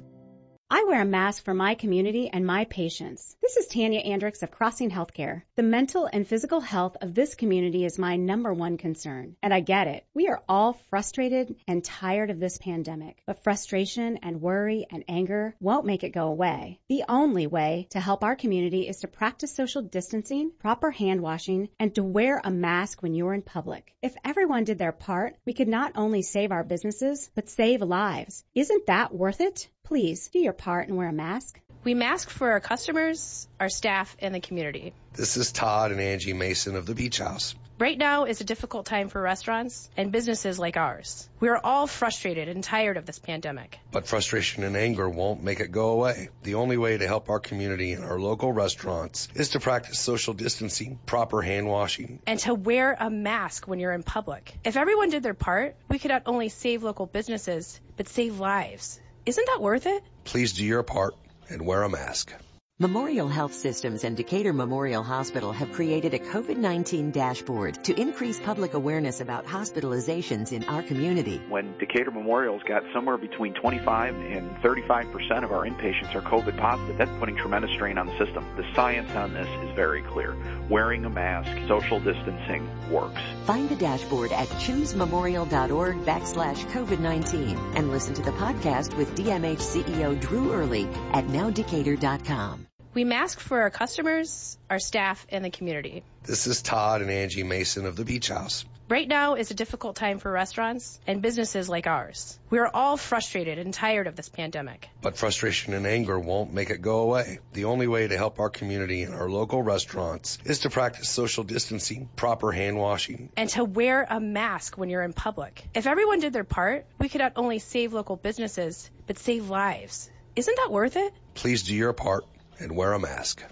I 0.72 0.84
wear 0.84 1.02
a 1.02 1.06
mask 1.06 1.46
for 1.46 1.56
my 1.56 1.74
community 1.74 2.30
and 2.30 2.46
my 2.46 2.66
patients. 2.66 3.36
This 3.42 3.58
is 3.58 3.66
Tanya 3.66 4.04
Andrix 4.04 4.44
of 4.44 4.52
Crossing 4.52 4.92
Healthcare. 4.92 5.42
The 5.56 5.64
mental 5.64 6.06
and 6.06 6.28
physical 6.28 6.62
health 6.62 6.96
of 7.02 7.16
this 7.16 7.34
community 7.34 7.86
is 7.86 7.98
my 7.98 8.18
number 8.18 8.54
one 8.54 8.78
concern. 8.78 9.36
And 9.42 9.52
I 9.52 9.62
get 9.62 9.88
it. 9.88 10.06
We 10.14 10.28
are 10.28 10.44
all 10.48 10.74
frustrated 10.92 11.56
and 11.68 11.84
tired 11.84 12.30
of 12.30 12.40
this 12.40 12.60
pandemic. 12.60 13.24
But 13.26 13.44
frustration 13.44 14.18
and 14.18 14.44
worry 14.44 14.86
and 14.92 15.04
anger 15.08 15.56
won't 15.60 15.88
make 15.88 16.04
it 16.04 16.12
go 16.12 16.28
away. 16.28 16.80
The 16.88 17.06
only 17.10 17.48
way 17.48 17.88
to 17.90 18.00
help 18.00 18.24
our 18.24 18.36
community 18.36 18.88
is 18.88 19.00
to 19.00 19.08
practice 19.08 19.56
social 19.56 19.82
distancing, 19.82 20.52
proper 20.60 20.92
hand 20.92 21.22
washing, 21.22 21.70
and 21.80 21.96
to 21.96 22.04
wear 22.04 22.40
a 22.44 22.52
mask 22.52 23.02
when 23.02 23.16
you're 23.16 23.34
in 23.34 23.42
public. 23.42 23.96
If 24.04 24.16
everyone 24.24 24.66
did 24.66 24.78
their 24.78 24.92
part, 24.92 25.36
we 25.48 25.54
could 25.54 25.68
not 25.68 25.94
only 25.96 26.22
save 26.22 26.52
our 26.52 26.64
businesses, 26.64 27.32
but 27.34 27.50
save 27.50 27.82
lives. 27.82 28.46
Isn't 28.54 28.86
that 28.86 29.16
worth 29.16 29.42
it? 29.42 29.68
Please 29.90 30.28
do 30.28 30.38
your 30.38 30.54
part 30.54 30.88
and 30.88 30.98
wear 30.98 31.08
a 31.08 31.12
mask. 31.12 31.60
We 31.84 31.96
mask 31.96 32.30
for 32.30 32.52
our 32.52 32.60
customers, 32.60 33.48
our 33.60 33.70
staff, 33.70 34.16
and 34.20 34.36
the 34.36 34.40
community. 34.40 34.94
This 35.14 35.36
is 35.36 35.52
Todd 35.52 35.92
and 35.92 36.00
Angie 36.00 36.34
Mason 36.34 36.76
of 36.76 36.86
the 36.86 36.94
Beach 36.94 37.18
House. 37.18 37.56
Right 37.80 37.98
now 37.98 38.26
is 38.26 38.40
a 38.40 38.44
difficult 38.44 38.86
time 38.86 39.10
for 39.10 39.20
restaurants 39.20 39.90
and 39.98 40.12
businesses 40.12 40.60
like 40.60 40.78
ours. 40.78 41.28
We 41.40 41.48
are 41.48 41.60
all 41.64 41.88
frustrated 41.88 42.50
and 42.50 42.64
tired 42.64 42.98
of 42.98 43.08
this 43.08 43.18
pandemic. 43.18 43.80
But 43.92 44.06
frustration 44.06 44.64
and 44.64 44.78
anger 44.78 45.10
won't 45.10 45.42
make 45.42 45.60
it 45.60 45.72
go 45.72 45.90
away. 45.90 46.30
The 46.44 46.54
only 46.54 46.78
way 46.78 46.96
to 46.96 47.08
help 47.08 47.30
our 47.30 47.40
community 47.40 47.94
and 47.94 48.04
our 48.04 48.20
local 48.20 48.54
restaurants 48.54 49.28
is 49.34 49.50
to 49.52 49.60
practice 49.60 49.98
social 49.98 50.36
distancing, 50.36 51.00
proper 51.08 51.42
hand 51.42 51.68
washing. 51.68 52.20
And 52.28 52.40
to 52.42 52.54
wear 52.54 52.96
a 53.00 53.10
mask 53.10 53.68
when 53.68 53.80
you're 53.80 53.94
in 53.94 54.04
public. 54.04 54.54
If 54.64 54.78
everyone 54.78 55.10
did 55.10 55.24
their 55.24 55.34
part, 55.34 55.78
we 55.90 55.98
could 55.98 56.12
not 56.12 56.24
only 56.28 56.50
save 56.50 56.84
local 56.84 57.08
businesses, 57.08 57.82
but 57.98 58.08
save 58.08 58.40
lives. 58.40 59.00
Isn't 59.30 59.46
that 59.46 59.62
worth 59.62 59.86
it? 59.86 60.04
Please 60.24 60.54
do 60.54 60.66
your 60.66 60.82
part 60.82 61.14
and 61.50 61.64
wear 61.64 61.84
a 61.84 61.90
mask. 61.90 62.34
Memorial 62.82 63.28
Health 63.28 63.56
Systems 63.56 64.06
and 64.06 64.16
Decatur 64.16 64.54
Memorial 64.54 65.04
Hospital 65.04 65.52
have 65.52 65.74
created 65.74 66.14
a 66.14 66.20
COVID-19 66.20 67.12
dashboard 67.12 67.84
to 67.84 68.00
increase 68.00 68.40
public 68.40 68.74
awareness 68.74 69.20
about 69.20 69.46
hospitalizations 69.46 70.54
in 70.54 70.64
our 70.64 70.82
community. 70.82 71.42
When 71.50 71.78
Decatur 71.78 72.12
Memorial's 72.12 72.64
got 72.64 72.84
somewhere 72.94 73.18
between 73.18 73.54
25 73.56 74.16
and 74.16 74.58
35 74.62 75.12
percent 75.12 75.44
of 75.44 75.52
our 75.52 75.66
inpatients 75.66 76.16
are 76.16 76.22
COVID 76.22 76.58
positive, 76.58 76.98
that's 76.98 77.12
putting 77.20 77.36
tremendous 77.36 77.72
strain 77.72 77.98
on 77.98 78.06
the 78.06 78.18
system. 78.18 78.46
The 78.56 78.64
science 78.74 79.12
on 79.12 79.34
this 79.34 79.50
is 79.70 79.76
very 79.76 80.02
clear. 80.02 80.38
Wearing 80.70 81.04
a 81.04 81.10
mask, 81.10 81.52
social 81.68 82.00
distancing 82.00 82.66
works. 82.90 83.20
Find 83.44 83.68
the 83.68 83.76
dashboard 83.76 84.32
at 84.32 84.48
choosememorial.org 84.48 86.06
backslash 86.06 86.66
COVID-19 86.72 87.76
and 87.76 87.92
listen 87.92 88.14
to 88.14 88.22
the 88.22 88.32
podcast 88.32 88.96
with 88.96 89.14
DMH 89.16 89.60
CEO 89.60 90.18
Drew 90.18 90.54
Early 90.54 90.86
at 91.12 91.28
nowdecatur.com. 91.28 92.69
We 92.92 93.04
mask 93.04 93.40
for 93.40 93.62
our 93.62 93.70
customers, 93.70 94.58
our 94.68 94.80
staff, 94.80 95.28
and 95.30 95.46
the 95.46 95.52
community. 95.52 96.04
This 96.24 96.48
is 96.48 96.64
Todd 96.64 97.04
and 97.04 97.12
Angie 97.12 97.44
Mason 97.44 97.86
of 97.86 97.96
the 97.96 98.04
Beach 98.04 98.30
House. 98.30 98.66
Right 98.90 99.08
now 99.08 99.36
is 99.36 99.52
a 99.52 99.54
difficult 99.54 99.96
time 99.96 100.18
for 100.18 100.32
restaurants 100.32 101.00
and 101.06 101.22
businesses 101.22 101.70
like 101.70 101.86
ours. 101.86 102.40
We 102.50 102.58
are 102.58 102.72
all 102.74 102.98
frustrated 102.98 103.60
and 103.60 103.72
tired 103.72 104.08
of 104.08 104.16
this 104.16 104.28
pandemic. 104.28 104.90
But 105.04 105.18
frustration 105.18 105.76
and 105.76 105.86
anger 105.86 106.18
won't 106.18 106.52
make 106.52 106.72
it 106.72 106.82
go 106.82 107.02
away. 107.02 107.38
The 107.54 107.66
only 107.66 107.86
way 107.86 108.08
to 108.08 108.18
help 108.18 108.40
our 108.40 108.50
community 108.50 109.04
and 109.04 109.14
our 109.14 109.30
local 109.30 109.62
restaurants 109.62 110.40
is 110.44 110.62
to 110.62 110.72
practice 110.72 111.08
social 111.08 111.44
distancing, 111.44 112.10
proper 112.16 112.52
hand 112.52 112.80
washing, 112.80 113.30
And 113.38 113.52
to 113.52 113.64
wear 113.64 114.08
a 114.10 114.20
mask 114.20 114.80
when 114.80 114.90
you're 114.90 115.04
in 115.04 115.14
public. 115.14 115.64
If 115.76 115.86
everyone 115.86 116.22
did 116.22 116.34
their 116.34 116.44
part, 116.44 116.88
we 116.98 117.08
could 117.08 117.22
not 117.22 117.34
only 117.36 117.60
save 117.60 117.94
local 117.94 118.16
businesses, 118.16 118.90
but 119.06 119.20
save 119.20 119.48
lives. 119.48 120.10
Isn't 120.36 120.58
that 120.58 120.72
worth 120.72 120.96
it? 120.96 121.14
Please 121.36 121.62
do 121.62 121.76
your 121.76 121.94
part 121.94 122.26
and 122.60 122.76
wear 122.76 122.94
a 122.94 123.00
mask. 123.00 123.44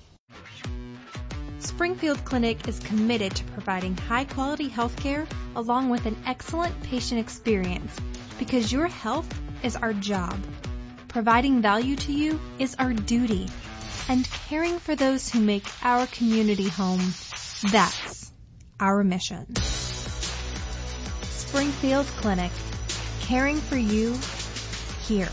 Springfield 1.60 2.24
Clinic 2.24 2.68
is 2.68 2.80
committed 2.80 3.36
to 3.36 3.44
providing 3.46 3.98
high 3.98 4.26
quality 4.26 4.68
health 4.68 4.96
care 4.98 5.28
along 5.56 5.90
with 5.90 6.06
an 6.06 6.16
excellent 6.26 6.82
patient 6.84 7.20
experience 7.20 7.96
because 8.40 8.72
your 8.72 8.88
health 8.88 9.28
is 9.64 9.76
our 9.76 9.94
job. 9.94 10.40
Providing 11.08 11.62
value 11.62 11.96
to 11.96 12.14
you 12.14 12.40
is 12.60 12.76
our 12.78 12.94
duty. 12.94 13.48
And 14.10 14.30
caring 14.48 14.80
for 14.80 14.96
those 14.96 15.30
who 15.30 15.40
make 15.40 15.66
our 15.84 16.08
community 16.08 16.70
home, 16.70 17.02
that's 17.72 18.32
our 18.80 19.04
mission. 19.04 19.56
Springfield 21.24 22.06
Clinic, 22.06 22.52
caring 23.22 23.58
for 23.58 23.78
you 23.78 24.18
here. 25.08 25.30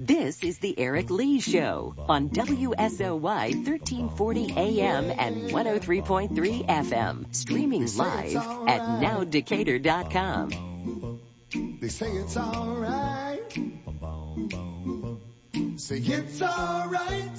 This 0.00 0.44
is 0.44 0.58
the 0.58 0.78
Eric 0.78 1.10
Lee 1.10 1.40
Show 1.40 1.94
on 2.08 2.30
WSOY 2.30 3.18
1340 3.20 4.52
AM 4.56 5.10
and 5.10 5.50
103.3 5.50 6.66
FM. 6.66 7.34
Streaming 7.34 7.86
live 7.96 8.36
at 8.36 8.80
nowdecatur.com. 8.80 10.50
They 11.80 11.88
say 11.88 12.10
it's 12.12 12.36
alright. 12.36 13.52
Say 15.76 15.98
it's 15.98 16.42
alright. 16.42 17.30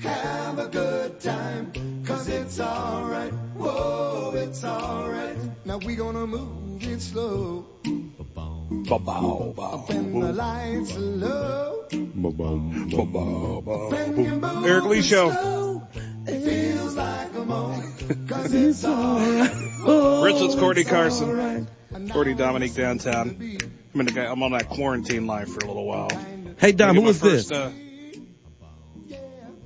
Have 0.00 0.58
a 0.58 0.66
good 0.66 1.20
time. 1.20 2.02
Cause 2.04 2.26
it's 2.28 2.58
alright. 2.58 3.32
Whoa, 3.54 4.32
it's 4.34 4.64
alright. 4.64 5.36
Now 5.64 5.78
we 5.78 5.94
gonna 5.94 6.26
move 6.26 6.82
it 6.82 7.00
slow. 7.00 7.66
Ba-bow, 7.84 9.52
bow, 9.56 9.84
Bend 9.86 10.20
the 10.20 10.32
lights 10.32 10.96
low. 10.96 11.79
Ba-bow, 11.92 12.56
ba-bow, 12.90 13.60
bow. 13.62 13.90
Bend 13.90 14.24
your 14.24 14.36
bow 14.36 14.64
Eric 14.64 14.84
Lee 14.84 15.02
Show. 15.02 15.30
slow. 15.30 15.88
It 16.26 16.40
feels 16.40 16.96
like 16.96 17.34
a 17.34 17.44
moment. 17.44 18.28
Cause 18.28 18.52
it's 18.52 18.84
alright. 18.84 19.50
Rich, 20.24 20.42
it's 20.42 20.54
Courtney 20.54 20.84
Carson. 20.84 21.68
Courtney 22.10 22.34
Dominique 22.34 22.74
downtown. 22.74 23.58
I'm, 23.94 24.00
in 24.00 24.06
the, 24.06 24.30
I'm 24.30 24.42
on 24.42 24.52
that 24.52 24.68
quarantine 24.68 25.26
life 25.26 25.48
for 25.48 25.60
a 25.64 25.66
little 25.66 25.86
while. 25.86 26.10
Hey, 26.58 26.72
Dom, 26.72 26.88
Maybe 26.94 27.00
who 27.00 27.06
was 27.08 27.18
first, 27.20 27.48
this? 27.48 27.58
Uh, 27.58 27.72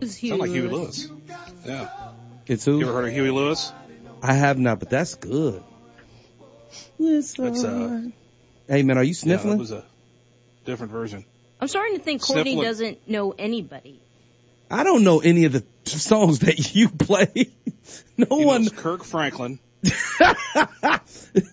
sound 0.07 0.41
like 0.41 0.51
Huey 0.51 0.69
Lewis. 0.69 1.09
Yeah. 1.65 1.89
It's 2.47 2.65
who? 2.65 2.79
You 2.79 2.85
ever 2.89 2.93
heard 2.95 3.09
of 3.09 3.13
Huey 3.13 3.31
Lewis? 3.31 3.73
I 4.23 4.35
have 4.35 4.59
not, 4.59 4.79
but 4.79 4.91
that's 4.91 5.15
good. 5.17 5.63
That's 6.99 7.39
uh, 7.39 8.09
Hey, 8.69 8.83
man, 8.83 8.97
are 8.97 9.03
you 9.03 9.09
yeah, 9.09 9.15
sniffling? 9.15 9.55
that 9.55 9.59
was 9.59 9.73
a 9.73 9.85
different 10.65 10.93
version. 10.93 11.25
I'm 11.61 11.69
starting 11.69 11.97
to 11.97 12.03
think 12.03 12.23
Courtney 12.23 12.53
Sniffling. 12.53 12.64
doesn't 12.64 13.09
know 13.09 13.33
anybody. 13.38 14.01
I 14.71 14.83
don't 14.85 15.05
know 15.05 15.21
any 15.21 15.45
of 15.45 15.53
the 15.53 15.64
songs 15.85 16.40
that 16.40 16.75
you 16.75 16.88
play. 16.88 17.53
no 18.17 18.38
He 18.38 18.45
one. 18.45 18.62
knows 18.62 18.73
Kirk 18.73 19.05
Franklin, 19.05 19.59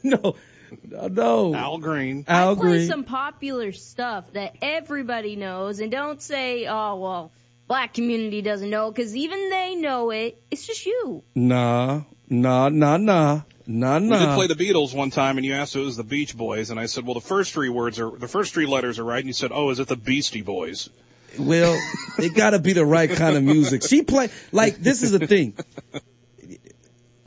no, 0.04 0.36
no, 0.84 1.08
no. 1.08 1.56
Al 1.56 1.78
Green. 1.80 2.24
Al 2.28 2.56
Play 2.56 2.70
Green. 2.70 2.88
some 2.88 3.04
popular 3.04 3.72
stuff 3.74 4.32
that 4.34 4.56
everybody 4.62 5.36
knows, 5.36 5.80
and 5.80 5.92
don't 5.92 6.22
say, 6.22 6.66
"Oh 6.68 6.96
well, 6.96 7.32
black 7.68 7.94
community 7.94 8.42
doesn't 8.42 8.70
know," 8.70 8.90
because 8.92 9.16
even 9.16 9.50
they 9.50 9.76
know 9.76 10.12
it. 10.12 10.42
It's 10.50 10.66
just 10.66 10.86
you. 10.86 11.24
Nah, 11.36 12.02
nah, 12.30 12.70
nah, 12.70 12.98
nah, 12.98 13.42
nah, 13.80 14.00
We 14.00 14.10
did 14.10 14.36
play 14.36 14.48
the 14.48 14.56
Beatles 14.56 14.94
one 14.96 15.10
time, 15.12 15.38
and 15.38 15.46
you 15.46 15.54
asked 15.54 15.76
if 15.76 15.82
it 15.82 15.86
was 15.86 15.98
the 15.98 16.04
Beach 16.04 16.36
Boys, 16.36 16.70
and 16.70 16.80
I 16.80 16.86
said, 16.88 17.06
"Well, 17.06 17.14
the 17.16 17.22
first 17.22 17.54
three 17.54 17.70
words 17.70 18.00
are 18.00 18.12
the 18.12 18.28
first 18.28 18.54
three 18.54 18.66
letters 18.66 19.00
are 19.00 19.04
right." 19.04 19.20
And 19.20 19.28
you 19.28 19.34
said, 19.34 19.52
"Oh, 19.54 19.70
is 19.70 19.80
it 19.80 19.88
the 19.88 19.96
Beastie 19.96 20.42
Boys?" 20.42 20.90
Well, 21.40 21.80
it 22.20 22.34
got 22.36 22.50
to 22.52 22.60
be 22.60 22.74
the 22.74 22.86
right 22.86 23.10
kind 23.10 23.38
of 23.38 23.44
music. 23.44 23.84
She 23.88 24.02
play 24.04 24.30
like 24.52 24.78
this 24.78 25.02
is 25.04 25.12
the 25.12 25.26
thing. 25.28 25.54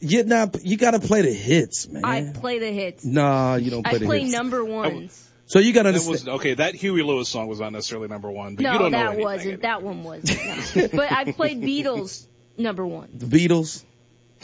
You 0.00 0.24
not 0.24 0.62
you 0.64 0.76
got 0.76 0.90
to 0.90 1.00
play 1.00 1.22
the 1.22 1.32
hits, 1.32 1.88
man. 1.88 2.04
I 2.04 2.30
play 2.34 2.58
the 2.58 2.70
hits. 2.70 3.04
nah, 3.04 3.54
you 3.56 3.70
don't 3.70 3.82
play 3.84 3.94
I 3.94 3.98
the 3.98 4.04
play 4.06 4.20
hits. 4.20 4.32
number 4.32 4.62
ones. 4.62 5.26
so 5.46 5.58
you 5.60 5.72
got 5.72 5.84
to 5.84 5.92
That 5.92 6.00
understand. 6.00 6.28
was 6.28 6.40
okay. 6.40 6.54
That 6.54 6.74
Huey 6.74 7.02
Lewis 7.02 7.28
song 7.30 7.46
was 7.46 7.60
not 7.60 7.72
necessarily 7.72 8.08
number 8.08 8.30
one, 8.30 8.54
but 8.56 8.64
you 8.66 8.70
No, 8.72 8.78
don't 8.80 8.92
know 8.92 8.98
that 8.98 9.06
anything. 9.06 9.24
wasn't. 9.24 9.62
That 9.62 9.82
one 9.82 10.02
wasn't. 10.04 10.76
no. 10.76 10.88
but 10.88 11.10
I 11.10 11.32
played 11.32 11.62
Beatles 11.62 12.26
number 12.58 12.84
one. 12.86 13.08
the 13.14 13.24
Beatles. 13.26 13.82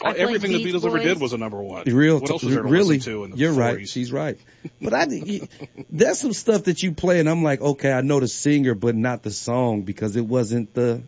I 0.03 0.11
played 0.13 0.21
Everything 0.21 0.51
the 0.53 0.63
Beach 0.63 0.73
Beatles 0.75 0.85
ever 0.85 0.99
did 0.99 1.19
was 1.19 1.33
a 1.33 1.37
number 1.37 1.61
one. 1.61 1.83
Real, 1.85 2.19
What 2.19 2.29
else 2.29 2.43
was 2.43 2.53
there 2.53 2.63
to 2.63 2.69
really, 2.69 2.97
listen 2.97 3.13
to 3.13 3.23
in 3.25 3.31
the 3.31 3.37
you're 3.37 3.53
40s? 3.53 3.57
right. 3.57 3.89
She's 3.89 4.11
right. 4.11 4.37
But 4.81 4.93
I, 4.93 5.03
you- 5.05 5.47
there's 5.89 6.19
some 6.19 6.33
stuff 6.33 6.63
that 6.65 6.81
you 6.83 6.91
play, 6.93 7.19
and 7.19 7.29
I'm 7.29 7.43
like, 7.43 7.61
okay, 7.61 7.91
I 7.91 8.01
know 8.01 8.19
the 8.19 8.27
singer, 8.27 8.73
but 8.75 8.95
not 8.95 9.23
the 9.23 9.31
song 9.31 9.81
because 9.83 10.15
it 10.15 10.25
wasn't 10.25 10.73
the. 10.73 11.03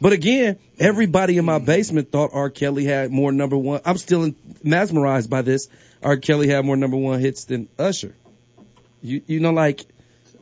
But 0.00 0.12
again, 0.12 0.58
everybody 0.78 1.38
in 1.38 1.44
my 1.46 1.58
basement 1.58 2.12
thought 2.12 2.30
R. 2.34 2.50
Kelly 2.50 2.84
had 2.84 3.10
more 3.10 3.32
number 3.32 3.56
one. 3.56 3.80
I'm 3.86 3.96
still 3.96 4.24
in, 4.24 4.36
mesmerized 4.62 5.30
by 5.30 5.40
this. 5.42 5.68
R. 6.02 6.18
Kelly 6.18 6.48
had 6.48 6.64
more 6.66 6.76
number 6.76 6.98
one 6.98 7.18
hits 7.20 7.44
than 7.44 7.68
Usher. 7.78 8.14
You, 9.00 9.22
you 9.26 9.40
know, 9.40 9.52
like 9.52 9.84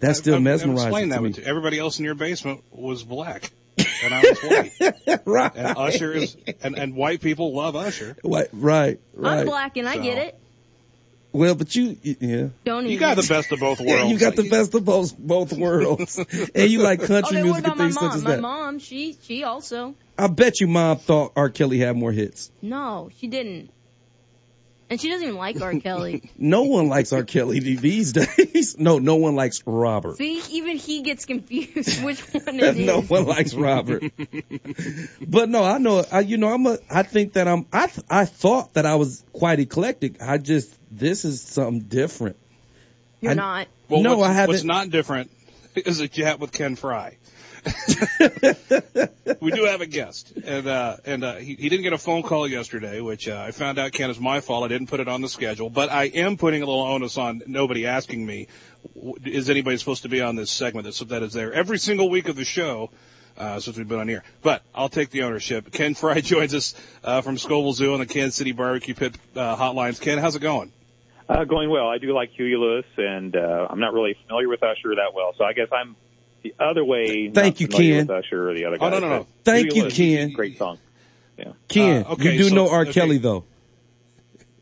that's 0.01 0.19
still 0.19 0.35
I- 0.35 0.38
I- 0.38 0.40
mesmerizing 0.40 1.11
Explain 1.11 1.33
to 1.35 1.40
me. 1.40 1.47
everybody 1.47 1.79
else 1.79 2.01
in 2.01 2.05
your 2.05 2.14
basement 2.17 2.64
was 2.73 3.05
black, 3.05 3.53
and 4.02 4.14
I 4.14 4.20
was 4.20 4.38
white. 4.42 5.20
right. 5.24 5.52
And 5.54 5.78
Usher 5.78 6.12
is, 6.12 6.37
and, 6.62 6.76
and 6.78 6.94
white 6.94 7.20
people 7.20 7.54
love 7.54 7.76
Usher. 7.76 8.16
Right, 8.24 8.48
right, 8.52 9.00
right. 9.14 9.40
I'm 9.40 9.46
black 9.46 9.76
and 9.76 9.88
I 9.88 9.98
get 9.98 10.18
it. 10.18 10.38
Well, 11.33 11.57
but 11.57 11.74
you, 11.74 11.96
yeah. 12.02 12.48
Don't 12.64 12.85
You 12.85 12.90
even. 12.92 13.00
got 13.00 13.16
the 13.16 13.26
best 13.28 13.50
of 13.50 13.59
both 13.59 13.80
worlds. 13.80 13.90
Yeah, 14.04 14.04
you 14.07 14.18
got 14.18 14.37
the 14.37 14.48
best 14.48 14.72
of 14.74 14.85
both 14.85 15.18
both 15.18 15.52
worlds, 15.52 16.16
and 16.54 16.70
you 16.70 16.80
like 16.80 17.00
country 17.00 17.38
oh, 17.38 17.40
Okay, 17.40 17.50
what 17.50 17.62
music 17.62 17.64
about 17.64 17.70
and 17.72 17.78
my 17.78 17.85
things 17.87 17.94
such 17.94 18.02
mom? 18.02 18.12
as 18.16 18.22
My 18.22 18.30
that. 18.37 18.40
mom, 18.40 18.78
she 18.78 19.18
she 19.20 19.42
also. 19.42 19.96
I 20.16 20.28
bet 20.28 20.61
you 20.61 20.68
mom 20.68 20.98
thought 20.98 21.33
R. 21.35 21.50
Kelly 21.50 21.78
had 21.78 21.96
more 21.96 22.12
hits. 22.12 22.52
No, 22.62 23.11
she 23.18 23.26
didn't. 23.26 23.70
And 24.90 25.01
she 25.01 25.09
doesn't 25.09 25.25
even 25.27 25.38
like 25.38 25.61
R. 25.61 25.75
Kelly. 25.81 26.31
No 26.38 26.62
one 26.65 26.88
likes 26.88 27.13
R. 27.13 27.25
Kelly 27.25 27.58
these 27.58 28.13
days. 28.13 28.77
No, 28.85 28.98
no 28.98 29.17
one 29.17 29.35
likes 29.35 29.63
Robert. 29.67 30.17
See, 30.19 30.42
even 30.50 30.77
he 30.77 31.02
gets 31.02 31.25
confused 31.25 32.02
which 32.04 32.21
one 32.33 32.56
it 32.61 32.77
is. 32.77 32.87
no 32.87 33.00
one 33.00 33.25
likes 33.27 33.54
Robert. 33.54 34.02
but 35.27 35.48
no, 35.48 35.65
I 35.65 35.79
know. 35.79 36.04
I, 36.11 36.21
you 36.21 36.37
know, 36.37 36.48
I'm 36.52 36.67
a. 36.67 36.79
I 36.90 37.02
think 37.02 37.35
that 37.35 37.48
I'm. 37.48 37.67
I 37.73 37.87
th- 37.87 38.06
I 38.11 38.25
thought 38.27 38.75
that 38.75 38.85
I 38.87 38.96
was 38.96 39.25
quite 39.33 39.58
eclectic. 39.61 40.21
I 40.23 40.38
just 40.38 40.75
this 40.90 41.25
is 41.25 41.40
something 41.40 41.81
different. 41.81 42.37
You're 43.21 43.33
I- 43.33 43.35
not. 43.35 43.69
Well, 43.88 44.02
no, 44.02 44.19
what's, 44.19 44.31
I 44.31 44.33
haven't. 44.33 44.54
What's 44.54 44.65
not 44.65 44.90
different 44.90 45.31
is 45.75 46.00
a 46.00 46.08
chat 46.08 46.40
with 46.40 46.52
Ken 46.52 46.75
Frye. 46.77 47.17
we 49.40 49.50
do 49.50 49.65
have 49.65 49.81
a 49.81 49.87
guest, 49.87 50.33
and 50.44 50.67
uh, 50.67 50.96
and 51.04 51.25
uh, 51.25 51.35
he, 51.37 51.54
he 51.54 51.69
didn't 51.69 51.83
get 51.83 51.92
a 51.92 51.98
phone 51.98 52.23
call 52.23 52.46
yesterday, 52.46 53.00
which 53.00 53.29
uh, 53.29 53.42
I 53.46 53.52
found 53.52 53.79
out 53.79 53.92
Ken 53.92 54.10
is 54.10 54.21
my 54.21 54.40
fault. 54.40 54.65
I 54.65 54.69
didn't 54.69 54.88
put 54.88 55.00
it 55.00 55.08
on 55.08 55.23
the 55.23 55.29
schedule, 55.29 55.71
but 55.71 55.90
I 55.90 56.04
am 56.04 56.37
putting 56.37 56.62
a 56.62 56.67
little 56.67 56.83
onus 56.83 57.17
on 57.17 57.42
nobody 57.46 57.87
asking 57.87 58.25
me, 58.25 58.48
is 59.25 59.48
anybody 59.48 59.77
supposed 59.79 60.02
to 60.02 60.08
be 60.08 60.21
on 60.21 60.37
this 60.37 60.50
segment? 60.50 60.85
That 60.85 60.92
so 60.92 61.06
that 61.06 61.23
is 61.23 61.33
there 61.33 61.52
every 61.52 61.79
single 61.79 62.10
week 62.10 62.29
of 62.29 62.37
the 62.37 62.44
show. 62.44 62.90
uh, 63.37 63.60
since 63.60 63.77
we've 63.77 63.88
been 63.88 63.98
on 63.98 64.08
here. 64.08 64.23
But 64.42 64.62
I'll 64.75 64.88
take 64.88 65.10
the 65.10 65.23
ownership. 65.23 65.73
Ken 65.73 65.94
Frye 65.94 66.21
joins 66.23 66.54
us 66.54 66.75
uh, 67.02 67.21
from 67.21 67.37
Scovill 67.37 67.75
Zoo 67.75 67.92
on 67.94 68.00
the 68.00 68.06
Kansas 68.06 68.37
City 68.37 68.52
Barbecue 68.52 68.94
Pit 68.94 69.17
uh, 69.35 69.56
hotlines. 69.56 70.00
Ken, 70.00 70.19
how's 70.19 70.37
it 70.37 70.40
going? 70.40 70.73
Uh, 71.29 71.44
going 71.44 71.71
well. 71.71 71.88
I 71.88 71.98
do 71.98 72.15
like 72.15 72.31
Huey 72.31 72.54
Lewis, 72.56 72.85
and 72.98 73.35
uh, 73.35 73.67
I'm 73.71 73.81
not 73.81 73.94
really 73.94 74.15
familiar 74.27 74.48
with 74.48 74.62
Usher 74.62 74.94
that 74.96 75.15
well, 75.15 75.35
so 75.38 75.44
I 75.44 75.54
guess 75.54 75.69
I'm 75.73 75.96
the 76.45 76.55
other 76.61 76.85
way. 76.85 77.29
Thank 77.31 77.59
you, 77.61 77.67
Ken. 77.67 78.07
With 78.07 78.11
Usher 78.25 78.51
or 78.51 78.55
the 78.55 78.67
other 78.67 78.77
Oh, 78.81 78.88
no, 78.90 79.01
no, 79.01 79.09
no. 79.09 79.27
Thank 79.45 79.75
you, 79.75 79.83
Lewis, 79.83 79.97
Ken. 79.97 80.31
Great 80.33 80.57
song. 80.59 80.79
Yeah. 81.37 81.53
Ken, 81.67 82.05
Uh, 82.07 82.13
okay, 82.13 82.33
you 82.33 82.38
do 82.38 82.49
so- 82.51 82.55
know 82.55 82.69
R. 82.71 82.83
okay. 82.83 82.92
Kelly 82.92 83.19
though. 83.19 83.45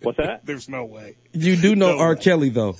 What's 0.00 0.16
that? 0.18 0.40
There's 0.46 0.68
no 0.70 0.84
way. 0.86 1.16
You 1.32 1.56
do 1.56 1.74
know 1.76 1.92
No 1.96 1.98
R. 1.98 2.14
way. 2.14 2.20
Kelly 2.20 2.48
though. 2.48 2.76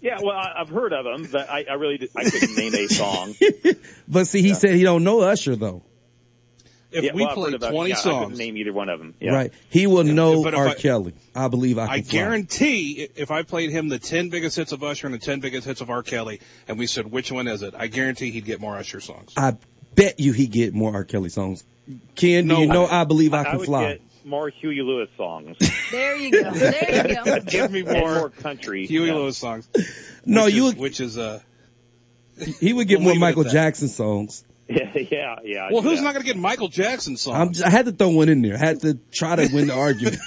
Yeah, 0.00 0.18
well, 0.20 0.34
I, 0.36 0.54
I've 0.58 0.68
heard 0.68 0.92
of 0.92 1.06
him, 1.06 1.28
but 1.30 1.48
I, 1.48 1.64
I 1.70 1.74
really 1.74 1.98
did, 1.98 2.10
I 2.16 2.24
couldn't 2.24 2.56
name 2.56 2.74
a 2.74 2.88
song. 2.88 3.34
But 4.08 4.26
see, 4.26 4.42
he 4.42 4.54
said 4.54 4.70
he 4.74 4.82
don't 4.82 5.04
know 5.04 5.20
Usher 5.20 5.54
though. 5.56 5.82
If 6.92 7.02
yeah, 7.04 7.12
we 7.14 7.22
well, 7.22 7.30
I've 7.30 7.58
played 7.58 7.60
20 7.60 7.90
yeah, 7.90 7.96
I 7.96 8.00
couldn't 8.02 8.12
songs, 8.20 8.38
name 8.38 8.56
either 8.56 8.72
one 8.72 8.88
of 8.88 8.98
them. 9.00 9.14
Yeah. 9.20 9.32
Right. 9.34 9.52
He 9.68 9.86
will 9.86 10.04
know 10.04 10.42
but 10.44 10.54
R. 10.54 10.68
I- 10.68 10.74
Kelly. 10.74 11.14
I 11.34 11.48
believe 11.48 11.78
I 11.78 11.86
can 11.86 11.94
I 11.94 12.02
fly. 12.02 12.12
guarantee 12.18 13.02
i- 13.04 13.20
if 13.20 13.30
I 13.30 13.42
played 13.42 13.70
him 13.70 13.88
the 13.88 13.98
10 13.98 14.28
biggest 14.30 14.56
hits 14.56 14.72
of 14.72 14.82
Usher 14.82 15.06
and 15.08 15.14
the 15.14 15.18
10 15.18 15.40
biggest 15.40 15.66
hits 15.66 15.80
of 15.80 15.90
R. 15.90 16.02
Kelly, 16.02 16.40
and 16.68 16.78
we 16.78 16.86
said, 16.86 17.10
which 17.10 17.30
one 17.32 17.48
is 17.48 17.62
it? 17.62 17.74
I 17.76 17.88
guarantee 17.88 18.30
he'd 18.30 18.44
get 18.44 18.60
more 18.60 18.76
Usher 18.76 19.00
songs. 19.00 19.32
I 19.36 19.56
bet 19.94 20.20
you 20.20 20.32
he'd 20.32 20.52
get 20.52 20.74
more 20.74 20.94
R. 20.94 21.04
Kelly 21.04 21.28
songs. 21.28 21.64
Ken, 22.14 22.44
do 22.46 22.54
No 22.54 22.60
you 22.60 22.66
know 22.68 22.84
way. 22.84 22.90
I 22.90 23.04
believe 23.04 23.34
I 23.34 23.40
I 23.40 23.44
can 23.44 23.58
would 23.58 23.66
fly? 23.66 23.88
get 23.94 24.00
more 24.24 24.48
Huey 24.48 24.80
Lewis 24.82 25.08
songs. 25.16 25.56
There 25.92 26.16
you 26.16 26.30
go. 26.32 26.50
There 26.50 27.06
you 27.08 27.24
go. 27.24 27.40
Give 27.46 27.70
me 27.70 27.82
more, 27.82 28.14
more 28.16 28.30
country. 28.30 28.86
Huey 28.86 29.06
yeah. 29.06 29.14
Lewis 29.14 29.38
songs. 29.38 29.68
No, 30.24 30.46
you 30.46 30.66
is, 30.68 30.74
which 30.74 31.00
is 31.00 31.16
uh. 31.16 31.40
he 32.60 32.72
would 32.72 32.88
get 32.88 32.98
We'll 32.98 33.04
more 33.04 33.12
leave 33.14 33.22
it 33.22 33.24
at 33.24 33.36
Michael. 33.36 33.44
Jackson 33.44 33.86
songs. 33.88 34.44
Yeah, 34.68 34.90
yeah, 34.98 35.36
yeah. 35.44 35.68
Well, 35.70 35.80
who's 35.80 35.98
that. 36.00 36.04
not 36.04 36.12
going 36.14 36.22
to 36.24 36.26
get 36.26 36.36
Michael 36.36 36.66
Jackson 36.66 37.16
songs? 37.16 37.36
I'm, 37.38 37.52
j- 37.52 37.62
I 37.64 37.70
had 37.70 37.86
to 37.86 37.92
throw 37.92 38.08
one 38.08 38.28
in 38.28 38.42
there. 38.42 38.54
I 38.56 38.58
had 38.58 38.80
to 38.80 38.98
try 39.12 39.36
to 39.36 39.48
win 39.54 39.68
the 39.68 39.74
argument. 39.74 40.18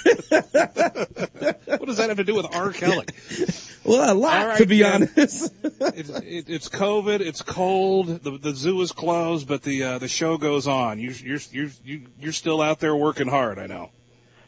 what 1.66 1.86
does 1.86 1.98
that 1.98 2.08
have 2.08 2.16
to 2.16 2.24
do 2.24 2.34
with 2.36 2.46
R. 2.54 2.72
Kelly? 2.72 3.04
well, 3.84 4.12
a 4.12 4.14
lot, 4.14 4.38
All 4.40 4.46
right, 4.48 4.58
to 4.58 4.66
be 4.66 4.78
Ken. 4.80 4.94
honest. 5.16 5.52
it's, 5.62 6.08
it, 6.08 6.44
it's 6.48 6.68
COVID. 6.70 7.20
It's 7.20 7.42
cold. 7.42 8.06
The 8.22 8.38
the 8.38 8.54
zoo 8.54 8.80
is 8.80 8.92
closed, 8.92 9.46
but 9.46 9.62
the 9.62 9.82
uh, 9.84 9.98
the 9.98 10.08
show 10.08 10.38
goes 10.38 10.66
on. 10.66 10.98
You, 10.98 11.10
you're 11.10 11.38
you're 11.50 11.70
you- 11.84 12.06
you're 12.18 12.32
still 12.32 12.62
out 12.62 12.80
there 12.80 12.96
working 12.96 13.28
hard. 13.28 13.58
I 13.58 13.66
know. 13.66 13.90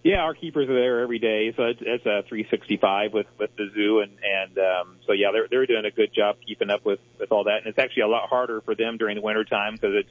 Yeah, 0.03 0.18
our 0.18 0.34
keepers 0.34 0.68
are 0.68 0.74
there 0.74 1.00
every 1.00 1.20
day, 1.20 1.53
so 1.57 1.62
it's, 1.64 1.80
it's 1.80 2.05
a 2.05 2.26
365 2.28 3.12
with 3.12 3.26
with 3.38 3.55
the 3.57 3.70
zoo, 3.72 4.00
and 4.00 4.18
and 4.24 4.59
um, 4.59 4.96
so 5.07 5.12
yeah, 5.12 5.30
they're 5.32 5.46
they're 5.48 5.66
doing 5.66 5.84
a 5.84 5.92
good 5.92 6.12
job 6.12 6.38
keeping 6.44 6.70
up 6.70 6.84
with 6.84 6.98
with 7.20 7.30
all 7.30 7.44
that, 7.44 7.59
and 7.59 7.66
it's 7.68 7.78
actually 7.78 8.03
a 8.03 8.09
lot 8.09 8.28
harder 8.28 8.61
for 8.62 8.74
them 8.74 8.96
during 8.96 9.14
the 9.14 9.22
winter 9.22 9.44
time 9.44 9.74
because 9.74 9.94
it's 9.94 10.11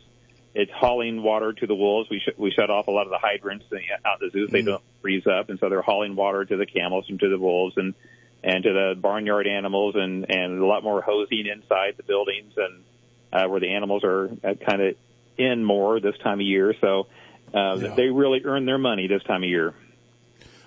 it's 0.54 0.72
hauling 0.72 1.24
water 1.24 1.52
to 1.52 1.68
the 1.68 1.76
wolves. 1.76 2.10
We 2.10 2.20
sh- 2.20 2.38
we 2.38 2.52
shut 2.52 2.70
off 2.70 2.88
a 2.88 2.92
lot 2.92 3.06
of 3.06 3.10
the 3.10 3.18
hydrants 3.18 3.66
out 4.06 4.22
in 4.22 4.28
the 4.28 4.32
zoo 4.32 4.48
so 4.48 4.52
they 4.52 4.62
don't 4.62 4.84
freeze 5.02 5.28
up, 5.28 5.50
and 5.50 5.60
so 5.60 5.68
they're 5.68 5.82
hauling 5.82 6.16
water 6.16 6.46
to 6.46 6.56
the 6.56 6.66
camels 6.66 7.06
and 7.10 7.20
to 7.20 7.28
the 7.28 7.38
wolves 7.38 7.76
and 7.76 7.94
and 8.44 8.64
to 8.64 8.72
the 8.72 8.96
barnyard 8.98 9.46
animals, 9.46 9.96
and 9.98 10.26
and 10.30 10.58
a 10.62 10.66
lot 10.66 10.86
more 10.86 11.02
hosing 11.02 11.48
inside 11.48 11.96
the 11.98 12.04
buildings 12.04 12.54
and 12.56 12.84
uh, 13.34 13.48
where 13.50 13.60
the 13.60 13.70
animals 13.70 14.06
are 14.06 14.30
uh, 14.44 14.54
kind 14.54 14.82
of 14.82 14.96
in 15.38 15.66
more 15.66 16.00
this 16.00 16.18
time 16.24 16.39
of 16.39 16.46
year. 16.46 16.74
So 16.80 17.08
uh, 17.54 17.76
Yeah. 17.76 17.95
they 17.95 18.08
really 18.08 18.41
earn 18.45 18.66
their 18.66 18.78
money 18.78 19.08
this 19.08 19.24
time 19.24 19.43
of 19.43 19.49
year. 19.49 19.74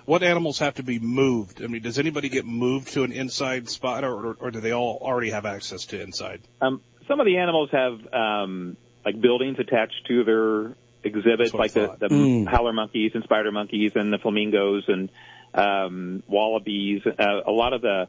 What 0.06 0.22
animals 0.22 0.58
have 0.58 0.74
to 0.74 0.82
be 0.82 0.98
moved? 0.98 1.62
I 1.62 1.66
mean, 1.66 1.80
does 1.82 1.98
anybody 1.98 2.28
get 2.28 2.44
moved 2.44 2.88
to 2.92 3.04
an 3.04 3.12
inside 3.12 3.70
spot, 3.70 4.04
or 4.04 4.26
or, 4.26 4.36
or 4.38 4.50
do 4.50 4.60
they 4.60 4.72
all 4.72 4.98
already 5.00 5.30
have 5.30 5.46
access 5.46 5.86
to 5.86 6.00
inside? 6.00 6.42
Um, 6.60 6.82
some 7.08 7.20
of 7.20 7.26
the 7.26 7.38
animals 7.38 7.70
have 7.72 8.12
um, 8.12 8.76
like 9.04 9.18
buildings 9.18 9.58
attached 9.58 10.06
to 10.08 10.24
their 10.24 10.76
exhibits, 11.02 11.52
That's 11.52 11.54
what 11.54 11.76
I 11.78 11.86
like 11.86 11.98
the, 12.00 12.08
the 12.08 12.14
Mm. 12.14 12.46
howler 12.46 12.72
monkeys 12.72 13.12
and 13.14 13.24
spider 13.24 13.50
monkeys 13.52 13.92
and 13.94 14.12
the 14.12 14.18
flamingos 14.18 14.84
and 14.88 15.10
um, 15.54 16.22
wallabies. 16.28 17.02
Uh, 17.06 17.40
a 17.46 17.50
lot 17.52 17.72
of 17.72 17.80
the 17.82 18.08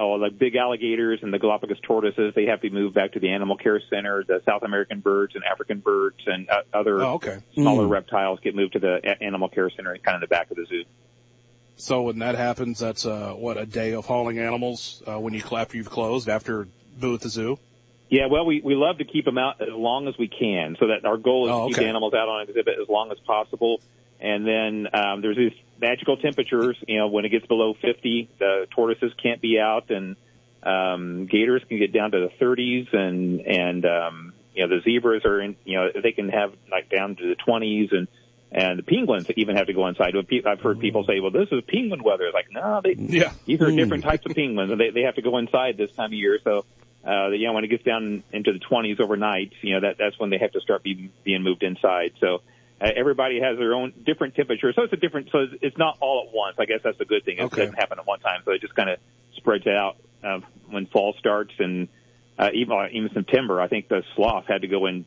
oh, 0.00 0.12
like 0.12 0.36
big 0.38 0.56
alligators 0.56 1.20
and 1.22 1.32
the 1.32 1.38
Galapagos 1.38 1.78
tortoises, 1.82 2.32
they 2.34 2.46
have 2.46 2.60
to 2.62 2.70
be 2.70 2.74
moved 2.74 2.94
back 2.94 3.12
to 3.12 3.20
the 3.20 3.28
animal 3.30 3.56
care 3.56 3.80
center. 3.90 4.24
The 4.26 4.42
South 4.46 4.62
American 4.64 5.00
birds 5.00 5.34
and 5.36 5.44
African 5.44 5.78
birds 5.80 6.16
and 6.26 6.48
uh, 6.50 6.62
other 6.72 7.00
Oh, 7.02 7.14
okay. 7.14 7.38
smaller 7.54 7.84
Mm. 7.86 7.90
reptiles 7.90 8.40
get 8.40 8.54
moved 8.56 8.72
to 8.72 8.78
the 8.80 9.00
a- 9.04 9.22
animal 9.22 9.48
care 9.48 9.70
center, 9.70 9.96
kind 9.98 10.16
of 10.16 10.22
the 10.22 10.26
back 10.34 10.50
of 10.50 10.56
the 10.56 10.66
zoo. 10.66 10.84
So 11.76 12.02
when 12.02 12.18
that 12.18 12.34
happens, 12.34 12.78
that's 12.78 13.06
uh, 13.06 13.32
what 13.34 13.56
a 13.56 13.64
day 13.66 13.92
of 13.94 14.04
hauling 14.06 14.38
animals 14.38 15.02
uh, 15.06 15.18
when 15.18 15.32
you 15.34 15.42
after 15.56 15.76
you've 15.76 15.90
closed 15.90 16.28
after 16.28 16.66
boo 16.98 17.14
at 17.14 17.20
the 17.20 17.28
zoo. 17.28 17.58
Yeah, 18.10 18.26
well, 18.26 18.44
we, 18.44 18.60
we 18.60 18.74
love 18.74 18.98
to 18.98 19.04
keep 19.04 19.24
them 19.24 19.38
out 19.38 19.62
as 19.62 19.68
long 19.70 20.08
as 20.08 20.18
we 20.18 20.26
can, 20.28 20.76
so 20.80 20.88
that 20.88 21.04
our 21.04 21.16
goal 21.16 21.46
is 21.46 21.52
Oh, 21.52 21.68
to 21.68 21.74
keep 21.74 21.76
the 21.82 21.88
animals 21.88 22.12
out 22.12 22.28
on 22.28 22.42
exhibit 22.48 22.74
as 22.82 22.88
long 22.88 23.12
as 23.12 23.18
possible. 23.20 23.80
And 24.18 24.44
then 24.46 24.88
um, 24.92 25.20
there's 25.22 25.36
these 25.36 25.52
magical 25.80 26.16
temperatures. 26.16 26.76
You 26.86 26.98
know, 26.98 27.08
when 27.08 27.24
it 27.24 27.30
gets 27.30 27.46
below 27.46 27.74
50, 27.80 28.30
the 28.38 28.66
tortoises 28.74 29.12
can't 29.22 29.40
be 29.40 29.58
out, 29.58 29.90
and 29.90 30.16
um, 30.62 31.26
gators 31.26 31.62
can 31.68 31.78
get 31.78 31.92
down 31.92 32.10
to 32.12 32.20
the 32.20 32.44
30s, 32.44 32.94
and 32.94 33.40
and 33.40 33.84
um, 33.86 34.34
you 34.54 34.66
know 34.66 34.76
the 34.76 34.82
zebras 34.82 35.24
are 35.24 35.40
in. 35.40 35.56
You 35.64 35.78
know, 35.78 35.88
they 36.02 36.12
can 36.12 36.28
have 36.28 36.52
like 36.70 36.90
down 36.90 37.16
to 37.16 37.34
the 37.34 37.36
20s, 37.36 37.92
and 37.92 38.08
and 38.52 38.78
the 38.78 38.82
penguins 38.82 39.26
even 39.36 39.56
have 39.56 39.68
to 39.68 39.72
go 39.72 39.86
inside. 39.86 40.14
I've 40.46 40.60
heard 40.60 40.80
people 40.80 41.04
say, 41.06 41.20
"Well, 41.20 41.30
this 41.30 41.48
is 41.50 41.62
penguin 41.68 42.02
weather." 42.02 42.24
It's 42.24 42.34
like, 42.34 42.50
no, 42.50 42.80
they 42.82 42.96
Yeah. 42.98 43.32
these 43.46 43.60
are 43.60 43.70
Mm. 43.70 43.76
different 43.76 44.04
types 44.04 44.26
of 44.26 44.34
penguins, 44.34 44.70
and 44.70 44.80
they 44.80 44.90
they 44.90 45.02
have 45.02 45.14
to 45.16 45.22
go 45.22 45.38
inside 45.38 45.76
this 45.76 45.92
time 45.92 46.10
of 46.10 46.14
year. 46.14 46.38
So, 46.44 46.64
uh, 47.06 47.28
you 47.30 47.46
know, 47.46 47.54
when 47.54 47.64
it 47.64 47.68
gets 47.68 47.84
down 47.84 48.22
into 48.32 48.52
the 48.52 48.58
20s 48.58 49.00
overnight, 49.00 49.52
you 49.62 49.74
know 49.74 49.80
that 49.80 49.96
that's 49.98 50.18
when 50.18 50.30
they 50.30 50.38
have 50.38 50.52
to 50.52 50.60
start 50.60 50.82
being 50.82 51.12
being 51.24 51.42
moved 51.42 51.62
inside. 51.62 52.12
So. 52.20 52.42
Uh, 52.80 52.88
everybody 52.96 53.40
has 53.40 53.58
their 53.58 53.74
own 53.74 53.92
different 54.06 54.34
temperature, 54.34 54.72
so 54.72 54.82
it's 54.82 54.92
a 54.92 54.96
different. 54.96 55.28
So 55.30 55.40
it's- 55.42 55.58
it's 55.60 55.76
not 55.78 55.98
all 56.00 56.26
at 56.26 56.34
once. 56.34 56.56
I 56.58 56.64
guess 56.64 56.80
that's 56.82 56.96
the 56.98 57.04
good 57.04 57.24
thing. 57.24 57.36
It 57.38 57.42
Okay. 57.44 57.62
doesn't 57.62 57.74
happen 57.78 57.98
at 57.98 58.06
one 58.06 58.20
time, 58.20 58.40
so 58.44 58.52
it 58.52 58.60
just 58.62 58.74
kind 58.74 58.88
of 58.88 58.98
spreads 59.36 59.66
out 59.66 59.96
uh, 60.22 60.40
when 60.70 60.86
fall 60.86 61.14
starts, 61.18 61.52
and 61.58 61.88
uh, 62.38 62.50
even 62.54 62.72
uh, 62.76 62.88
even 62.92 63.10
September. 63.12 63.60
I 63.60 63.68
think 63.68 63.88
the 63.88 64.02
sloth 64.14 64.46
had 64.46 64.62
to 64.62 64.68
go 64.68 64.86
in 64.86 65.04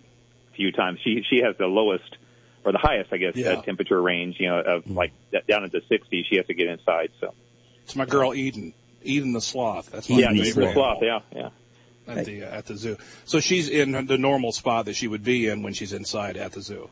a 0.51 0.55
few 0.55 0.71
times. 0.71 0.99
She 1.03 1.23
she 1.29 1.37
has 1.39 1.55
the 1.57 1.65
lowest 1.67 2.17
or 2.63 2.71
the 2.71 2.77
highest, 2.77 3.11
I 3.11 3.17
guess, 3.17 3.35
Yeah. 3.35 3.53
uh, 3.53 3.61
temperature 3.63 3.99
range. 4.01 4.39
You 4.39 4.49
know, 4.49 4.59
of 4.61 4.89
like 4.89 5.11
that- 5.31 5.47
down 5.47 5.63
into 5.63 5.81
60. 5.89 6.23
She 6.29 6.35
has 6.37 6.45
to 6.47 6.53
get 6.53 6.67
inside. 6.67 7.09
So 7.19 7.33
It's 7.83 7.95
my 7.95 8.05
girl 8.05 8.33
Eden, 8.35 8.73
Eden 9.03 9.33
the 9.33 9.41
sloth. 9.41 9.91
That's 9.91 10.09
my 10.09 10.17
yeah, 10.19 10.29
favorite 10.31 10.65
the 10.67 10.73
sloth. 10.73 10.99
Yeah, 11.01 11.19
yeah. 11.35 11.49
at 12.07 12.25
the 12.25 12.43
uh, 12.43 12.57
at 12.57 12.65
the 12.67 12.77
zoo. 12.77 12.97
So 13.25 13.39
she's 13.39 13.67
in 13.69 14.05
the 14.05 14.17
normal 14.17 14.51
spot 14.51 14.85
that 14.85 14.95
she 14.95 15.07
would 15.07 15.23
be 15.23 15.47
in 15.47 15.63
when 15.63 15.73
she's 15.73 15.91
inside 15.93 16.37
at 16.37 16.51
the 16.53 16.61
zoo. 16.61 16.89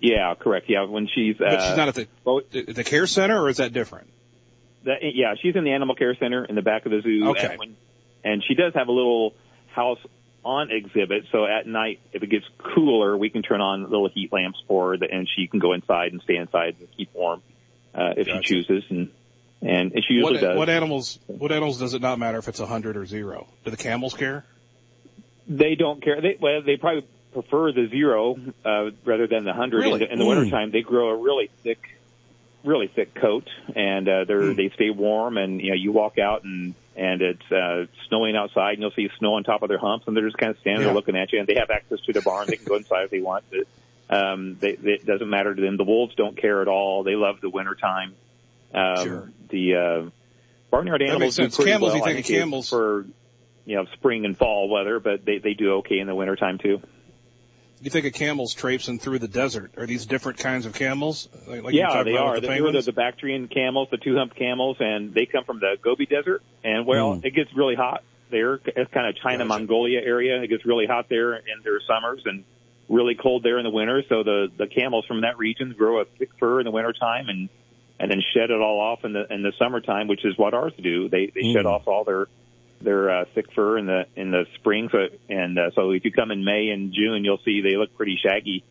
Yeah, 0.00 0.34
correct. 0.38 0.66
Yeah, 0.68 0.84
when 0.84 1.08
she's 1.12 1.36
uh, 1.40 1.44
But 1.50 1.62
she's 1.62 1.76
not 1.76 1.88
at 1.88 1.94
the 1.94 2.08
well, 2.24 2.40
the 2.50 2.84
care 2.84 3.06
center, 3.06 3.40
or 3.40 3.48
is 3.48 3.58
that 3.58 3.72
different? 3.72 4.08
that, 4.86 4.98
yeah, 5.02 5.34
she's 5.40 5.54
in 5.54 5.64
the 5.64 5.72
animal 5.72 5.94
care 5.94 6.14
center 6.16 6.44
in 6.44 6.54
the 6.54 6.62
back 6.62 6.86
of 6.86 6.92
the 6.92 7.02
zoo. 7.02 7.28
Okay. 7.30 7.46
And, 7.50 7.58
when, 7.58 7.76
and 8.24 8.44
she 8.46 8.54
does 8.54 8.72
have 8.74 8.88
a 8.88 8.92
little 8.92 9.34
house 9.74 9.98
on 10.44 10.70
exhibit. 10.70 11.24
So 11.32 11.44
at 11.44 11.66
night, 11.66 12.00
if 12.12 12.22
it 12.22 12.30
gets 12.30 12.46
cooler, 12.58 13.16
we 13.16 13.30
can 13.30 13.42
turn 13.42 13.60
on 13.60 13.82
little 13.82 14.08
heat 14.08 14.32
lamps 14.32 14.58
for 14.66 14.96
her, 14.96 15.04
and 15.04 15.28
she 15.28 15.46
can 15.48 15.58
go 15.58 15.72
inside 15.72 16.12
and 16.12 16.22
stay 16.22 16.36
inside 16.36 16.76
and 16.78 16.88
keep 16.96 17.12
warm 17.14 17.42
uh, 17.94 18.14
if 18.16 18.26
Gotcha. 18.26 18.42
she 18.42 18.54
chooses. 18.54 18.84
And 18.90 19.10
and, 19.62 19.92
and 19.92 20.04
she 20.06 20.14
usually 20.14 20.34
What, 20.34 20.40
does. 20.40 20.58
what 20.58 20.68
animals? 20.68 21.18
What 21.26 21.50
animals 21.50 21.78
does 21.78 21.94
it 21.94 22.02
not 22.02 22.18
matter 22.18 22.38
if 22.38 22.46
it's 22.48 22.60
a 22.60 22.66
hundred 22.66 22.96
or 22.96 23.06
zero? 23.06 23.48
Do 23.64 23.70
the 23.70 23.76
camels 23.76 24.14
care? 24.14 24.44
They 25.48 25.74
don't 25.74 26.02
care. 26.02 26.20
They 26.20 26.36
well, 26.40 26.62
they 26.62 26.76
probably 26.76 27.06
prefer 27.42 27.72
the 27.72 27.88
zero 27.88 28.36
uh, 28.64 28.90
rather 29.04 29.26
than 29.26 29.44
the 29.44 29.52
hundred. 29.52 29.80
Really? 29.80 29.92
In 29.94 29.98
the, 30.08 30.12
in 30.12 30.18
the 30.18 30.24
Mm. 30.24 30.28
wintertime, 30.28 30.70
they 30.70 30.82
grow 30.82 31.10
a 31.10 31.16
really 31.16 31.50
thick, 31.62 31.78
really 32.64 32.86
thick 32.88 33.14
coat, 33.14 33.48
and 33.74 34.08
uh, 34.08 34.24
they're 34.24 34.40
Mm. 34.52 34.56
they 34.56 34.68
stay 34.70 34.90
warm. 34.90 35.36
And 35.36 35.60
you 35.60 35.70
know, 35.70 35.76
you 35.76 35.92
walk 35.92 36.18
out 36.18 36.44
and 36.44 36.74
and 36.96 37.20
it's 37.20 37.52
uh, 37.52 37.86
snowing 38.08 38.36
outside, 38.36 38.72
and 38.74 38.80
you'll 38.80 38.90
see 38.92 39.08
snow 39.18 39.34
on 39.34 39.44
top 39.44 39.62
of 39.62 39.68
their 39.68 39.78
humps, 39.78 40.06
and 40.06 40.16
they're 40.16 40.24
just 40.26 40.38
kind 40.38 40.50
of 40.50 40.58
standing 40.60 40.80
Yeah. 40.82 40.86
there 40.88 40.94
looking 40.94 41.16
at 41.16 41.32
you. 41.32 41.38
And 41.40 41.46
they 41.46 41.56
have 41.56 41.70
access 41.70 42.00
to 42.06 42.12
their 42.14 42.22
barn; 42.22 42.46
they 42.48 42.56
can 42.56 42.64
go 42.64 42.76
inside 42.76 43.04
if 43.04 43.10
they 43.10 43.20
want. 43.20 43.44
But, 43.50 44.16
um, 44.16 44.56
they, 44.60 44.76
they, 44.76 44.92
it 44.92 45.04
doesn't 45.06 45.28
matter 45.28 45.54
to 45.54 45.60
them. 45.60 45.76
The 45.76 45.84
wolves 45.84 46.14
don't 46.14 46.36
care 46.36 46.62
at 46.62 46.68
all. 46.68 47.02
They 47.02 47.16
love 47.16 47.40
the 47.42 47.50
wintertime. 47.50 48.14
Um, 48.72 48.96
Sure. 49.04 49.30
The 49.50 49.74
uh, 49.76 50.10
barnyard 50.70 51.02
animals 51.02 51.36
do 51.36 51.48
pretty 51.50 51.70
Camels, 51.70 51.90
well. 51.92 51.96
you 51.98 52.02
I 52.02 52.06
think 52.14 52.20
of 52.20 52.26
think, 52.26 52.38
camels- 52.40 52.68
for 52.70 53.04
you 53.66 53.76
know 53.76 53.84
spring 53.94 54.24
and 54.24 54.36
fall 54.36 54.68
weather, 54.68 54.98
but 55.00 55.24
they 55.24 55.38
they 55.38 55.52
do 55.54 55.74
okay 55.78 55.98
in 55.98 56.06
the 56.06 56.14
wintertime 56.14 56.58
too. 56.58 56.80
You 57.80 57.90
think 57.90 58.06
of 58.06 58.14
camels 58.14 58.54
traipsing 58.54 58.98
through 58.98 59.18
the 59.18 59.28
desert? 59.28 59.72
Are 59.76 59.86
these 59.86 60.06
different 60.06 60.38
kinds 60.38 60.64
of 60.64 60.72
camels? 60.72 61.28
Like, 61.46 61.62
like 61.62 61.74
yeah, 61.74 62.02
they 62.04 62.16
are. 62.16 62.40
the 62.40 62.46
They're 62.46 62.72
the, 62.72 62.80
the 62.80 62.92
Bactrian 62.92 63.48
camels, 63.48 63.88
the 63.90 63.98
two-humped 63.98 64.34
camels, 64.36 64.78
and 64.80 65.12
they 65.12 65.26
come 65.26 65.44
from 65.44 65.60
the 65.60 65.76
Gobi 65.82 66.06
Desert. 66.06 66.42
And 66.64 66.86
well, 66.86 67.16
Mm. 67.16 67.24
it 67.24 67.34
gets 67.34 67.50
really 67.54 67.74
hot 67.74 68.02
there. 68.30 68.54
It's 68.64 68.90
kind 68.92 69.06
of 69.06 69.16
China, 69.22 69.44
Gotcha. 69.44 69.48
Mongolia 69.48 70.00
area. 70.00 70.42
It 70.42 70.48
gets 70.48 70.64
really 70.64 70.86
hot 70.86 71.08
there 71.10 71.34
in 71.34 71.42
their 71.64 71.80
summers 71.86 72.22
and 72.24 72.44
really 72.88 73.14
cold 73.14 73.42
there 73.42 73.58
in 73.58 73.64
the 73.64 73.70
winter. 73.70 74.02
So 74.08 74.22
the 74.22 74.46
the 74.56 74.68
camels 74.68 75.04
from 75.06 75.20
that 75.20 75.36
region 75.36 75.74
grow 75.76 76.00
a 76.00 76.06
thick 76.18 76.30
fur 76.40 76.60
in 76.60 76.64
the 76.64 76.70
wintertime 76.70 77.28
and 77.28 77.48
and 78.00 78.10
then 78.10 78.22
shed 78.34 78.50
it 78.50 78.60
all 78.60 78.80
off 78.80 79.04
in 79.04 79.12
the 79.12 79.30
in 79.32 79.42
the 79.42 79.52
summertime, 79.58 80.08
which 80.08 80.24
is 80.24 80.36
what 80.38 80.54
ours 80.54 80.72
do. 80.82 81.08
They 81.10 81.26
they 81.26 81.52
shed 81.52 81.66
Mm. 81.66 81.70
off 81.72 81.86
all 81.86 82.04
their 82.04 82.26
their 82.80 83.10
uh, 83.10 83.24
thick 83.34 83.52
fur 83.52 83.78
in 83.78 83.86
the 83.86 84.06
in 84.16 84.30
the 84.30 84.46
spring. 84.56 84.88
So 84.90 85.08
and 85.28 85.58
uh, 85.58 85.70
so 85.74 85.90
if 85.90 86.04
you 86.04 86.12
come 86.12 86.30
in 86.30 86.44
May 86.44 86.68
and 86.68 86.92
June, 86.92 87.24
you'll 87.24 87.40
see 87.44 87.60
they 87.60 87.76
look 87.76 87.96
pretty 87.96 88.18
shaggy 88.22 88.64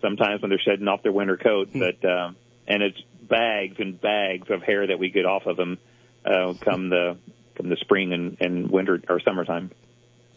sometimes 0.00 0.42
when 0.42 0.50
they're 0.50 0.60
shedding 0.60 0.88
off 0.88 1.02
their 1.02 1.12
winter 1.12 1.36
coat. 1.36 1.70
But 1.72 2.04
um, 2.04 2.36
and 2.66 2.82
it's 2.82 3.00
bags 3.22 3.76
and 3.78 4.00
bags 4.00 4.50
of 4.50 4.62
hair 4.62 4.86
that 4.86 4.98
we 4.98 5.10
get 5.10 5.26
off 5.26 5.46
of 5.46 5.56
them 5.56 5.78
uh, 6.24 6.54
come 6.60 6.88
the 6.90 7.16
come 7.54 7.68
the 7.68 7.76
spring 7.76 8.12
and, 8.12 8.36
and 8.40 8.70
winter 8.70 9.00
or 9.08 9.20
summertime. 9.20 9.70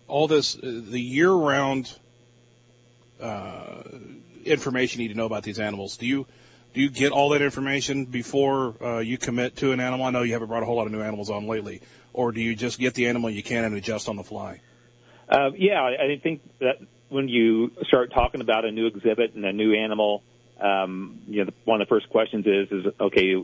All 0.08 0.28
this, 0.28 0.56
uh, 0.56 0.60
the 0.62 1.02
year-round 1.02 1.92
uh, 3.20 3.82
information 4.46 5.02
you 5.02 5.08
need 5.08 5.14
to 5.14 5.18
know 5.18 5.26
about 5.26 5.44
these 5.44 5.60
animals. 5.60 5.98
Do 5.98 6.06
you 6.06 6.28
do 6.74 6.82
you 6.82 6.90
get 6.90 7.12
all 7.12 7.30
that 7.30 7.42
information 7.42 8.06
before 8.06 8.76
uh, 8.84 9.00
you 9.00 9.18
commit 9.18 9.58
to 9.58 9.72
an 9.72 9.80
animal? 9.80 10.06
I 10.06 10.12
know 10.12 10.24
you 10.24 10.34
haven't 10.34 10.50
brought 10.50 10.62
a 10.62 10.66
whole 10.66 10.76
lot 10.76 10.86
of 10.86 10.92
new 10.92 11.02
animals 11.02 11.30
on 11.30 11.48
lately, 11.48 11.82
or 12.16 12.32
do 12.32 12.42
you 12.42 12.56
just 12.56 12.80
get 12.80 12.94
the 12.94 13.08
animal 13.08 13.30
you 13.30 13.44
can 13.44 13.66
and 13.66 13.76
adjust 13.76 14.08
on 14.08 14.16
the 14.16 14.24
fly? 14.24 14.62
Uh, 15.28 15.52
yeah, 15.56 15.82
I, 15.82 16.14
I 16.14 16.20
think 16.22 16.42
that 16.60 16.78
when 17.10 17.28
you 17.28 17.72
start 17.88 18.14
talking 18.14 18.42
about 18.42 18.64
a 18.64 18.72
new 18.72 18.88
exhibit 18.88 19.34
and 19.36 19.44
a 19.44 19.52
new 19.52 19.74
animal, 19.74 20.24
um, 20.60 21.20
you 21.28 21.40
know, 21.40 21.46
the, 21.46 21.54
one 21.66 21.82
of 21.82 21.88
the 21.88 21.90
first 21.90 22.10
questions 22.10 22.46
is, 22.48 22.72
is 22.72 22.94
okay, 23.00 23.36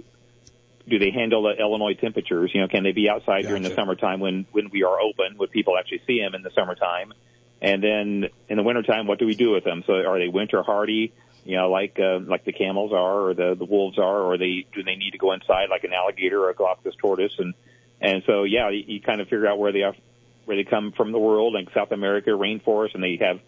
do 0.88 0.99
they 0.99 1.11
handle 1.11 1.43
the 1.43 1.59
Illinois 1.59 1.93
temperatures? 1.93 2.51
You 2.53 2.61
know, 2.61 2.67
can 2.69 2.84
they 2.84 2.93
be 2.93 3.09
outside 3.09 3.43
during 3.43 3.63
the 3.63 3.74
summertime 3.76 4.19
when 4.19 4.45
when 4.51 4.69
we 4.72 4.84
are 4.84 4.99
open? 4.99 5.38
Would 5.38 5.51
people 5.51 5.78
actually 5.78 6.01
see 6.07 6.19
them 6.19 6.34
in 6.34 6.41
the 6.41 6.51
summertime? 6.51 7.13
And 7.61 7.84
then 7.84 8.30
in 8.49 8.57
the 8.57 8.63
wintertime, 8.63 9.05
what 9.05 9.19
do 9.19 9.26
we 9.26 9.36
do 9.36 9.51
with 9.51 9.63
them? 9.63 9.84
So 9.86 9.93
are 9.93 10.17
they 10.17 10.30
winter 10.30 10.63
hardy? 10.63 11.13
You 11.43 11.57
know, 11.57 11.69
like 11.69 11.99
uh, 11.99 12.19
like 12.19 12.45
the 12.45 12.53
camels 12.53 12.93
are, 12.93 13.28
or 13.28 13.34
the 13.34 13.55
the 13.55 13.65
wolves 13.65 13.99
are, 13.99 14.22
or 14.22 14.38
they 14.38 14.65
do 14.74 14.84
they 14.84 14.95
need 14.95 15.11
to 15.11 15.17
go 15.17 15.34
inside 15.34 15.69
like 15.69 15.84
an 15.84 15.93
alligator 15.93 16.41
or 16.41 16.49
a 16.49 16.55
Galapagos 16.55 16.95
tortoise? 16.95 17.36
And 17.38 17.53
and 18.01 18.23
so 18.25 18.43
yeah, 18.43 18.69
you, 18.69 18.83
you 18.87 19.01
kind 19.01 19.21
of 19.21 19.27
figure 19.27 19.47
out 19.47 19.59
where 19.59 19.71
they 19.71 19.83
are, 19.83 19.95
where 20.45 20.57
they 20.57 20.69
come 20.69 20.91
from 20.91 21.11
the 21.11 21.19
world, 21.19 21.53
like 21.53 21.73
South 21.73 21.91
America 21.91 22.31
rainforest, 22.31 22.95
and 22.95 23.03
they 23.03 23.17
have 23.21 23.39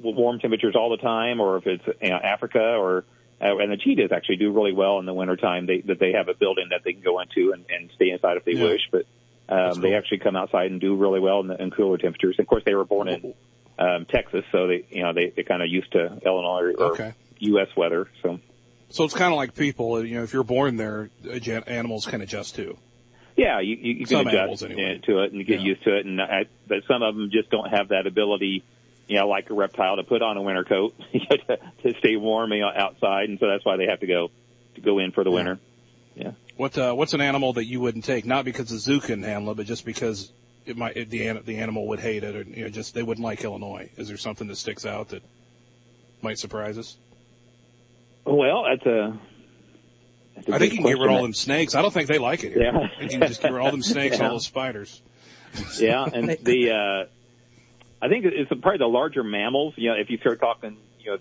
warm 0.00 0.38
temperatures 0.38 0.74
all 0.76 0.90
the 0.90 0.96
time, 1.02 1.40
or 1.40 1.56
if 1.58 1.66
it's 1.66 1.84
you 2.00 2.10
know, 2.10 2.16
Africa 2.16 2.60
or 2.60 3.04
uh, 3.40 3.58
and 3.58 3.72
the 3.72 3.76
cheetahs 3.76 4.12
actually 4.12 4.36
do 4.36 4.52
really 4.52 4.72
well 4.72 5.00
in 5.00 5.06
the 5.06 5.14
wintertime. 5.14 5.66
They 5.66 5.80
that 5.82 5.98
they 5.98 6.12
have 6.12 6.28
a 6.28 6.34
building 6.34 6.68
that 6.70 6.82
they 6.84 6.92
can 6.92 7.02
go 7.02 7.20
into 7.20 7.52
and, 7.52 7.64
and 7.68 7.90
stay 7.96 8.10
inside 8.10 8.36
if 8.36 8.44
they 8.44 8.52
Yeah. 8.52 8.64
wish, 8.64 8.80
but 8.90 9.06
um, 9.48 9.80
they 9.80 9.94
actually 9.94 10.18
come 10.18 10.36
outside 10.36 10.70
and 10.70 10.80
do 10.80 10.96
really 10.96 11.20
well 11.20 11.40
in, 11.40 11.48
the, 11.48 11.60
in 11.60 11.70
cooler 11.70 11.98
temperatures. 11.98 12.36
Of 12.38 12.46
course, 12.46 12.62
they 12.64 12.74
were 12.74 12.84
born 12.84 13.08
in 13.08 13.34
um, 13.78 14.06
Texas, 14.08 14.44
so 14.52 14.68
they 14.68 14.86
you 14.90 15.02
know 15.02 15.12
they 15.12 15.32
they 15.34 15.42
kind 15.42 15.62
of 15.62 15.68
used 15.68 15.92
to 15.92 16.20
Illinois 16.24 16.72
or, 16.78 16.92
Okay. 16.92 17.14
U.S. 17.40 17.68
weather. 17.76 18.08
So 18.22 18.38
So 18.90 19.04
it's 19.04 19.14
kind 19.14 19.32
of 19.32 19.36
like 19.36 19.54
people. 19.54 20.04
You 20.04 20.18
know, 20.18 20.22
if 20.22 20.32
you're 20.32 20.44
born 20.44 20.76
there, 20.76 21.10
uh, 21.28 21.50
animals 21.66 22.06
can 22.06 22.20
adjust 22.20 22.54
too. 22.54 22.78
Yeah, 23.36 23.60
you 23.60 23.76
you, 23.76 23.94
you 23.94 24.06
Some 24.06 24.24
can 24.26 24.36
animals, 24.36 24.62
adjust 24.62 24.78
anyway. 24.78 25.00
to 25.06 25.22
it 25.22 25.32
and 25.32 25.46
get 25.46 25.60
used 25.60 25.84
to 25.84 25.96
it, 25.96 26.06
and 26.06 26.20
I, 26.20 26.46
but 26.66 26.84
some 26.86 27.02
of 27.02 27.16
them 27.16 27.30
just 27.32 27.50
don't 27.50 27.68
have 27.68 27.88
that 27.88 28.06
ability. 28.06 28.64
You 29.08 29.18
know, 29.18 29.28
like 29.28 29.50
a 29.50 29.54
reptile, 29.54 29.96
to 29.96 30.04
put 30.04 30.22
on 30.22 30.36
a 30.36 30.42
winter 30.42 30.64
coat 30.64 30.94
to, 31.12 31.58
to 31.82 31.98
stay 31.98 32.16
warm 32.16 32.52
outside, 32.52 33.28
and 33.28 33.38
so 33.38 33.48
that's 33.48 33.64
why 33.64 33.76
they 33.76 33.86
have 33.86 34.00
to 34.00 34.06
go 34.06 34.30
to 34.76 34.80
go 34.80 34.98
in 34.98 35.10
for 35.12 35.24
the 35.24 35.30
winter. 35.30 35.58
Yeah. 36.14 36.32
What 36.56 36.78
uh, 36.78 36.94
what's 36.94 37.14
an 37.14 37.20
animal 37.20 37.54
that 37.54 37.64
you 37.64 37.80
wouldn't 37.80 38.04
take? 38.04 38.24
Not 38.24 38.44
because 38.44 38.68
the 38.68 38.78
zoo 38.78 39.00
can 39.00 39.22
handle 39.22 39.52
it, 39.52 39.56
but 39.56 39.66
just 39.66 39.84
because 39.84 40.30
it 40.66 40.76
might 40.76 40.96
it, 40.96 41.10
the 41.10 41.32
the 41.44 41.58
animal 41.58 41.88
would 41.88 42.00
hate 42.00 42.24
it, 42.24 42.36
or 42.36 42.42
you 42.42 42.64
know, 42.64 42.68
just 42.68 42.94
they 42.94 43.02
wouldn't 43.02 43.24
like 43.24 43.42
Illinois. 43.44 43.90
Is 43.96 44.08
there 44.08 44.16
something 44.16 44.46
that 44.48 44.56
sticks 44.56 44.86
out 44.86 45.08
that 45.08 45.22
might 46.22 46.38
surprise 46.38 46.78
us? 46.78 46.96
Well, 48.24 48.64
that's 48.64 48.86
a. 48.86 49.18
I 50.36 50.58
think 50.58 50.72
you 50.72 50.78
can 50.78 50.86
get 50.86 50.98
rid 50.98 51.10
of 51.10 51.16
all 51.16 51.22
them 51.22 51.34
snakes. 51.34 51.74
I 51.74 51.82
don't 51.82 51.92
think 51.92 52.08
they 52.08 52.18
like 52.18 52.42
it 52.42 52.52
here. 52.52 52.62
Yeah. 52.62 52.78
I 52.78 52.98
think 52.98 53.12
you 53.12 53.18
can 53.18 53.28
just 53.28 53.42
get 53.42 53.52
rid 53.52 53.60
of 53.60 53.64
all 53.66 53.70
them 53.70 53.82
snakes, 53.82 54.18
Yeah. 54.18 54.24
all 54.26 54.32
those 54.32 54.46
spiders. 54.46 55.00
yeah, 55.78 56.04
and 56.12 56.28
the 56.42 56.70
uh, 56.70 58.04
I 58.04 58.08
think 58.08 58.24
it's 58.24 58.48
probably 58.48 58.78
the 58.78 58.86
larger 58.86 59.22
mammals. 59.22 59.74
You 59.76 59.90
know, 59.90 59.96
if 59.96 60.08
you 60.10 60.16
start 60.18 60.40
talking, 60.40 60.78
you 61.00 61.10
know, 61.12 61.18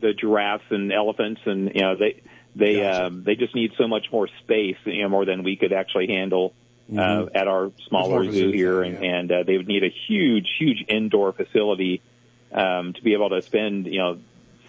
the 0.00 0.12
giraffes 0.12 0.64
and 0.70 0.92
elephants, 0.92 1.40
and 1.46 1.70
you 1.74 1.80
know, 1.82 1.94
they 1.96 2.20
they 2.56 2.84
um, 2.84 3.22
they 3.22 3.36
just 3.36 3.54
need 3.54 3.72
so 3.78 3.86
much 3.86 4.06
more 4.10 4.28
space, 4.42 4.76
you 4.84 5.02
know, 5.02 5.08
more 5.08 5.24
than 5.24 5.44
we 5.44 5.54
could 5.56 5.72
actually 5.72 6.08
handle 6.08 6.52
uh, 6.90 6.94
Mhm. 6.96 7.28
at 7.36 7.46
our 7.46 7.70
smaller 7.86 8.24
zoo 8.24 8.32
zoo, 8.32 8.50
here, 8.50 8.82
and, 8.82 9.04
and 9.04 9.30
uh, 9.32 9.42
they 9.44 9.56
would 9.56 9.68
need 9.68 9.84
a 9.84 9.94
huge, 10.08 10.48
huge 10.58 10.84
indoor 10.88 11.32
facility 11.32 12.02
um, 12.52 12.92
to 12.94 13.02
be 13.04 13.12
able 13.12 13.30
to 13.30 13.40
spend, 13.42 13.86
you 13.86 13.98
know, 13.98 14.18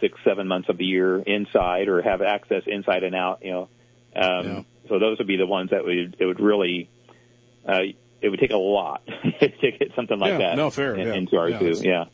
six, 0.01 0.17
seven 0.25 0.47
months 0.47 0.67
of 0.67 0.77
the 0.77 0.85
year 0.85 1.19
inside 1.19 1.87
or 1.87 2.01
have 2.01 2.21
access 2.21 2.63
inside 2.67 3.03
and 3.03 3.15
out. 3.15 3.39
You 3.45 3.51
know, 3.51 3.69
um, 4.15 4.65
so 4.89 4.99
those 4.99 5.17
would 5.19 5.27
be 5.27 5.37
the 5.37 5.47
ones 5.47 5.69
that 5.69 5.85
would 5.85 6.17
it 6.19 6.25
would 6.25 6.39
really. 6.41 6.89
Uh, 7.65 7.79
it 8.21 8.29
would 8.29 8.39
take 8.39 8.51
a 8.51 8.57
lot 8.57 9.01
to 9.39 9.47
get 9.71 9.93
something 9.95 10.19
like 10.19 10.31
Yeah, 10.33 10.37
that 10.39 10.55
no, 10.57 10.69
fair, 10.69 10.93
in- 10.95 11.07
yeah. 11.07 11.13
into 11.15 11.37
our 11.37 11.49
Yeah, 11.49 11.59
zoo. 11.73 11.81
Yeah. 11.87 12.05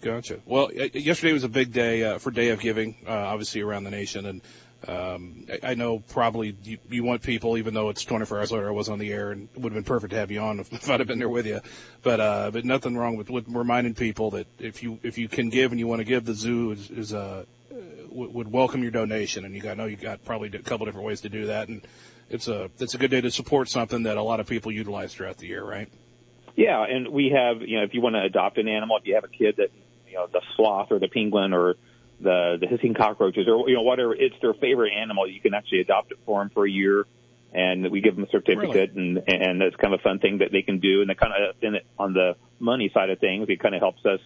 Gotcha. 0.00 0.38
Well, 0.44 0.70
yesterday 0.72 1.32
was 1.32 1.44
a 1.44 1.48
big 1.48 1.72
day 1.72 2.04
uh, 2.04 2.18
for 2.18 2.30
Day 2.30 2.50
of 2.50 2.60
Giving, 2.60 2.94
uh, 3.06 3.10
obviously 3.10 3.62
around 3.62 3.84
the 3.84 3.90
nation, 3.90 4.26
and 4.26 4.42
um, 4.88 5.46
I, 5.50 5.70
I 5.70 5.74
know 5.74 5.98
probably 5.98 6.56
you, 6.64 6.78
you 6.90 7.04
want 7.04 7.22
people, 7.22 7.58
even 7.58 7.74
though 7.74 7.90
it's 7.90 8.04
24 8.04 8.38
hours 8.38 8.52
later, 8.52 8.68
I 8.68 8.72
was 8.72 8.88
on 8.88 8.98
the 8.98 9.12
air, 9.12 9.32
and 9.32 9.48
would 9.54 9.72
have 9.72 9.74
been 9.74 9.84
perfect 9.84 10.12
to 10.12 10.18
have 10.18 10.30
you 10.30 10.40
on 10.40 10.60
if, 10.60 10.72
if 10.72 10.88
I'd 10.90 11.00
have 11.00 11.08
been 11.08 11.18
there 11.18 11.28
with 11.28 11.46
you. 11.46 11.60
But 12.02 12.20
uh, 12.20 12.50
but 12.52 12.64
nothing 12.64 12.96
wrong 12.96 13.16
with, 13.16 13.30
with 13.30 13.46
reminding 13.48 13.94
people 13.94 14.32
that 14.32 14.46
if 14.58 14.82
you 14.82 14.98
if 15.02 15.18
you 15.18 15.28
can 15.28 15.50
give 15.50 15.72
and 15.72 15.78
you 15.78 15.86
want 15.86 16.00
to 16.00 16.04
give, 16.04 16.24
the 16.24 16.34
zoo 16.34 16.72
is, 16.72 16.90
is 16.90 17.14
uh, 17.14 17.44
would, 18.10 18.34
would 18.34 18.52
welcome 18.52 18.82
your 18.82 18.92
donation, 18.92 19.44
and 19.44 19.54
you 19.54 19.60
got 19.60 19.72
I 19.72 19.74
know 19.74 19.86
you 19.86 19.96
got 19.96 20.24
probably 20.24 20.48
a 20.48 20.58
couple 20.58 20.86
different 20.86 21.06
ways 21.06 21.22
to 21.22 21.28
do 21.28 21.46
that, 21.46 21.68
and 21.68 21.86
it's 22.30 22.48
a 22.48 22.70
it's 22.78 22.94
a 22.94 22.98
good 22.98 23.10
day 23.10 23.20
to 23.20 23.30
support 23.30 23.68
something 23.68 24.04
that 24.04 24.16
a 24.16 24.22
lot 24.22 24.40
of 24.40 24.46
people 24.46 24.72
utilize 24.72 25.14
throughout 25.14 25.38
the 25.38 25.46
year, 25.46 25.64
right? 25.64 25.88
Yeah, 26.56 26.84
and 26.84 27.08
we 27.08 27.30
have, 27.30 27.62
you 27.62 27.78
know, 27.78 27.84
if 27.84 27.94
you 27.94 28.00
want 28.00 28.14
to 28.14 28.22
adopt 28.22 28.58
an 28.58 28.68
animal, 28.68 28.96
if 28.98 29.06
you 29.06 29.16
have 29.16 29.24
a 29.24 29.28
kid 29.28 29.56
that, 29.56 29.70
you 30.06 30.14
know, 30.14 30.28
the 30.28 30.40
sloth 30.56 30.92
or 30.92 31.00
the 31.00 31.08
penguin 31.08 31.52
or 31.52 31.74
the 32.20 32.56
the 32.60 32.66
hissing 32.66 32.94
cockroaches 32.94 33.46
or 33.48 33.68
you 33.68 33.74
know 33.74 33.82
whatever, 33.82 34.14
it's 34.14 34.34
their 34.40 34.54
favorite 34.54 34.92
animal. 34.92 35.28
You 35.28 35.40
can 35.40 35.54
actually 35.54 35.80
adopt 35.80 36.12
it 36.12 36.18
for 36.24 36.40
them 36.40 36.50
for 36.50 36.66
a 36.66 36.70
year, 36.70 37.06
and 37.52 37.90
we 37.90 38.00
give 38.00 38.16
them 38.16 38.24
a 38.24 38.28
certificate, 38.28 38.92
and 38.92 39.22
and 39.26 39.60
that's 39.60 39.76
kind 39.76 39.94
of 39.94 40.00
a 40.00 40.02
fun 40.02 40.18
thing 40.18 40.38
that 40.38 40.52
they 40.52 40.62
can 40.62 40.80
do. 40.80 41.00
And 41.00 41.10
the 41.10 41.14
kind 41.14 41.32
of 41.32 41.56
in 41.62 41.76
it, 41.76 41.86
on 41.98 42.12
the 42.12 42.36
money 42.58 42.90
side 42.92 43.10
of 43.10 43.18
things, 43.18 43.48
it 43.48 43.60
kind 43.60 43.74
of 43.74 43.80
helps 43.80 44.04
us, 44.04 44.20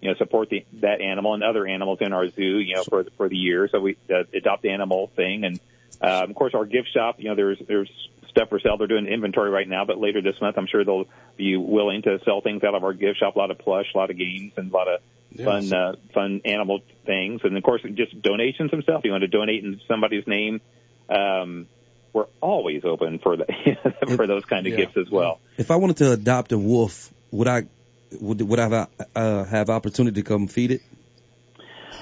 you 0.00 0.10
know, 0.10 0.16
support 0.16 0.50
the 0.50 0.64
that 0.80 1.00
animal 1.00 1.34
and 1.34 1.42
other 1.42 1.66
animals 1.66 1.98
in 2.00 2.12
our 2.12 2.28
zoo, 2.28 2.58
you 2.58 2.76
know, 2.76 2.84
for 2.84 3.04
for 3.16 3.28
the 3.28 3.36
year. 3.36 3.68
So 3.70 3.80
we 3.80 3.96
uh, 4.10 4.24
adopt 4.34 4.62
the 4.62 4.70
animal 4.70 5.10
thing, 5.16 5.44
and 5.44 5.60
um, 6.00 6.30
of 6.30 6.36
course 6.36 6.54
our 6.54 6.64
gift 6.64 6.92
shop, 6.92 7.16
you 7.18 7.28
know, 7.28 7.34
there's 7.34 7.58
there's 7.66 7.90
stuff 8.34 8.48
for 8.48 8.58
sale. 8.60 8.76
They're 8.76 8.86
doing 8.86 9.06
inventory 9.06 9.50
right 9.50 9.68
now, 9.68 9.84
but 9.84 9.98
later 9.98 10.20
this 10.20 10.34
month, 10.40 10.56
I'm 10.58 10.66
sure 10.66 10.84
they'll 10.84 11.06
be 11.36 11.56
willing 11.56 12.02
to 12.02 12.18
sell 12.24 12.40
things 12.40 12.62
out 12.64 12.74
of 12.74 12.82
our 12.84 12.92
gift 12.92 13.20
shop. 13.20 13.36
A 13.36 13.38
lot 13.38 13.50
of 13.50 13.58
plush, 13.58 13.86
a 13.94 13.98
lot 13.98 14.10
of 14.10 14.18
games, 14.18 14.52
and 14.56 14.70
a 14.70 14.74
lot 14.74 14.88
of 14.88 15.00
fun, 15.44 15.72
uh, 15.72 15.92
fun 16.12 16.40
animal 16.44 16.80
things. 17.06 17.40
And 17.44 17.56
of 17.56 17.62
course, 17.62 17.82
just 17.94 18.20
donations 18.20 18.70
and 18.72 18.82
stuff. 18.82 19.02
You 19.04 19.12
want 19.12 19.22
to 19.22 19.28
donate 19.28 19.64
in 19.64 19.80
somebody's 19.88 20.26
name. 20.26 20.60
Um, 21.08 21.66
we're 22.12 22.26
always 22.40 22.84
open 22.84 23.18
for 23.18 23.36
the, 23.36 23.46
for 24.16 24.26
those 24.26 24.44
kind 24.44 24.66
of 24.66 24.72
Yeah. 24.72 24.84
gifts 24.84 24.96
as 24.96 25.10
well. 25.10 25.40
If 25.58 25.70
I 25.70 25.76
wanted 25.76 25.96
to 25.98 26.12
adopt 26.12 26.52
a 26.52 26.58
wolf, 26.58 27.12
would 27.30 27.48
I 27.48 27.64
would 28.20 28.40
would 28.40 28.60
I 28.60 28.68
have, 28.68 28.88
uh, 29.14 29.44
have 29.44 29.70
opportunity 29.70 30.22
to 30.22 30.28
come 30.28 30.46
feed 30.46 30.70
it? 30.72 30.82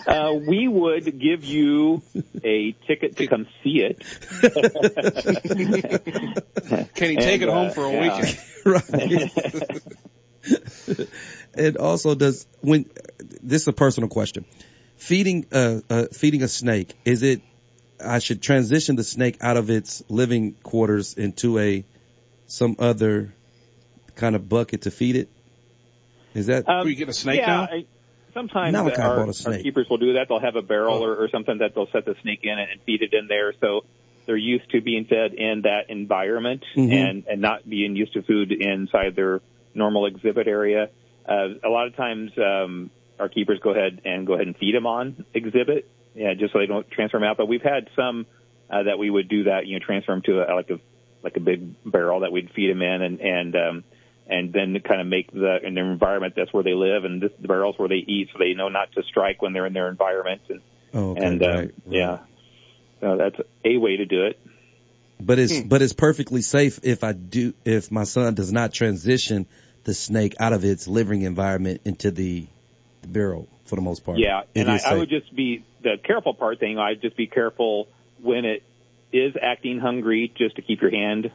Uh, 0.07 0.35
we 0.35 0.69
would 0.69 1.19
give 1.21 1.45
you 1.45 2.03
a 2.43 2.73
ticket 2.87 3.17
to 3.17 3.27
come 3.27 3.47
see 3.63 3.83
it. 3.83 4.03
Can 6.95 7.11
he 7.11 7.17
take 7.17 7.43
And, 7.43 7.43
it 7.43 7.49
home 7.49 7.67
uh, 7.69 7.71
for 7.71 7.85
a 7.85 7.93
yeah. 7.93 8.19
weekend? 8.19 8.39
right. 8.65 9.81
and 11.55 11.77
also, 11.77 12.15
does 12.15 12.47
when 12.61 12.89
this 13.43 13.63
is 13.63 13.69
a 13.69 13.73
personal 13.73 14.09
question, 14.09 14.45
feeding 14.97 15.47
uh, 15.53 15.81
uh 15.89 16.07
feeding 16.13 16.43
a 16.43 16.49
snake 16.49 16.95
is 17.05 17.23
it? 17.23 17.43
I 18.05 18.19
should 18.19 18.43
transition 18.43 18.97
the 18.97 19.05
snake 19.05 19.39
out 19.41 19.57
of 19.57 19.71
its 19.71 20.03
living 20.09 20.55
quarters 20.55 21.15
into 21.15 21.59
a 21.59 21.85
some 22.47 22.75
other 22.81 23.33
kind 24.17 24.35
of 24.35 24.49
bucket 24.49 24.83
to 24.83 24.91
feed 24.91 25.17
it. 25.17 25.29
Is 26.35 26.47
that? 26.47 26.69
Um, 26.69 26.89
you 26.89 26.95
get 26.95 27.09
a 27.09 27.13
snake 27.13 27.41
yeah, 27.41 27.47
now? 27.47 27.63
I, 27.63 27.87
sometimes 28.35 28.77
our, 28.77 29.21
our. 29.21 29.29
Oh. 29.29 29.63
keepers 29.63 29.89
will 29.89 29.99
do 29.99 30.15
that. 30.15 30.27
They'll 30.29 30.41
have 30.41 30.57
a 30.57 30.63
barrel 30.63 31.05
or, 31.05 31.15
or 31.17 31.29
something 31.29 31.59
that 31.59 31.75
they'll 31.75 31.91
set 31.91 32.05
the 32.05 32.15
snake 32.23 32.41
in 32.43 32.59
and 32.59 32.81
feed 32.83 33.03
it 33.03 33.13
in 33.13 33.27
there. 33.29 33.53
So 33.61 33.85
they're 34.27 34.37
used 34.37 34.71
to 34.71 34.81
being 34.81 35.05
fed 35.05 35.35
in 35.35 35.63
that 35.63 35.91
environment 35.91 36.65
Mhm. 36.77 36.93
and, 36.93 37.25
and 37.27 37.41
not 37.41 37.69
being 37.69 37.97
used 37.97 38.13
to 38.15 38.23
food 38.23 38.53
inside 38.53 39.17
their 39.17 39.41
normal 39.75 40.07
exhibit 40.07 40.47
area. 40.47 40.91
Uh, 41.27 41.49
a 41.65 41.69
lot 41.69 41.87
of 41.87 41.97
times, 41.97 42.33
um, 42.39 42.91
our 43.19 43.29
keepers 43.29 43.59
go 43.61 43.71
ahead 43.71 44.01
and 44.05 44.27
go 44.27 44.35
ahead 44.35 44.47
and 44.47 44.57
feed 44.57 44.75
them 44.75 44.87
on 44.87 45.25
exhibit, 45.35 45.89
yeah, 46.15 46.35
just 46.35 46.53
so 46.53 46.59
they 46.59 46.67
don't 46.67 46.91
transfer 46.91 47.19
them 47.19 47.29
out. 47.29 47.37
But 47.37 47.47
we've 47.47 47.63
had 47.63 47.89
some 47.95 48.27
uh, 48.69 48.85
that 48.85 48.99
we 48.99 49.11
would 49.11 49.29
do 49.29 49.45
that, 49.45 49.67
you 49.67 49.79
know, 49.79 49.85
transfer 49.85 50.13
them 50.13 50.23
to 50.23 50.41
a, 50.41 50.55
like 50.55 50.71
a 50.71 50.81
like 51.23 51.37
a 51.37 51.41
big 51.41 51.75
barrel 51.85 52.21
that 52.21 52.33
we'd 52.33 52.51
feed 52.51 52.71
them 52.71 52.83
in, 52.83 53.03
and 53.03 53.21
and 53.21 53.57
um, 53.57 53.85
and 54.27 54.53
then 54.53 54.79
kind 54.87 55.01
of 55.01 55.07
make 55.07 55.33
the 55.33 55.59
in 55.63 55.75
their 55.75 55.91
environment 55.91 56.35
that's 56.37 56.53
where 56.53 56.63
they 56.63 56.75
live, 56.75 57.05
and 57.05 57.21
this, 57.21 57.33
the 57.41 57.49
barrels 57.49 57.79
where 57.79 57.89
they 57.89 57.97
eat, 58.07 58.29
so 58.33 58.39
they 58.39 58.55
know 58.55 58.69
not 58.69 58.93
to 58.93 59.03
strike 59.03 59.43
when 59.43 59.53
they're 59.53 59.67
in 59.67 59.73
their 59.73 59.89
environment, 59.89 60.43
and 60.49 60.61
Oh, 60.95 61.11
okay, 61.13 61.27
and 61.27 61.43
uh, 61.43 61.49
right, 61.49 61.71
yeah, 61.89 62.19
so 63.01 63.17
that's 63.17 63.37
a 63.65 63.77
way 63.79 63.97
to 63.97 64.05
do 64.05 64.27
it. 64.27 64.39
But 65.21 65.39
it's 65.39 65.61
Hmm. 65.61 65.69
but 65.69 65.83
it's 65.83 65.93
perfectly 65.93 66.43
safe 66.43 66.81
if 66.83 67.05
I 67.05 67.13
do 67.13 67.55
if 67.65 67.91
my 67.91 68.05
son 68.05 68.35
does 68.35 68.53
not 68.53 68.73
transition 68.73 69.47
the 69.85 69.95
snake 69.95 70.35
out 70.39 70.53
of 70.53 70.65
its 70.65 70.87
living 70.87 71.23
environment 71.23 71.81
into 71.85 72.11
the, 72.11 72.47
the 73.01 73.09
barrel 73.09 73.49
for 73.65 73.77
the 73.77 73.83
most 73.83 74.05
part. 74.05 74.19
Yeah, 74.19 74.43
It 74.55 74.61
and 74.61 74.71
I, 74.71 74.77
is 74.77 74.85
I 74.85 74.95
would 74.95 75.09
just 75.09 75.35
be 75.35 75.65
the 75.83 75.97
careful 76.03 76.35
part 76.35 76.61
thing. 76.61 76.79
I'd 76.79 77.01
just 77.01 77.17
be 77.17 77.27
careful 77.27 77.89
when 78.21 78.45
it 78.45 78.63
is 79.13 79.35
acting 79.41 79.79
hungry, 79.79 80.33
just 80.37 80.57
to 80.57 80.63
keep 80.63 80.81
your 80.81 80.91
hand 80.91 81.31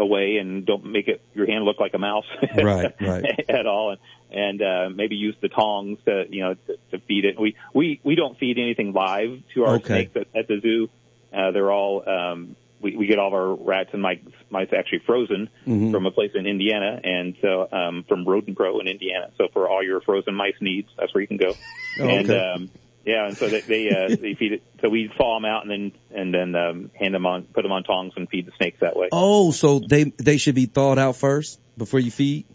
away 0.00 0.38
and 0.38 0.64
don't 0.66 0.84
make 0.84 1.06
it 1.08 1.20
your 1.34 1.46
hand 1.46 1.64
look 1.64 1.78
like 1.78 1.94
a 1.94 1.98
mouse. 1.98 2.24
Right, 2.56 2.94
right. 3.00 3.44
at 3.48 3.66
all, 3.66 3.90
and 3.90 4.00
and 4.32 4.62
uh, 4.62 4.88
maybe 4.94 5.16
use 5.16 5.36
the 5.40 5.48
tongs 5.48 5.98
to 6.06 6.24
you 6.28 6.42
know 6.42 6.54
to, 6.54 6.76
to 6.92 6.98
feed 7.06 7.24
it. 7.24 7.38
We 7.38 7.56
we 7.74 8.00
we 8.02 8.14
don't 8.14 8.38
feed 8.38 8.58
anything 8.58 8.92
live 8.92 9.42
to 9.54 9.64
our 9.64 9.74
Okay. 9.76 9.86
snakes 10.10 10.16
at, 10.16 10.40
at 10.40 10.48
the 10.48 10.60
zoo. 10.60 10.88
Uh, 11.32 11.50
they're 11.52 11.70
all 11.70 12.08
um, 12.08 12.56
we 12.80 12.96
we 12.96 13.06
get 13.06 13.18
all 13.18 13.28
of 13.28 13.34
our 13.34 13.54
rats 13.54 13.90
and 13.92 14.02
mice 14.02 14.20
mice 14.50 14.68
actually 14.76 15.00
frozen 15.06 15.48
Mhm. 15.66 15.90
from 15.92 16.06
a 16.06 16.10
place 16.10 16.32
in 16.34 16.46
Indiana, 16.46 17.00
and 17.02 17.36
so 17.42 17.68
um, 17.70 18.04
from 18.08 18.24
Rodent 18.24 18.56
Pro 18.56 18.80
in 18.80 18.88
Indiana. 18.88 19.30
So 19.38 19.48
for 19.52 19.68
all 19.68 19.82
your 19.82 20.00
frozen 20.00 20.34
mice 20.34 20.54
needs, 20.60 20.88
that's 20.98 21.12
where 21.14 21.20
you 21.20 21.28
can 21.28 21.36
go. 21.36 21.54
Oh, 22.00 22.08
and 22.08 22.30
okay. 22.30 22.38
um, 22.38 22.70
yeah, 23.04 23.26
and 23.26 23.36
so 23.38 23.48
they 23.48 23.60
they, 23.60 23.88
uh, 23.90 24.08
they 24.20 24.34
feed 24.34 24.52
it. 24.52 24.62
So 24.80 24.88
we 24.88 25.10
thaw 25.16 25.36
them 25.36 25.44
out 25.44 25.62
and 25.66 25.70
then 25.70 25.92
and 26.10 26.34
then 26.34 26.54
um, 26.54 26.90
hand 26.98 27.14
them 27.14 27.26
on, 27.26 27.44
put 27.44 27.62
them 27.62 27.72
on 27.72 27.82
tongs 27.84 28.12
and 28.16 28.28
feed 28.28 28.46
the 28.46 28.52
snakes 28.56 28.78
that 28.80 28.96
way. 28.96 29.08
Oh, 29.12 29.50
so 29.52 29.78
they 29.78 30.04
they 30.04 30.36
should 30.36 30.54
be 30.54 30.66
thawed 30.66 30.98
out 30.98 31.16
first 31.16 31.58
before 31.76 32.00
you 32.00 32.10
feed? 32.10 32.46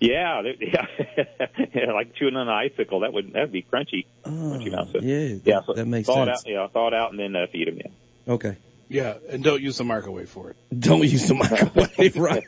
Yeah, 0.00 0.42
they, 0.42 0.56
yeah, 0.60 1.24
yeah, 1.74 1.92
like 1.92 2.14
chewing 2.16 2.36
on 2.36 2.48
an 2.48 2.54
icicle. 2.54 3.00
That 3.00 3.12
would 3.12 3.32
that 3.32 3.40
would 3.42 3.52
be 3.52 3.62
crunchy. 3.62 4.06
crunchy 4.24 4.70
mouse. 4.70 4.90
Oh, 4.94 5.00
yeah, 5.00 5.36
yeah. 5.42 5.60
So 5.66 5.72
that 5.74 5.86
makes 5.86 6.06
thaw 6.06 6.26
sense. 6.26 6.42
It 6.44 6.50
out, 6.50 6.52
yeah, 6.52 6.66
thaw 6.68 6.88
it 6.88 6.94
out 6.94 7.10
and 7.10 7.18
then 7.18 7.34
uh, 7.34 7.46
feed 7.50 7.68
them. 7.68 7.78
Yeah. 7.78 8.34
Okay. 8.34 8.56
Yeah, 8.94 9.14
and 9.28 9.42
don't 9.42 9.60
use 9.60 9.76
the 9.78 9.84
microwave 9.84 10.28
for 10.28 10.50
it. 10.50 10.56
Don't 10.78 11.02
use 11.02 11.26
the 11.26 11.34
microwave, 11.34 12.16
right? 12.28 12.44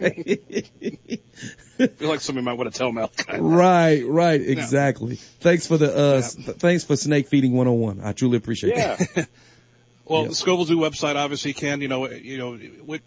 I 1.78 1.86
feel 1.88 2.08
like 2.08 2.20
somebody 2.20 2.44
might 2.44 2.52
want 2.54 2.72
to 2.72 2.78
tell 2.78 2.92
Mel. 2.92 3.10
right, 3.38 4.02
right, 4.06 4.40
exactly. 4.40 5.16
Thanks 5.40 5.66
for 5.66 5.76
the 5.76 5.90
uh 5.96 6.16
s- 6.18 6.34
thanks 6.36 6.84
for 6.84 6.94
snake 6.96 7.26
feeding 7.28 7.52
101. 7.52 8.00
I 8.00 8.12
truly 8.12 8.36
appreciate 8.36 8.74
it. 8.76 9.28
Well, 10.04 10.22
Yeah. 10.22 10.28
the 10.28 10.34
Scovill 10.34 10.66
Zoo 10.66 10.78
website 10.78 11.16
obviously 11.16 11.52
can, 11.52 11.80
you 11.80 11.88
know, 11.88 12.08
you 12.08 12.38
know, 12.38 12.56
what 12.84 13.00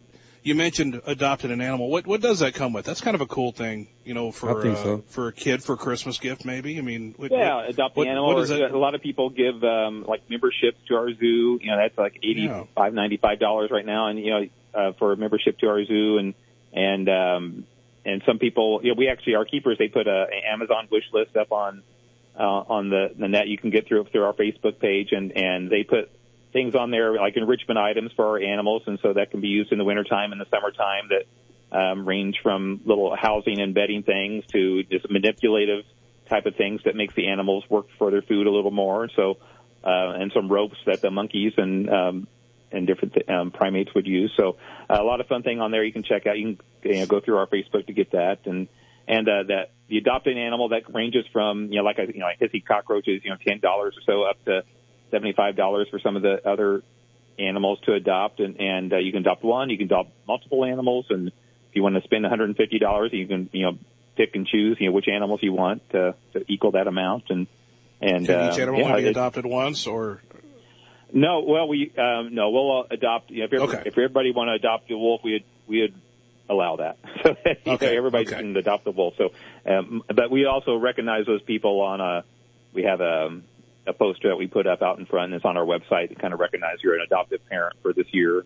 you 0.43 0.55
mentioned 0.55 1.01
adopted 1.05 1.51
an 1.51 1.61
animal. 1.61 1.89
What 1.89 2.07
what 2.07 2.21
does 2.21 2.39
that 2.39 2.53
come 2.53 2.73
with? 2.73 2.85
That's 2.85 3.01
kind 3.01 3.15
of 3.15 3.21
a 3.21 3.25
cool 3.27 3.51
thing, 3.51 3.87
you 4.05 4.13
know, 4.13 4.31
for 4.31 4.65
uh, 4.67 4.75
so. 4.75 5.03
for 5.07 5.27
a 5.27 5.33
kid 5.33 5.63
for 5.63 5.73
a 5.73 5.77
Christmas 5.77 6.17
gift 6.19 6.45
maybe. 6.45 6.77
I 6.77 6.81
mean, 6.81 7.13
what, 7.17 7.31
Yeah, 7.31 7.55
what- 7.55 7.69
adopt 7.69 7.97
an 7.97 8.07
animal. 8.07 8.27
what 8.27 8.37
or 8.37 8.45
that? 8.47 8.71
A 8.71 8.77
lot 8.77 8.95
of 8.95 9.01
people 9.01 9.29
give 9.29 9.63
um, 9.63 10.05
like 10.07 10.29
memberships 10.29 10.77
to 10.87 10.95
our 10.95 11.13
zoo. 11.13 11.59
You 11.61 11.71
know, 11.71 11.77
that's 11.77 11.97
like 11.97 12.17
eighty 12.23 12.41
Yeah. 12.43 12.63
five, 12.75 12.93
ninety 12.93 13.17
five 13.17 13.39
dollars 13.39 13.69
right 13.71 13.85
now, 13.85 14.07
and 14.07 14.19
you 14.19 14.29
know, 14.31 14.47
uh, 14.73 14.91
for 14.93 15.11
a 15.13 15.17
membership 15.17 15.57
to 15.59 15.67
our 15.67 15.83
zoo, 15.85 16.17
and 16.17 16.33
and 16.73 17.09
um, 17.09 17.65
and 18.05 18.21
some 18.25 18.39
people, 18.39 18.79
you 18.83 18.89
know, 18.89 18.95
we 18.97 19.09
actually 19.09 19.35
our 19.35 19.45
keepers 19.45 19.77
they 19.77 19.87
put 19.89 20.07
a, 20.07 20.27
a 20.31 20.51
Amazon 20.51 20.87
wish 20.91 21.03
list 21.11 21.35
up 21.35 21.51
on 21.51 21.83
uh, 22.37 22.41
on 22.43 22.89
the 22.89 23.11
the 23.17 23.27
net. 23.27 23.47
You 23.47 23.57
can 23.57 23.69
get 23.71 23.87
through 23.87 24.05
through 24.05 24.23
our 24.23 24.33
Facebook 24.33 24.79
page, 24.79 25.09
and 25.11 25.31
and 25.35 25.69
they 25.69 25.83
put 25.83 26.09
things 26.51 26.75
on 26.75 26.91
there 26.91 27.13
like 27.13 27.37
enrichment 27.37 27.77
items 27.77 28.11
for 28.15 28.25
our 28.25 28.39
animals, 28.39 28.83
and 28.87 28.99
so 29.01 29.13
that 29.13 29.31
can 29.31 29.41
be 29.41 29.47
used 29.47 29.71
in 29.71 29.77
the 29.77 29.83
wintertime 29.83 30.31
and 30.31 30.41
the 30.41 30.45
summertime 30.49 31.09
that 31.09 31.77
um, 31.77 32.07
range 32.07 32.39
from 32.41 32.81
little 32.85 33.15
housing 33.15 33.59
and 33.59 33.73
bedding 33.73 34.03
things 34.03 34.45
to 34.47 34.83
just 34.83 35.09
manipulative 35.09 35.85
type 36.27 36.45
of 36.45 36.55
things 36.55 36.81
that 36.85 36.95
makes 36.95 37.13
the 37.15 37.27
animals 37.27 37.63
work 37.69 37.87
for 37.97 38.11
their 38.11 38.21
food 38.21 38.47
a 38.47 38.51
little 38.51 38.71
more. 38.71 39.09
So, 39.15 39.37
uh, 39.83 40.11
and 40.17 40.31
some 40.33 40.49
ropes 40.51 40.77
that 40.85 41.01
the 41.01 41.11
monkeys 41.11 41.53
and 41.57 41.89
um, 41.89 42.27
and 42.71 42.85
different 42.85 43.29
um, 43.29 43.51
primates 43.51 43.93
would 43.95 44.07
use. 44.07 44.31
So, 44.37 44.57
uh, 44.89 44.97
a 44.99 45.03
lot 45.03 45.21
of 45.21 45.27
fun 45.27 45.43
thing 45.43 45.59
on 45.59 45.71
there. 45.71 45.83
You 45.83 45.93
can 45.93 46.03
check 46.03 46.27
out. 46.27 46.37
You 46.37 46.57
can 46.81 46.91
you 46.91 46.99
know, 46.99 47.05
go 47.05 47.19
through 47.19 47.37
our 47.37 47.47
Facebook 47.47 47.87
to 47.87 47.93
get 47.93 48.11
that 48.11 48.39
and. 48.45 48.67
And 49.11 49.27
uh, 49.27 49.41
that 49.47 49.71
the 49.87 49.97
adopted 49.97 50.37
animal 50.37 50.69
that 50.69 50.83
ranges 50.93 51.25
from 51.33 51.71
you 51.71 51.77
know 51.77 51.83
like 51.83 51.97
a, 51.97 52.05
you 52.05 52.19
know 52.19 52.27
like 52.27 52.39
hissy 52.39 52.63
cockroaches 52.63 53.21
you 53.23 53.31
know 53.31 53.37
ten 53.43 53.59
dollars 53.59 53.95
or 53.97 54.03
so 54.05 54.21
up 54.21 54.45
to 54.45 54.63
seventy 55.11 55.33
five 55.33 55.55
dollars 55.55 55.87
for 55.89 55.99
some 55.99 56.15
of 56.15 56.21
the 56.21 56.47
other 56.47 56.83
animals 57.37 57.79
to 57.85 57.93
adopt 57.93 58.39
and 58.39 58.59
and 58.59 58.93
uh, 58.93 58.97
you 58.97 59.11
can 59.11 59.21
adopt 59.21 59.43
one 59.43 59.69
you 59.69 59.77
can 59.77 59.85
adopt 59.85 60.09
multiple 60.27 60.65
animals 60.65 61.05
and 61.09 61.27
if 61.29 61.75
you 61.75 61.81
want 61.83 61.95
to 61.95 62.01
spend 62.01 62.23
one 62.23 62.29
hundred 62.29 62.45
and 62.49 62.57
fifty 62.57 62.79
dollars 62.79 63.11
you 63.13 63.25
can 63.27 63.49
you 63.53 63.63
know 63.65 63.77
pick 64.17 64.35
and 64.35 64.45
choose 64.45 64.77
you 64.79 64.87
know 64.87 64.91
which 64.93 65.07
animals 65.07 65.39
you 65.41 65.53
want 65.53 65.81
to, 65.91 66.13
to 66.33 66.43
equal 66.51 66.71
that 66.71 66.87
amount 66.87 67.25
and 67.29 67.47
and 68.01 68.25
Can 68.25 68.39
uh, 68.39 68.51
each 68.51 68.59
animal 68.59 68.79
yeah, 68.81 68.87
only 68.89 69.01
be 69.03 69.07
it- 69.07 69.11
adopted 69.11 69.45
once, 69.45 69.87
or 69.87 70.21
no, 71.11 71.41
well, 71.41 71.67
we 71.67 71.91
um, 71.97 72.35
no, 72.35 72.51
we'll 72.51 72.81
uh, 72.81 72.83
adopt. 72.91 73.31
You 73.31 73.39
know, 73.39 73.45
if, 73.45 73.53
every, 73.53 73.67
Okay. 73.67 73.81
if 73.87 73.93
everybody 73.97 74.31
want 74.31 74.49
to 74.49 74.53
adopt 74.53 74.91
a 74.91 74.97
wolf, 74.97 75.21
we'd 75.23 75.43
we'd 75.67 75.93
allow 76.47 76.77
that. 76.77 76.97
So 77.23 77.29
know, 77.65 77.73
Okay, 77.73 77.97
everybody 77.97 78.27
okay. 78.27 78.37
can 78.37 78.55
adopt 78.55 78.85
a 78.87 78.91
wolf. 78.91 79.15
So, 79.17 79.31
um, 79.65 80.03
but 80.07 80.29
we 80.31 80.45
also 80.45 80.75
recognize 80.77 81.25
those 81.25 81.41
people 81.41 81.81
on 81.81 81.99
a. 81.99 82.23
We 82.73 82.83
have 82.83 83.01
a 83.01 83.41
a 83.89 83.93
poster 83.93 84.29
that 84.29 84.37
we 84.37 84.47
put 84.47 84.67
up 84.67 84.81
out 84.81 84.99
in 84.99 85.05
front. 85.05 85.33
and 85.33 85.35
It's 85.35 85.45
on 85.45 85.57
our 85.57 85.65
website 85.65 86.09
to 86.09 86.15
kind 86.15 86.33
of 86.33 86.39
recognize 86.39 86.77
you're 86.81 86.95
an 86.95 87.01
adoptive 87.01 87.45
parent 87.47 87.75
for 87.81 87.93
this 87.93 88.07
year, 88.11 88.45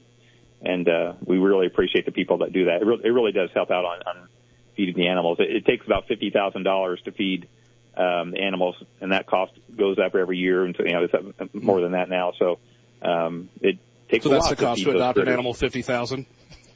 and 0.62 0.88
uh, 0.88 1.14
we 1.26 1.38
really 1.38 1.68
appreciate 1.68 2.06
the 2.06 2.12
people 2.12 2.40
that 2.40 2.54
do 2.54 2.66
that. 2.66 2.82
It, 2.82 2.86
really, 2.86 3.06
it 3.06 3.10
really 3.10 3.32
does 3.32 3.50
help 3.54 3.70
out 3.70 3.86
on, 3.86 4.02
on 4.06 4.28
feeding 4.76 4.96
the 4.96 5.08
animals. 5.08 5.40
It, 5.40 5.56
it 5.56 5.66
takes 5.66 5.86
about 5.86 6.08
fifty 6.08 6.30
thousand 6.30 6.64
dollars 6.64 7.02
to 7.06 7.12
feed 7.12 7.48
um, 7.96 8.34
animals, 8.36 8.76
and 9.02 9.12
that 9.12 9.28
cost 9.28 9.54
goes 9.76 10.00
up 10.00 10.16
every 10.16 10.38
year, 10.38 10.64
and 10.64 10.76
so, 10.76 10.84
you 10.84 10.94
know 10.94 11.04
it's 11.04 11.14
up 11.14 11.54
more 11.54 11.82
than 11.82 11.92
that 11.92 12.10
now. 12.10 12.34
So 12.40 12.60
um, 13.02 13.50
it 13.62 13.78
takes 14.10 14.24
so 14.24 14.32
a 14.32 14.36
that's 14.36 14.50
the 14.50 14.56
cost 14.56 14.80
to 14.80 14.86
those 14.86 14.96
adopt 14.96 15.20
an 15.20 15.28
animal 15.28 15.54
fifty 15.54 15.82
thousand. 15.82 16.26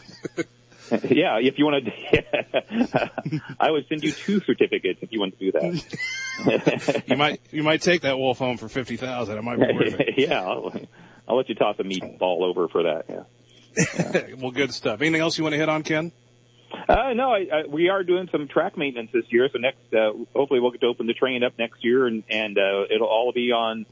yeah, 0.91 1.39
if 1.39 1.57
you 1.57 1.65
want 1.65 1.85
to, 1.85 3.11
I 3.59 3.71
would 3.71 3.87
send 3.87 4.03
you 4.03 4.11
two 4.11 4.39
certificates 4.41 4.99
if 5.01 5.11
you 5.11 5.19
want 5.19 5.37
to 5.37 5.51
do 5.51 5.51
that. 5.53 5.97
you 7.07 7.17
might 7.17 7.41
you 7.51 7.63
might 7.63 7.81
take 7.81 8.01
that 8.01 8.17
wolf 8.17 8.37
home 8.37 8.57
for 8.57 8.67
fifty 8.67 8.97
thousand. 8.97 9.37
It 9.37 9.41
might 9.43 9.57
be 9.57 9.73
worth 9.73 9.99
it. 9.99 10.13
yeah, 10.17 10.41
I'll, 10.41 10.73
I'll 11.27 11.37
let 11.37 11.49
you 11.49 11.55
toss 11.55 11.75
a 11.79 11.83
meatball 11.83 12.41
over 12.43 12.67
for 12.67 12.83
that. 12.83 13.05
Yeah. 13.09 13.23
well, 14.37 14.51
good 14.51 14.73
stuff. 14.73 15.01
Anything 15.01 15.21
else 15.21 15.37
you 15.37 15.43
want 15.43 15.53
to 15.53 15.59
hit 15.59 15.69
on, 15.69 15.83
Ken? 15.83 16.11
Uh, 16.87 17.13
no, 17.13 17.31
I, 17.31 17.47
I, 17.51 17.67
we 17.67 17.89
are 17.89 18.03
doing 18.03 18.27
some 18.31 18.47
track 18.47 18.77
maintenance 18.77 19.11
this 19.13 19.25
year. 19.29 19.49
So 19.51 19.59
next, 19.59 19.93
uh, 19.93 20.11
hopefully 20.35 20.59
we'll 20.59 20.71
get 20.71 20.81
to 20.81 20.87
open 20.87 21.07
the 21.07 21.13
train 21.13 21.43
up 21.43 21.53
next 21.57 21.83
year 21.83 22.05
and, 22.05 22.23
and, 22.29 22.57
uh, 22.57 22.83
it'll 22.93 23.07
all 23.07 23.31
be 23.33 23.51
on 23.51 23.85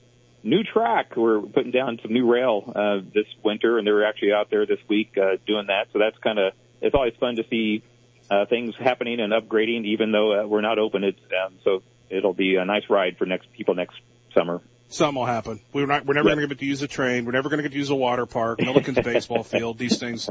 new 0.43 0.63
track. 0.63 1.15
We're 1.15 1.41
putting 1.41 1.71
down 1.71 1.99
some 2.01 2.13
new 2.13 2.31
rail, 2.31 2.71
uh, 2.75 2.97
this 3.13 3.25
winter 3.43 3.77
and 3.77 3.87
they're 3.87 4.05
actually 4.05 4.33
out 4.33 4.49
there 4.49 4.65
this 4.65 4.79
week, 4.87 5.17
uh, 5.17 5.37
doing 5.47 5.67
that. 5.67 5.87
So 5.93 5.99
that's 5.99 6.17
kind 6.17 6.39
of, 6.39 6.53
it's 6.81 6.93
always 6.93 7.13
fun 7.19 7.37
to 7.37 7.45
see, 7.49 7.83
uh, 8.29 8.45
things 8.45 8.75
happening 8.77 9.19
and 9.19 9.33
upgrading 9.33 9.85
even 9.85 10.11
though 10.11 10.41
uh, 10.41 10.47
we're 10.47 10.61
not 10.61 10.79
open. 10.79 11.03
It's, 11.03 11.19
um, 11.45 11.55
so 11.63 11.83
it'll 12.13 12.33
be 12.33 12.55
a 12.55 12.65
nice 12.65 12.83
ride 12.89 13.17
for 13.17 13.25
next 13.25 13.51
people 13.53 13.75
next 13.75 13.95
summer. 14.33 14.61
Something 14.89 15.15
will 15.15 15.25
happen. 15.25 15.59
We're 15.73 15.87
not. 15.87 16.05
We're 16.05 16.13
never 16.13 16.29
Yeah. 16.29 16.35
going 16.35 16.47
to 16.49 16.55
get 16.55 16.59
to 16.59 16.65
use 16.65 16.81
a 16.83 16.87
train. 16.87 17.25
We're 17.25 17.31
never 17.31 17.49
going 17.49 17.57
to 17.57 17.63
get 17.63 17.71
to 17.71 17.77
use 17.77 17.89
a 17.89 17.95
water 17.95 18.25
park, 18.25 18.59
Milliken's 18.61 18.99
baseball 19.03 19.43
field. 19.43 19.77
These 19.79 19.97
things, 19.99 20.29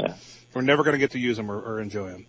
we're 0.55 0.63
never 0.63 0.83
going 0.85 0.93
to 0.95 0.99
get 0.99 1.13
to 1.13 1.19
use 1.19 1.37
them 1.37 1.51
or, 1.51 1.59
or 1.61 1.81
enjoy 1.81 2.11
them. 2.11 2.27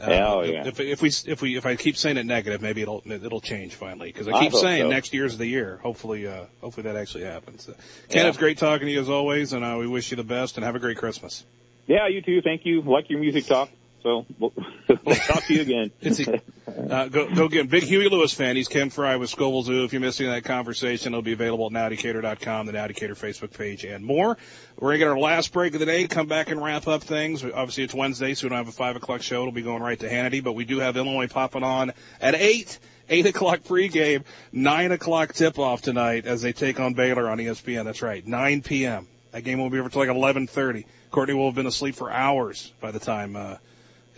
Oh, 0.00 0.42
yeah. 0.42 0.66
If, 0.66 0.78
if 0.80 1.02
we 1.02 1.08
if 1.26 1.42
we 1.42 1.56
if 1.56 1.66
I 1.66 1.74
keep 1.76 1.96
saying 1.96 2.16
it 2.18 2.26
negative, 2.26 2.62
maybe 2.62 2.82
it'll 2.82 3.02
it'll 3.04 3.40
change 3.40 3.74
finally 3.74 4.10
because 4.12 4.28
I 4.28 4.32
I 4.32 4.40
keep 4.40 4.52
hope 4.52 4.60
saying 4.60 4.82
so. 4.84 4.88
next 4.88 5.12
year's 5.12 5.36
the 5.38 5.46
year. 5.46 5.78
Hopefully, 5.82 6.26
uh, 6.26 6.44
hopefully 6.60 6.84
that 6.84 6.94
actually 6.96 7.24
happens. 7.24 7.68
Uh, 7.68 7.72
Ken, 8.08 8.22
Yeah. 8.22 8.28
it's 8.28 8.38
great 8.38 8.58
talking 8.58 8.86
to 8.86 8.92
you 8.92 9.00
as 9.00 9.08
always, 9.10 9.52
and 9.52 9.64
uh, 9.64 9.76
we 9.78 9.88
wish 9.88 10.10
you 10.12 10.16
the 10.16 10.22
best 10.24 10.56
and 10.56 10.64
have 10.64 10.76
a 10.76 10.78
great 10.78 10.98
Christmas. 10.98 11.44
Yeah, 11.88 12.06
you 12.08 12.22
too. 12.22 12.42
Thank 12.42 12.62
you. 12.64 12.82
Like 12.82 13.10
your 13.10 13.18
music 13.18 13.46
talk. 13.46 13.70
So 14.02 14.26
we'll, 14.38 14.52
we'll 15.04 15.16
talk 15.16 15.44
to 15.44 15.54
you 15.54 15.62
again. 15.62 15.90
Uh, 16.68 17.08
go 17.08 17.34
go 17.34 17.48
get 17.48 17.68
big 17.68 17.82
Huey 17.82 18.08
Lewis 18.08 18.32
fan. 18.32 18.54
He's 18.54 18.68
Ken 18.68 18.88
Frye 18.88 19.16
with 19.16 19.34
Scovill 19.34 19.64
Zoo. 19.64 19.84
If 19.84 19.92
you're 19.92 20.00
missing 20.00 20.26
that 20.26 20.44
conversation, 20.44 21.12
it'll 21.12 21.22
be 21.22 21.32
available 21.32 21.66
at 21.66 21.72
nowdecatur.com, 21.72 22.66
the 22.66 22.72
Nowdecatur 22.72 23.18
Facebook 23.18 23.52
page, 23.52 23.84
and 23.84 24.04
more. 24.04 24.38
We're 24.78 24.90
gonna 24.90 24.98
get 24.98 25.08
our 25.08 25.18
last 25.18 25.52
break 25.52 25.74
of 25.74 25.80
the 25.80 25.86
day. 25.86 26.06
Come 26.06 26.28
back 26.28 26.50
and 26.50 26.62
wrap 26.62 26.86
up 26.86 27.02
things. 27.02 27.42
Obviously, 27.42 27.84
it's 27.84 27.94
Wednesday, 27.94 28.34
so 28.34 28.46
we 28.46 28.50
don't 28.50 28.58
have 28.58 28.68
a 28.68 28.72
five 28.72 28.96
o'clock 28.96 29.22
show. 29.22 29.40
It'll 29.40 29.52
be 29.52 29.62
going 29.62 29.82
right 29.82 29.98
to 29.98 30.08
Hannity, 30.08 30.42
but 30.42 30.52
we 30.52 30.64
do 30.64 30.78
have 30.78 30.96
Illinois 30.96 31.26
popping 31.26 31.64
on 31.64 31.92
at 32.20 32.34
eight. 32.34 32.78
Eight 33.10 33.24
o'clock 33.24 33.60
pregame, 33.60 34.24
nine 34.52 34.92
o'clock 34.92 35.32
tip 35.32 35.58
off 35.58 35.80
tonight 35.80 36.26
as 36.26 36.42
they 36.42 36.52
take 36.52 36.78
on 36.78 36.92
Baylor 36.92 37.30
on 37.30 37.38
ESPN. 37.38 37.84
That's 37.84 38.02
right, 38.02 38.24
9 38.26 38.60
p.m. 38.60 39.08
That 39.32 39.44
game 39.44 39.58
won't 39.58 39.72
be 39.72 39.78
over 39.78 39.88
till 39.88 40.00
like 40.00 40.10
11:30. 40.10 40.84
Courtney 41.10 41.34
will 41.34 41.46
have 41.46 41.54
been 41.54 41.66
asleep 41.66 41.94
for 41.94 42.10
hours 42.10 42.72
by 42.80 42.90
the 42.90 42.98
time 42.98 43.34
uh, 43.34 43.56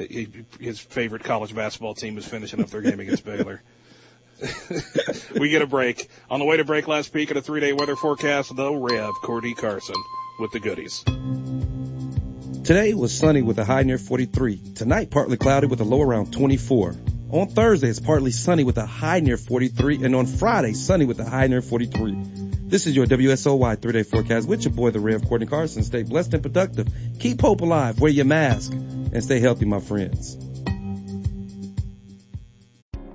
his 0.09 0.80
favorite 0.80 1.24
college 1.24 1.55
basketball 1.55 1.94
team 1.94 2.18
is 2.18 2.26
finishing 2.26 2.62
up 2.62 2.70
their 2.70 2.82
game 2.82 3.01
against 3.01 3.24
Baylor. 3.24 3.62
we 5.38 5.51
get 5.51 5.62
a 5.62 5.66
break. 5.66 6.09
On 6.30 6.38
the 6.38 6.46
way 6.46 6.57
to 6.57 6.64
break 6.64 6.88
last 6.88 7.12
peek 7.12 7.30
at 7.30 7.36
a 7.36 7.42
three-day 7.42 7.72
weather 7.72 7.96
forecast, 7.96 8.55
the 8.55 8.72
Rev, 8.72 9.12
Courtney 9.22 9.55
Carson 9.55 9.96
with 10.38 10.53
the 10.53 10.61
goodies. 10.61 11.05
Today 12.64 12.94
was 12.94 13.16
sunny 13.16 13.42
with 13.42 13.59
a 13.59 13.64
high 13.64 13.82
near 13.82 13.98
43. 13.98 14.74
Tonight, 14.74 15.11
partly 15.11 15.36
cloudy 15.36 15.66
with 15.66 15.80
a 15.80 15.84
low 15.84 16.03
around 16.03 16.32
24. 16.32 16.94
On 17.30 17.48
Thursday, 17.48 17.88
it's 17.88 18.01
partly 18.01 18.30
sunny 18.30 18.64
with 18.64 18.78
a 18.78 18.86
high 18.86 19.20
near 19.20 19.36
43. 19.36 20.05
And 20.05 20.14
on 20.14 20.26
Friday, 20.26 20.72
sunny 20.72 21.05
with 21.05 21.20
a 21.20 21.28
high 21.28 21.46
near 21.46 21.62
43. 21.62 22.49
This 22.71 22.87
is 22.87 22.95
your 22.95 23.07
WSOY 23.07 23.83
three 23.83 23.93
day 23.93 24.05
forecast 24.05 24.47
with 24.47 24.64
your 24.64 24.73
boy, 24.73 24.91
the 24.91 25.01
Rev 25.01 25.27
Courtney 25.27 25.49
Carson. 25.49 25.83
Stay 25.83 26.05
blessed 26.05 26.35
and 26.35 26.43
productive. 26.45 26.87
Keep 27.18 27.41
hope 27.41 27.62
alive. 27.62 27.99
Wear 27.99 28.12
your 28.12 28.27
mask 28.27 28.71
and 28.71 29.25
stay 29.25 29.41
healthy, 29.41 29.64
my 29.64 29.81
friends. 29.81 30.37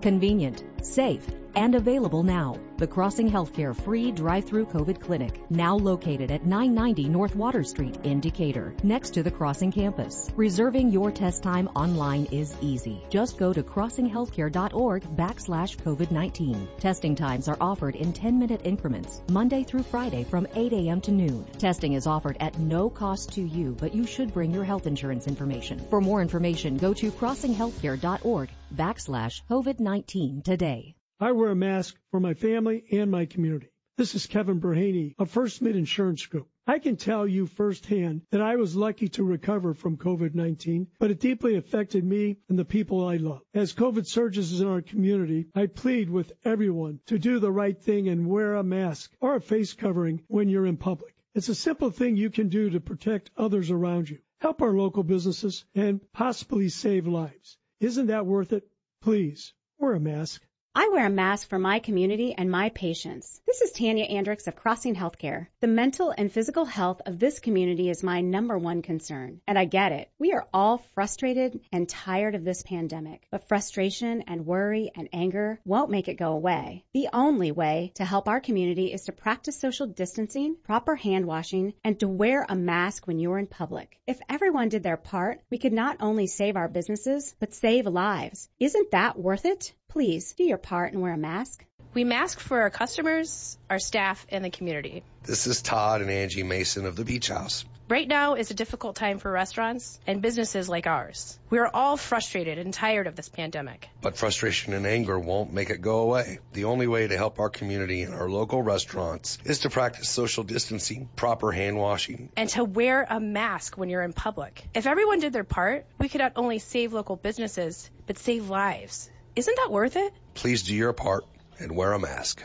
Convenient, 0.01 0.62
safe, 0.82 1.26
and 1.56 1.76
available 1.76 2.24
now. 2.24 2.60
The 2.78 2.88
Crossing 2.88 3.32
Healthcare 3.32 3.74
free 3.74 4.12
drive-through 4.12 4.66
COVID 4.66 4.99
clinic, 4.99 5.39
now 5.49 5.78
located 5.78 6.30
at 6.30 6.45
990 6.45 7.08
North 7.08 7.36
Water 7.36 7.64
Street 7.64 7.97
in 8.03 8.20
Decatur, 8.20 8.76
next 8.84 9.12
to 9.12 9.24
the 9.24 9.32
Crossing 9.32 9.72
campus. 9.72 10.30
Reserving 10.36 10.91
your 10.91 11.10
test 11.12 11.41
time 11.41 11.70
online 11.70 12.26
is 12.32 12.53
easy. 12.60 13.01
Just 13.10 13.38
go 13.38 13.53
to 13.53 13.64
crossinghealthcare.org 13.64 15.03
backslash 15.16 15.78
COVID-19. 15.78 16.80
Testing 16.80 17.16
times 17.16 17.47
are 17.47 17.58
offered 17.62 17.95
in 17.95 18.12
10-minute 18.12 18.62
increments, 18.66 19.22
Monday 19.30 19.64
through 19.64 19.84
Friday 19.84 20.26
from 20.26 20.47
8 20.53 20.74
a.m. 20.74 20.99
to 21.01 21.12
noon. 21.12 21.45
Testing 21.58 21.93
is 21.93 22.08
offered 22.08 22.36
at 22.41 22.60
no 22.60 22.89
cost 22.89 23.32
to 23.34 23.41
you, 23.41 23.76
but 23.80 23.95
you 23.95 24.06
should 24.06 24.34
bring 24.34 24.51
your 24.53 24.66
health 24.66 24.86
insurance 24.86 25.28
information. 25.28 25.80
For 25.89 26.01
more 26.01 26.22
information, 26.22 26.76
go 26.78 26.93
to 26.93 27.12
crossinghealthcare.org 27.12 28.49
backslash 28.76 29.41
COVID-19 29.49 30.43
today. 30.43 30.95
I 31.18 31.32
wear 31.32 31.49
a 31.49 31.55
mask 31.55 31.95
for 32.11 32.20
my 32.20 32.34
family 32.34 32.84
and 32.91 33.09
my 33.09 33.26
community. 33.26 33.70
This 33.95 34.16
is 34.16 34.28
Kevin 34.28 34.59
Berhaney 34.59 35.16
of 35.18 35.32
First 35.32 35.61
Mid 35.61 35.78
Insurance 35.78 36.26
Group. 36.26 36.49
I 36.68 36.80
can 36.80 36.97
tell 36.97 37.26
you 37.26 37.47
firsthand 37.47 38.24
that 38.32 38.41
I 38.41 38.57
was 38.57 38.76
lucky 38.76 39.07
to 39.07 39.24
recover 39.24 39.74
from 39.74 39.95
COVID-19, 39.95 40.88
but 40.99 41.11
it 41.11 41.22
deeply 41.22 41.55
affected 41.55 42.03
me 42.03 42.39
and 42.49 42.59
the 42.59 42.66
people 42.66 43.07
I 43.07 43.16
love. 43.16 43.39
As 43.53 43.74
COVID 43.74 44.05
surges 44.05 44.59
in 44.59 44.68
our 44.68 44.82
community, 44.82 45.47
I 45.55 45.68
plead 45.68 46.09
with 46.09 46.34
everyone 46.43 46.99
to 47.05 47.18
do 47.18 47.39
the 47.39 47.49
right 47.49 47.82
thing 47.82 48.09
and 48.09 48.28
wear 48.28 48.55
a 48.55 48.63
mask 48.63 49.16
or 49.22 49.36
a 49.36 49.41
face 49.41 49.72
covering 49.72 50.22
when 50.28 50.49
you're 50.49 50.66
in 50.66 50.76
public. 50.76 51.16
It's 51.34 51.47
a 51.47 51.55
simple 51.55 51.91
thing 51.91 52.18
you 52.18 52.30
can 52.30 52.49
do 52.49 52.72
to 52.72 52.82
protect 52.82 53.32
others 53.38 53.72
around 53.72 54.09
you, 54.09 54.20
help 54.41 54.61
our 54.61 54.74
local 54.74 55.03
businesses, 55.03 55.63
and 55.74 56.01
possibly 56.11 56.68
save 56.68 57.07
lives. 57.07 57.57
Isn't 57.80 58.07
that 58.07 58.26
worth 58.26 58.51
it? 58.51 58.68
Please, 58.99 59.53
wear 59.78 59.93
a 59.93 59.99
mask. 60.01 60.45
I 60.78 60.89
wear 60.89 61.05
a 61.05 61.09
mask 61.09 61.47
for 61.47 61.57
my 61.57 61.80
community 61.80 62.36
and 62.38 62.51
my 62.51 62.67
patients. 62.67 63.39
This 63.47 63.61
is 63.61 63.71
Tanya 63.71 64.07
Andricks 64.07 64.45
of 64.47 64.57
Crossing 64.57 64.93
Healthcare. 64.93 65.47
The 65.61 65.67
mental 65.67 66.13
and 66.15 66.30
physical 66.30 66.65
health 66.65 67.01
of 67.05 67.17
this 67.17 67.39
community 67.39 67.89
is 67.89 68.03
my 68.03 68.19
number 68.19 68.57
one 68.57 68.82
concern. 68.82 69.39
And 69.47 69.57
I 69.57 69.63
get 69.63 69.93
it. 69.93 70.09
We 70.19 70.34
are 70.34 70.45
all 70.53 70.80
frustrated 70.93 71.61
and 71.71 71.88
tired 71.88 72.36
of 72.36 72.43
this 72.43 72.61
pandemic. 72.61 73.26
But 73.32 73.47
frustration 73.47 74.23
and 74.28 74.45
worry 74.45 74.91
and 74.93 75.07
anger 75.13 75.61
won't 75.63 75.91
make 75.91 76.09
it 76.09 76.15
go 76.15 76.34
away. 76.34 76.84
The 76.93 77.07
only 77.13 77.53
way 77.53 77.93
to 77.95 78.03
help 78.03 78.28
our 78.28 78.41
community 78.41 78.91
is 78.91 79.05
to 79.05 79.13
practice 79.13 79.57
social 79.57 79.88
distancing, 79.88 80.57
proper 80.61 80.97
hand 80.97 81.26
washing, 81.26 81.73
and 81.86 81.97
to 82.01 82.09
wear 82.09 82.45
a 82.49 82.55
mask 82.57 83.07
when 83.07 83.17
you're 83.17 83.39
in 83.39 83.47
public. 83.47 83.97
If 84.07 84.19
everyone 84.28 84.67
did 84.67 84.84
their 84.84 84.97
part, 84.97 85.39
we 85.49 85.57
could 85.57 85.71
not 85.71 86.01
only 86.01 86.28
save 86.28 86.57
our 86.57 86.67
businesses, 86.67 87.34
but 87.39 87.53
save 87.53 87.86
lives. 87.86 88.49
Isn't 88.59 88.91
that 88.91 89.17
worth 89.17 89.45
it? 89.45 89.71
Please 89.96 90.34
do 90.34 90.43
your 90.43 90.58
part 90.58 90.91
and 90.91 91.02
wear 91.02 91.14
a 91.14 91.18
mask. 91.18 91.64
We 91.93 92.04
mask 92.04 92.41
for 92.41 92.60
our 92.60 92.70
customers, 92.70 93.58
our 93.70 93.80
staff, 93.80 94.28
and 94.28 94.43
the 94.43 94.50
community. 94.50 95.06
This 95.24 95.48
is 95.48 95.62
Todd 95.62 96.02
and 96.02 96.12
Angie 96.12 96.43
Mason 96.43 96.86
of 96.86 96.98
the 96.98 97.06
Beach 97.06 97.30
House. 97.30 97.64
Right 97.88 98.06
now 98.06 98.34
is 98.34 98.52
a 98.52 98.56
difficult 98.56 98.98
time 98.98 99.20
for 99.20 99.32
restaurants 99.32 99.98
and 100.06 100.22
businesses 100.22 100.68
like 100.68 100.86
ours. 100.86 101.39
We 101.50 101.60
are 101.60 101.70
all 101.74 101.96
frustrated 101.96 102.58
and 102.58 102.74
tired 102.74 103.08
of 103.08 103.16
this 103.16 103.30
pandemic. 103.30 103.88
But 104.02 104.18
frustration 104.18 104.74
and 104.74 104.86
anger 104.86 105.18
won't 105.18 105.54
make 105.54 105.70
it 105.70 105.80
go 105.80 106.00
away. 106.00 106.39
The 106.52 106.66
only 106.66 106.88
way 106.88 107.08
to 107.08 107.16
help 107.16 107.39
our 107.39 107.50
community 107.50 108.02
and 108.02 108.14
our 108.14 108.30
local 108.30 108.62
restaurants 108.62 109.38
is 109.46 109.60
to 109.60 109.70
practice 109.70 110.10
social 110.10 110.43
distancing, 110.43 111.08
proper 111.16 111.54
hand 111.54 111.78
washing, 111.78 112.34
And 112.36 112.50
to 112.50 112.66
wear 112.66 113.08
a 113.10 113.22
mask 113.22 113.78
when 113.78 113.88
you're 113.88 114.04
in 114.04 114.12
public. 114.12 114.62
If 114.74 114.88
everyone 114.88 115.22
did 115.22 115.32
their 115.32 115.46
part, 115.46 115.86
we 116.00 116.10
could 116.10 116.20
not 116.20 116.34
only 116.36 116.60
save 116.60 116.91
local 116.91 117.16
businesses, 117.16 117.89
but 118.08 118.18
save 118.18 118.50
lives. 118.50 119.10
Isn't 119.36 119.57
that 119.57 119.69
worth 119.69 119.97
it? 119.97 120.13
Please 120.33 120.63
do 120.63 120.73
your 120.73 120.93
part 120.93 121.25
and 121.59 121.75
wear 121.75 121.91
a 121.91 121.99
mask. 121.99 122.41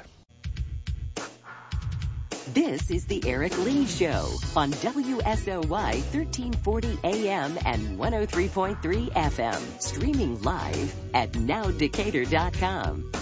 This 2.53 2.91
is 2.91 3.05
the 3.07 3.22
Eric 3.28 3.57
Lee 3.59 3.86
Show 3.86 4.28
on 4.57 4.72
WSOY 4.72 5.68
1340 5.68 6.99
AM 7.05 7.57
and 7.64 7.97
103.3 7.97 9.12
FM. 9.12 9.80
Streaming 9.80 10.43
live 10.43 10.95
at 11.14 11.30
nowdecatur.com. 11.30 13.12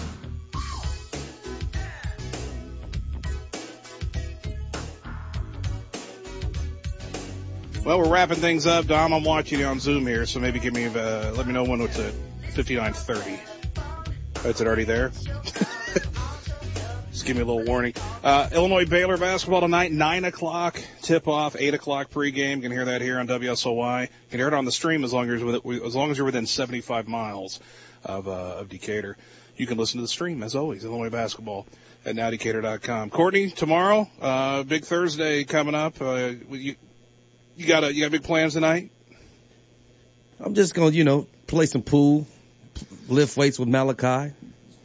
Well, 7.85 7.99
we're 7.99 8.09
wrapping 8.09 8.37
things 8.37 8.65
up. 8.65 8.87
Dom, 8.87 9.13
I'm 9.13 9.23
watching 9.23 9.59
you 9.59 9.65
on 9.67 9.79
Zoom 9.79 10.07
here, 10.07 10.25
so 10.25 10.39
maybe 10.39 10.59
give 10.59 10.73
me, 10.73 10.85
uh, 10.85 11.31
let 11.33 11.45
me 11.45 11.53
know 11.53 11.65
when 11.65 11.81
it's 11.81 11.99
at 11.99 12.13
59:30. 12.55 13.58
Is 14.45 14.61
it 14.61 14.67
already 14.67 14.85
there? 14.85 15.09
Just 17.11 17.25
give 17.25 17.35
me 17.35 17.41
a 17.41 17.45
little 17.45 17.65
warning. 17.65 17.93
Uh, 18.23 18.47
Illinois 18.53 18.85
Baylor 18.85 19.17
basketball 19.17 19.59
tonight, 19.59 19.91
9 19.91 20.23
o'clock 20.23 20.81
tip 21.01 21.27
off, 21.27 21.57
8 21.59 21.73
o'clock 21.73 22.09
pregame. 22.09 22.55
You 22.55 22.61
can 22.61 22.71
hear 22.71 22.85
that 22.85 23.01
here 23.01 23.19
on 23.19 23.27
WSOY. 23.27 24.03
You 24.03 24.07
can 24.29 24.39
hear 24.39 24.47
it 24.47 24.53
on 24.53 24.63
the 24.63 24.71
stream 24.71 25.03
as 25.03 25.11
long 25.11 25.29
as 25.29 25.41
as 25.41 25.95
long 25.95 26.11
as 26.11 26.17
you're 26.17 26.25
within 26.25 26.45
75 26.45 27.09
miles 27.09 27.59
of, 28.05 28.29
uh, 28.29 28.59
of 28.59 28.69
Decatur. 28.69 29.17
You 29.57 29.67
can 29.67 29.77
listen 29.77 29.97
to 29.97 30.03
the 30.03 30.07
stream 30.07 30.41
as 30.41 30.55
always, 30.55 30.85
Illinois 30.85 31.09
basketball 31.09 31.67
at 32.05 32.15
nowdecatur.com. 32.15 33.09
Courtney, 33.09 33.49
tomorrow, 33.49 34.09
uh, 34.21 34.63
big 34.63 34.85
Thursday 34.85 35.43
coming 35.43 35.75
up. 35.75 36.01
Uh, 36.01 36.31
you, 36.49 36.75
you 37.57 37.67
got 37.67 37.83
a, 37.83 37.93
you 37.93 38.03
got 38.03 38.11
big 38.11 38.23
plans 38.23 38.53
tonight? 38.53 38.89
I'm 40.39 40.53
just 40.53 40.73
gonna, 40.73 40.91
you 40.91 41.03
know, 41.03 41.27
play 41.47 41.65
some 41.65 41.81
pool, 41.81 42.25
lift 43.07 43.37
weights 43.37 43.59
with 43.59 43.69
Malachi, 43.69 44.33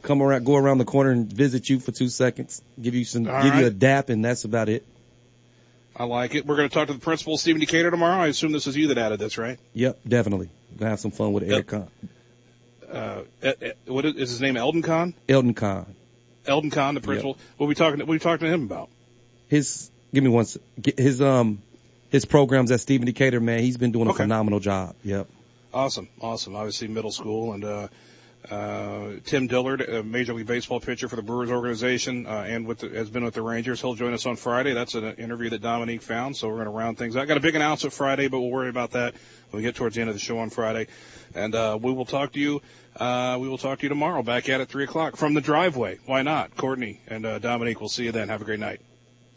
come 0.03 0.23
around, 0.23 0.45
go 0.45 0.57
around 0.57 0.79
the 0.79 0.85
corner 0.85 1.11
and 1.11 1.33
visit 1.33 1.69
you 1.69 1.81
for 1.81 1.93
two 1.93 2.09
seconds, 2.09 2.63
give 2.81 2.95
you 2.95 3.05
some, 3.05 3.29
All 3.29 3.43
give 3.43 3.55
you 3.55 3.67
a 3.67 3.71
dap, 3.71 4.09
and 4.09 4.25
that's 4.25 4.45
about 4.45 4.69
it. 4.69 4.87
I 5.97 6.05
like 6.05 6.35
it. 6.35 6.45
We're 6.45 6.57
going 6.57 6.69
to 6.69 6.75
talk 6.75 6.89
to 6.89 6.93
the 6.93 6.99
principal, 6.99 7.39
Stephen 7.39 7.61
Decatur, 7.61 7.91
tomorrow. 7.91 8.23
I 8.23 8.27
assume 8.27 8.53
this 8.53 8.67
is 8.67 8.77
you 8.77 8.89
that 8.89 8.99
added 8.99 9.21
this, 9.21 9.39
right? 9.39 9.59
Yep, 9.75 10.01
definitely. 10.07 10.51
Gonna 10.77 10.91
have 10.91 11.01
some 11.01 11.13
fun 11.13 11.33
with 11.33 11.45
Eric 11.45 11.69
Khan. 11.69 11.89
Uh, 12.91 13.23
eh, 13.43 13.53
eh, 13.61 13.73
what 13.87 14.05
is, 14.05 14.15
is 14.17 14.31
his 14.31 14.41
name? 14.41 14.57
Eldon 14.57 14.83
Kahn? 14.83 15.15
Elton 15.29 15.55
Khan. 15.55 15.95
Eldon 16.47 16.71
Kahn, 16.71 16.95
the 16.95 17.01
principal. 17.01 17.39
What 17.57 17.67
we 17.69 17.75
talking? 17.75 18.01
What 18.01 18.09
are 18.09 18.13
we 18.13 18.19
talking 18.19 18.47
to 18.47 18.53
him 18.53 18.65
about? 18.65 18.89
His, 19.49 19.91
give 20.13 20.25
me 20.25 20.31
one, 20.31 20.47
his, 20.97 21.23
um, 21.23 21.63
his 22.11 22.25
programs 22.25 22.71
at 22.71 22.81
Stephen 22.81 23.07
Decatur, 23.07 23.41
man, 23.41 23.61
he's 23.61 23.77
been 23.77 23.93
doing 23.93 24.09
a 24.09 24.15
phenomenal 24.15 24.61
job. 24.61 24.95
Yep. 25.05 25.29
Awesome, 25.75 26.09
awesome. 26.21 26.55
Obviously, 26.55 26.87
middle 26.87 27.11
school 27.11 27.53
and 27.53 27.65
uh, 27.65 27.89
uh, 28.49 29.15
Tim 29.25 29.49
Dillard, 29.49 29.81
a 29.81 30.05
Major 30.05 30.33
League 30.33 30.47
Baseball 30.47 30.79
pitcher 30.79 31.09
for 31.09 31.17
the 31.17 31.23
Brewers 31.23 31.51
organization, 31.51 32.29
uh, 32.29 32.45
and 32.47 32.65
with 32.65 32.79
the, 32.79 32.91
has 32.91 33.11
been 33.11 33.25
with 33.25 33.35
the 33.35 33.43
Rangers. 33.43 33.81
He'll 33.81 33.97
join 33.97 34.15
us 34.15 34.25
on 34.25 34.37
Friday. 34.37 34.73
That's 34.73 34.95
an 34.95 35.17
interview 35.17 35.51
that 35.51 35.63
Dominique 35.63 36.03
found, 36.03 36.37
so 36.37 36.47
we're 36.47 36.55
going 36.55 36.67
to 36.67 36.71
round 36.71 36.97
things 36.97 37.17
out. 37.17 37.27
Got 37.27 37.39
a 37.39 37.41
big 37.41 37.57
announcement 37.57 37.93
Friday, 37.93 38.29
but 38.29 38.39
we'll 38.39 38.51
worry 38.51 38.69
about 38.69 38.93
that 38.93 39.15
when 39.51 39.63
we 39.63 39.67
get 39.67 39.75
towards 39.75 39.97
the 39.97 40.01
end 40.01 40.11
of 40.11 40.15
the 40.15 40.21
show 40.21 40.39
on 40.39 40.51
Friday. 40.51 40.87
And 41.35 41.57
uh, 41.57 41.77
we 41.83 41.93
will 41.93 42.05
talk 42.05 42.35
to 42.35 42.39
you. 42.39 42.63
Uh, 42.95 43.39
we 43.41 43.49
will 43.49 43.59
talk 43.59 43.81
to 43.81 43.83
you 43.83 43.89
tomorrow, 43.89 44.23
back 44.23 44.49
at 44.49 44.61
it 44.61 44.69
three 44.69 44.85
o'clock 44.85 45.17
from 45.17 45.35
the 45.35 45.41
driveway. 45.41 45.99
Why 46.07 46.23
not, 46.23 46.57
Courtney 46.57 47.01
and 47.09 47.27
uh, 47.27 47.41
Dominique? 47.41 47.81
We'll 47.81 47.89
see 47.89 48.05
you 48.05 48.13
then. 48.13 48.29
Have 48.29 48.43
a 48.43 48.45
great 48.45 48.61
night. 48.61 48.81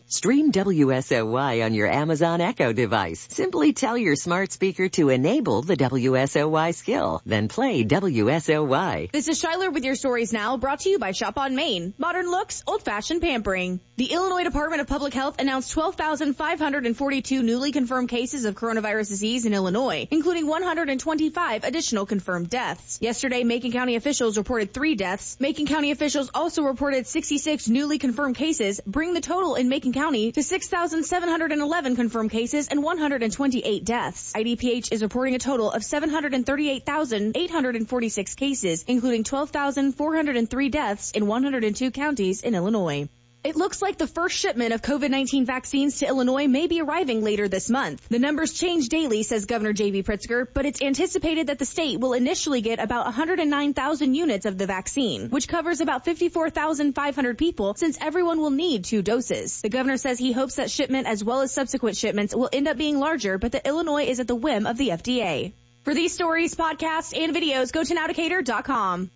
Stream 0.09 0.53
WSOY 0.53 1.65
on 1.65 1.73
your 1.73 1.91
Amazon 1.91 2.39
Echo 2.39 2.71
device. 2.71 3.27
Simply 3.29 3.73
tell 3.73 3.97
your 3.97 4.15
smart 4.15 4.53
speaker 4.53 4.87
to 4.87 5.09
enable 5.09 5.63
the 5.63 5.75
WSOY 5.75 6.73
skill, 6.73 7.21
then 7.25 7.49
play 7.49 7.83
WSOY. 7.83 9.11
This 9.11 9.27
is 9.27 9.41
Shiler 9.41 9.69
with 9.69 9.83
your 9.83 9.95
stories 9.95 10.31
now, 10.31 10.55
brought 10.55 10.79
to 10.81 10.89
you 10.89 10.97
by 10.97 11.11
Shop 11.11 11.37
on 11.37 11.57
Main. 11.57 11.93
Modern 11.97 12.31
looks, 12.31 12.63
old-fashioned 12.65 13.21
pampering. 13.21 13.81
The 13.97 14.13
Illinois 14.13 14.45
Department 14.45 14.79
of 14.79 14.87
Public 14.87 15.13
Health 15.13 15.41
announced 15.41 15.71
12,542 15.71 17.43
newly 17.43 17.73
confirmed 17.73 18.07
cases 18.07 18.45
of 18.45 18.55
coronavirus 18.55 19.09
disease 19.09 19.45
in 19.45 19.53
Illinois, 19.53 20.07
including 20.09 20.47
125 20.47 21.65
additional 21.65 22.05
confirmed 22.05 22.49
deaths. 22.49 22.99
Yesterday, 23.01 23.43
Macon 23.43 23.73
County 23.73 23.95
officials 23.95 24.37
reported 24.37 24.73
three 24.73 24.95
deaths. 24.95 25.35
Macon 25.41 25.65
County 25.65 25.91
officials 25.91 26.31
also 26.33 26.61
reported 26.63 27.07
66 27.07 27.67
newly 27.67 27.97
confirmed 27.97 28.37
cases, 28.37 28.79
bringing 28.87 29.13
the 29.13 29.19
total 29.19 29.55
in 29.55 29.67
Macon 29.67 29.95
County 29.97 30.31
to 30.31 30.43
6,711 30.43 31.95
confirmed 31.95 32.29
cases 32.29 32.67
and 32.67 32.83
128 32.83 33.83
deaths. 33.83 34.31
IDPH 34.33 34.91
is 34.91 35.01
reporting 35.01 35.33
a 35.33 35.39
total 35.39 35.71
of 35.71 35.83
738,846 35.83 38.35
cases, 38.35 38.85
including 38.87 39.23
12,403 39.23 40.69
deaths 40.69 41.11
in 41.13 41.25
102 41.25 41.89
counties 41.89 42.41
in 42.41 42.53
Illinois. 42.53 43.09
It 43.47 43.55
looks 43.55 43.81
like 43.81 43.97
the 43.97 44.07
first 44.07 44.35
shipment 44.35 44.73
of 44.73 44.81
COVID-19 44.81 45.45
vaccines 45.45 45.99
to 45.99 46.05
Illinois 46.05 46.49
may 46.49 46.67
be 46.67 46.81
arriving 46.81 47.23
later 47.23 47.47
this 47.47 47.69
month. 47.69 48.05
The 48.09 48.19
numbers 48.19 48.51
change 48.51 48.89
daily, 48.89 49.23
says 49.23 49.45
Governor 49.45 49.71
J.B. 49.71 50.03
Pritzker, 50.03 50.45
but 50.53 50.65
it's 50.65 50.81
anticipated 50.81 51.47
that 51.47 51.57
the 51.57 51.63
state 51.63 51.97
will 51.97 52.11
initially 52.11 52.59
get 52.59 52.81
about 52.81 53.05
109,000 53.05 54.13
units 54.15 54.45
of 54.45 54.57
the 54.57 54.65
vaccine, 54.67 55.29
which 55.29 55.47
covers 55.47 55.79
about 55.79 56.03
54,500 56.03 57.37
people 57.37 57.73
since 57.75 57.97
everyone 58.01 58.41
will 58.41 58.49
need 58.49 58.83
two 58.83 59.01
doses. 59.01 59.61
The 59.61 59.69
governor 59.69 59.95
says 59.95 60.19
he 60.19 60.33
hopes 60.33 60.55
that 60.55 60.69
shipment 60.69 61.07
as 61.07 61.23
well 61.23 61.39
as 61.39 61.53
subsequent 61.53 61.95
shipments 61.95 62.35
will 62.35 62.49
end 62.51 62.67
up 62.67 62.75
being 62.75 62.99
larger, 62.99 63.37
but 63.37 63.53
that 63.53 63.65
Illinois 63.65 64.07
is 64.07 64.19
at 64.19 64.27
the 64.27 64.35
whim 64.35 64.67
of 64.67 64.77
the 64.77 64.89
FDA. 64.89 65.53
For 65.85 65.93
these 65.93 66.13
stories, 66.13 66.53
podcasts, 66.53 67.17
and 67.17 67.33
videos, 67.33 67.71
go 67.71 67.81
to 67.81 67.95
nowdecatur.com. 67.95 69.09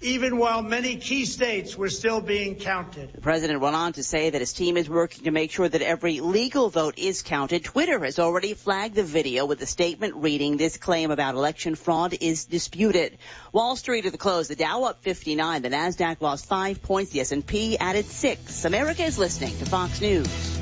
even 0.00 0.36
while 0.36 0.62
many 0.62 0.96
key 0.96 1.24
states 1.24 1.76
were 1.76 1.88
still 1.88 2.20
being 2.20 2.56
counted. 2.56 3.12
The 3.12 3.20
president 3.20 3.60
went 3.60 3.76
on 3.76 3.94
to 3.94 4.02
say 4.02 4.30
that 4.30 4.40
his 4.40 4.52
team 4.52 4.76
is 4.76 4.88
working 4.88 5.24
to 5.24 5.30
make 5.30 5.50
sure 5.50 5.68
that 5.68 5.82
every 5.82 6.20
legal 6.20 6.68
vote 6.68 6.98
is 6.98 7.22
counted. 7.22 7.64
Twitter 7.64 7.98
has 8.04 8.18
already 8.18 8.54
flagged 8.54 8.94
the 8.94 9.02
video 9.02 9.46
with 9.46 9.60
a 9.62 9.66
statement 9.66 10.16
reading 10.16 10.56
this 10.56 10.76
claim 10.76 11.10
about 11.10 11.34
election 11.34 11.74
fraud 11.74 12.14
is 12.20 12.44
disputed. 12.44 13.18
Wall 13.52 13.76
Street 13.76 14.06
at 14.06 14.12
the 14.12 14.18
close, 14.18 14.48
the 14.48 14.56
Dow 14.56 14.84
up 14.84 15.02
59, 15.02 15.62
the 15.62 15.70
Nasdaq 15.70 16.20
lost 16.20 16.46
5 16.46 16.82
points, 16.82 17.10
the 17.12 17.20
S&P 17.20 17.78
added 17.78 18.04
6. 18.04 18.64
America 18.64 19.02
is 19.02 19.18
listening 19.18 19.56
to 19.58 19.66
Fox 19.66 20.00
News. 20.00 20.58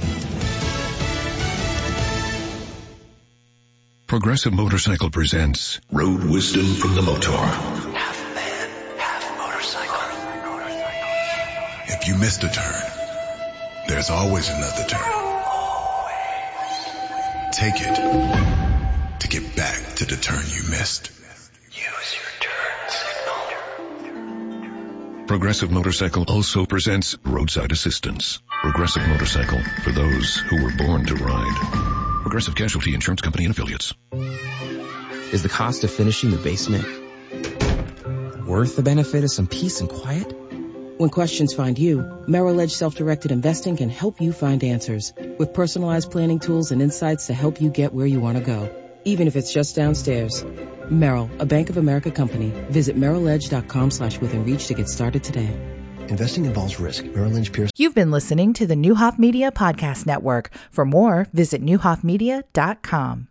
Progressive 4.06 4.52
Motorcycle 4.52 5.10
presents 5.10 5.80
Road 5.90 6.22
Wisdom 6.24 6.66
from 6.74 6.94
the 6.94 7.02
Motor. 7.02 7.83
You 12.06 12.16
missed 12.16 12.44
a 12.44 12.48
turn, 12.48 12.82
there's 13.88 14.10
always 14.10 14.48
another 14.48 14.84
turn. 14.84 15.00
Take 17.52 17.80
it 17.80 17.94
to 19.20 19.28
get 19.28 19.56
back 19.56 19.94
to 19.96 20.04
the 20.04 20.16
turn 20.16 20.42
you 20.44 20.62
missed. 20.70 21.10
Use 21.70 22.14
your 22.14 22.30
turn 22.40 22.90
signal. 24.08 25.26
Progressive 25.26 25.70
Motorcycle 25.70 26.24
also 26.28 26.66
presents 26.66 27.16
Roadside 27.24 27.72
Assistance. 27.72 28.40
Progressive 28.62 29.08
Motorcycle 29.08 29.62
for 29.82 29.92
those 29.92 30.36
who 30.36 30.62
were 30.62 30.72
born 30.76 31.06
to 31.06 31.14
ride. 31.14 31.56
Progressive 32.22 32.54
Casualty 32.54 32.92
Insurance 32.94 33.22
Company 33.22 33.44
and 33.46 33.52
Affiliates. 33.52 33.94
Is 35.32 35.42
the 35.42 35.48
cost 35.48 35.84
of 35.84 35.90
finishing 35.90 36.30
the 36.32 36.36
basement 36.36 36.84
worth 38.46 38.76
the 38.76 38.82
benefit 38.82 39.24
of 39.24 39.30
some 39.30 39.46
peace 39.46 39.80
and 39.80 39.88
quiet? 39.88 40.43
When 40.96 41.10
questions 41.10 41.52
find 41.52 41.76
you, 41.76 42.22
Merrill 42.28 42.60
Edge 42.60 42.70
Self-Directed 42.70 43.32
Investing 43.32 43.76
can 43.76 43.88
help 43.88 44.20
you 44.20 44.32
find 44.32 44.62
answers 44.62 45.12
with 45.38 45.52
personalized 45.52 46.12
planning 46.12 46.38
tools 46.38 46.70
and 46.70 46.80
insights 46.80 47.26
to 47.26 47.34
help 47.34 47.60
you 47.60 47.68
get 47.68 47.92
where 47.92 48.06
you 48.06 48.20
want 48.20 48.38
to 48.38 48.44
go, 48.44 48.70
even 49.04 49.26
if 49.26 49.34
it's 49.34 49.52
just 49.52 49.74
downstairs. 49.74 50.44
Merrill, 50.88 51.28
a 51.40 51.46
Bank 51.46 51.68
of 51.68 51.78
America 51.78 52.12
company. 52.12 52.50
Visit 52.70 52.96
merrilledge.com 52.96 53.90
slash 53.90 54.20
within 54.20 54.44
reach 54.44 54.68
to 54.68 54.74
get 54.74 54.88
started 54.88 55.24
today. 55.24 55.50
Investing 56.08 56.44
involves 56.44 56.78
risk. 56.78 57.04
Merrill 57.06 57.30
Lynch 57.32 57.50
Pierce. 57.50 57.72
You've 57.76 57.94
been 57.96 58.12
listening 58.12 58.52
to 58.52 58.66
the 58.66 58.76
Neuhoff 58.76 59.18
Media 59.18 59.50
Podcast 59.50 60.06
Network. 60.06 60.50
For 60.70 60.84
more, 60.84 61.26
visit 61.32 61.60
neuhoffmedia.com. 61.60 63.28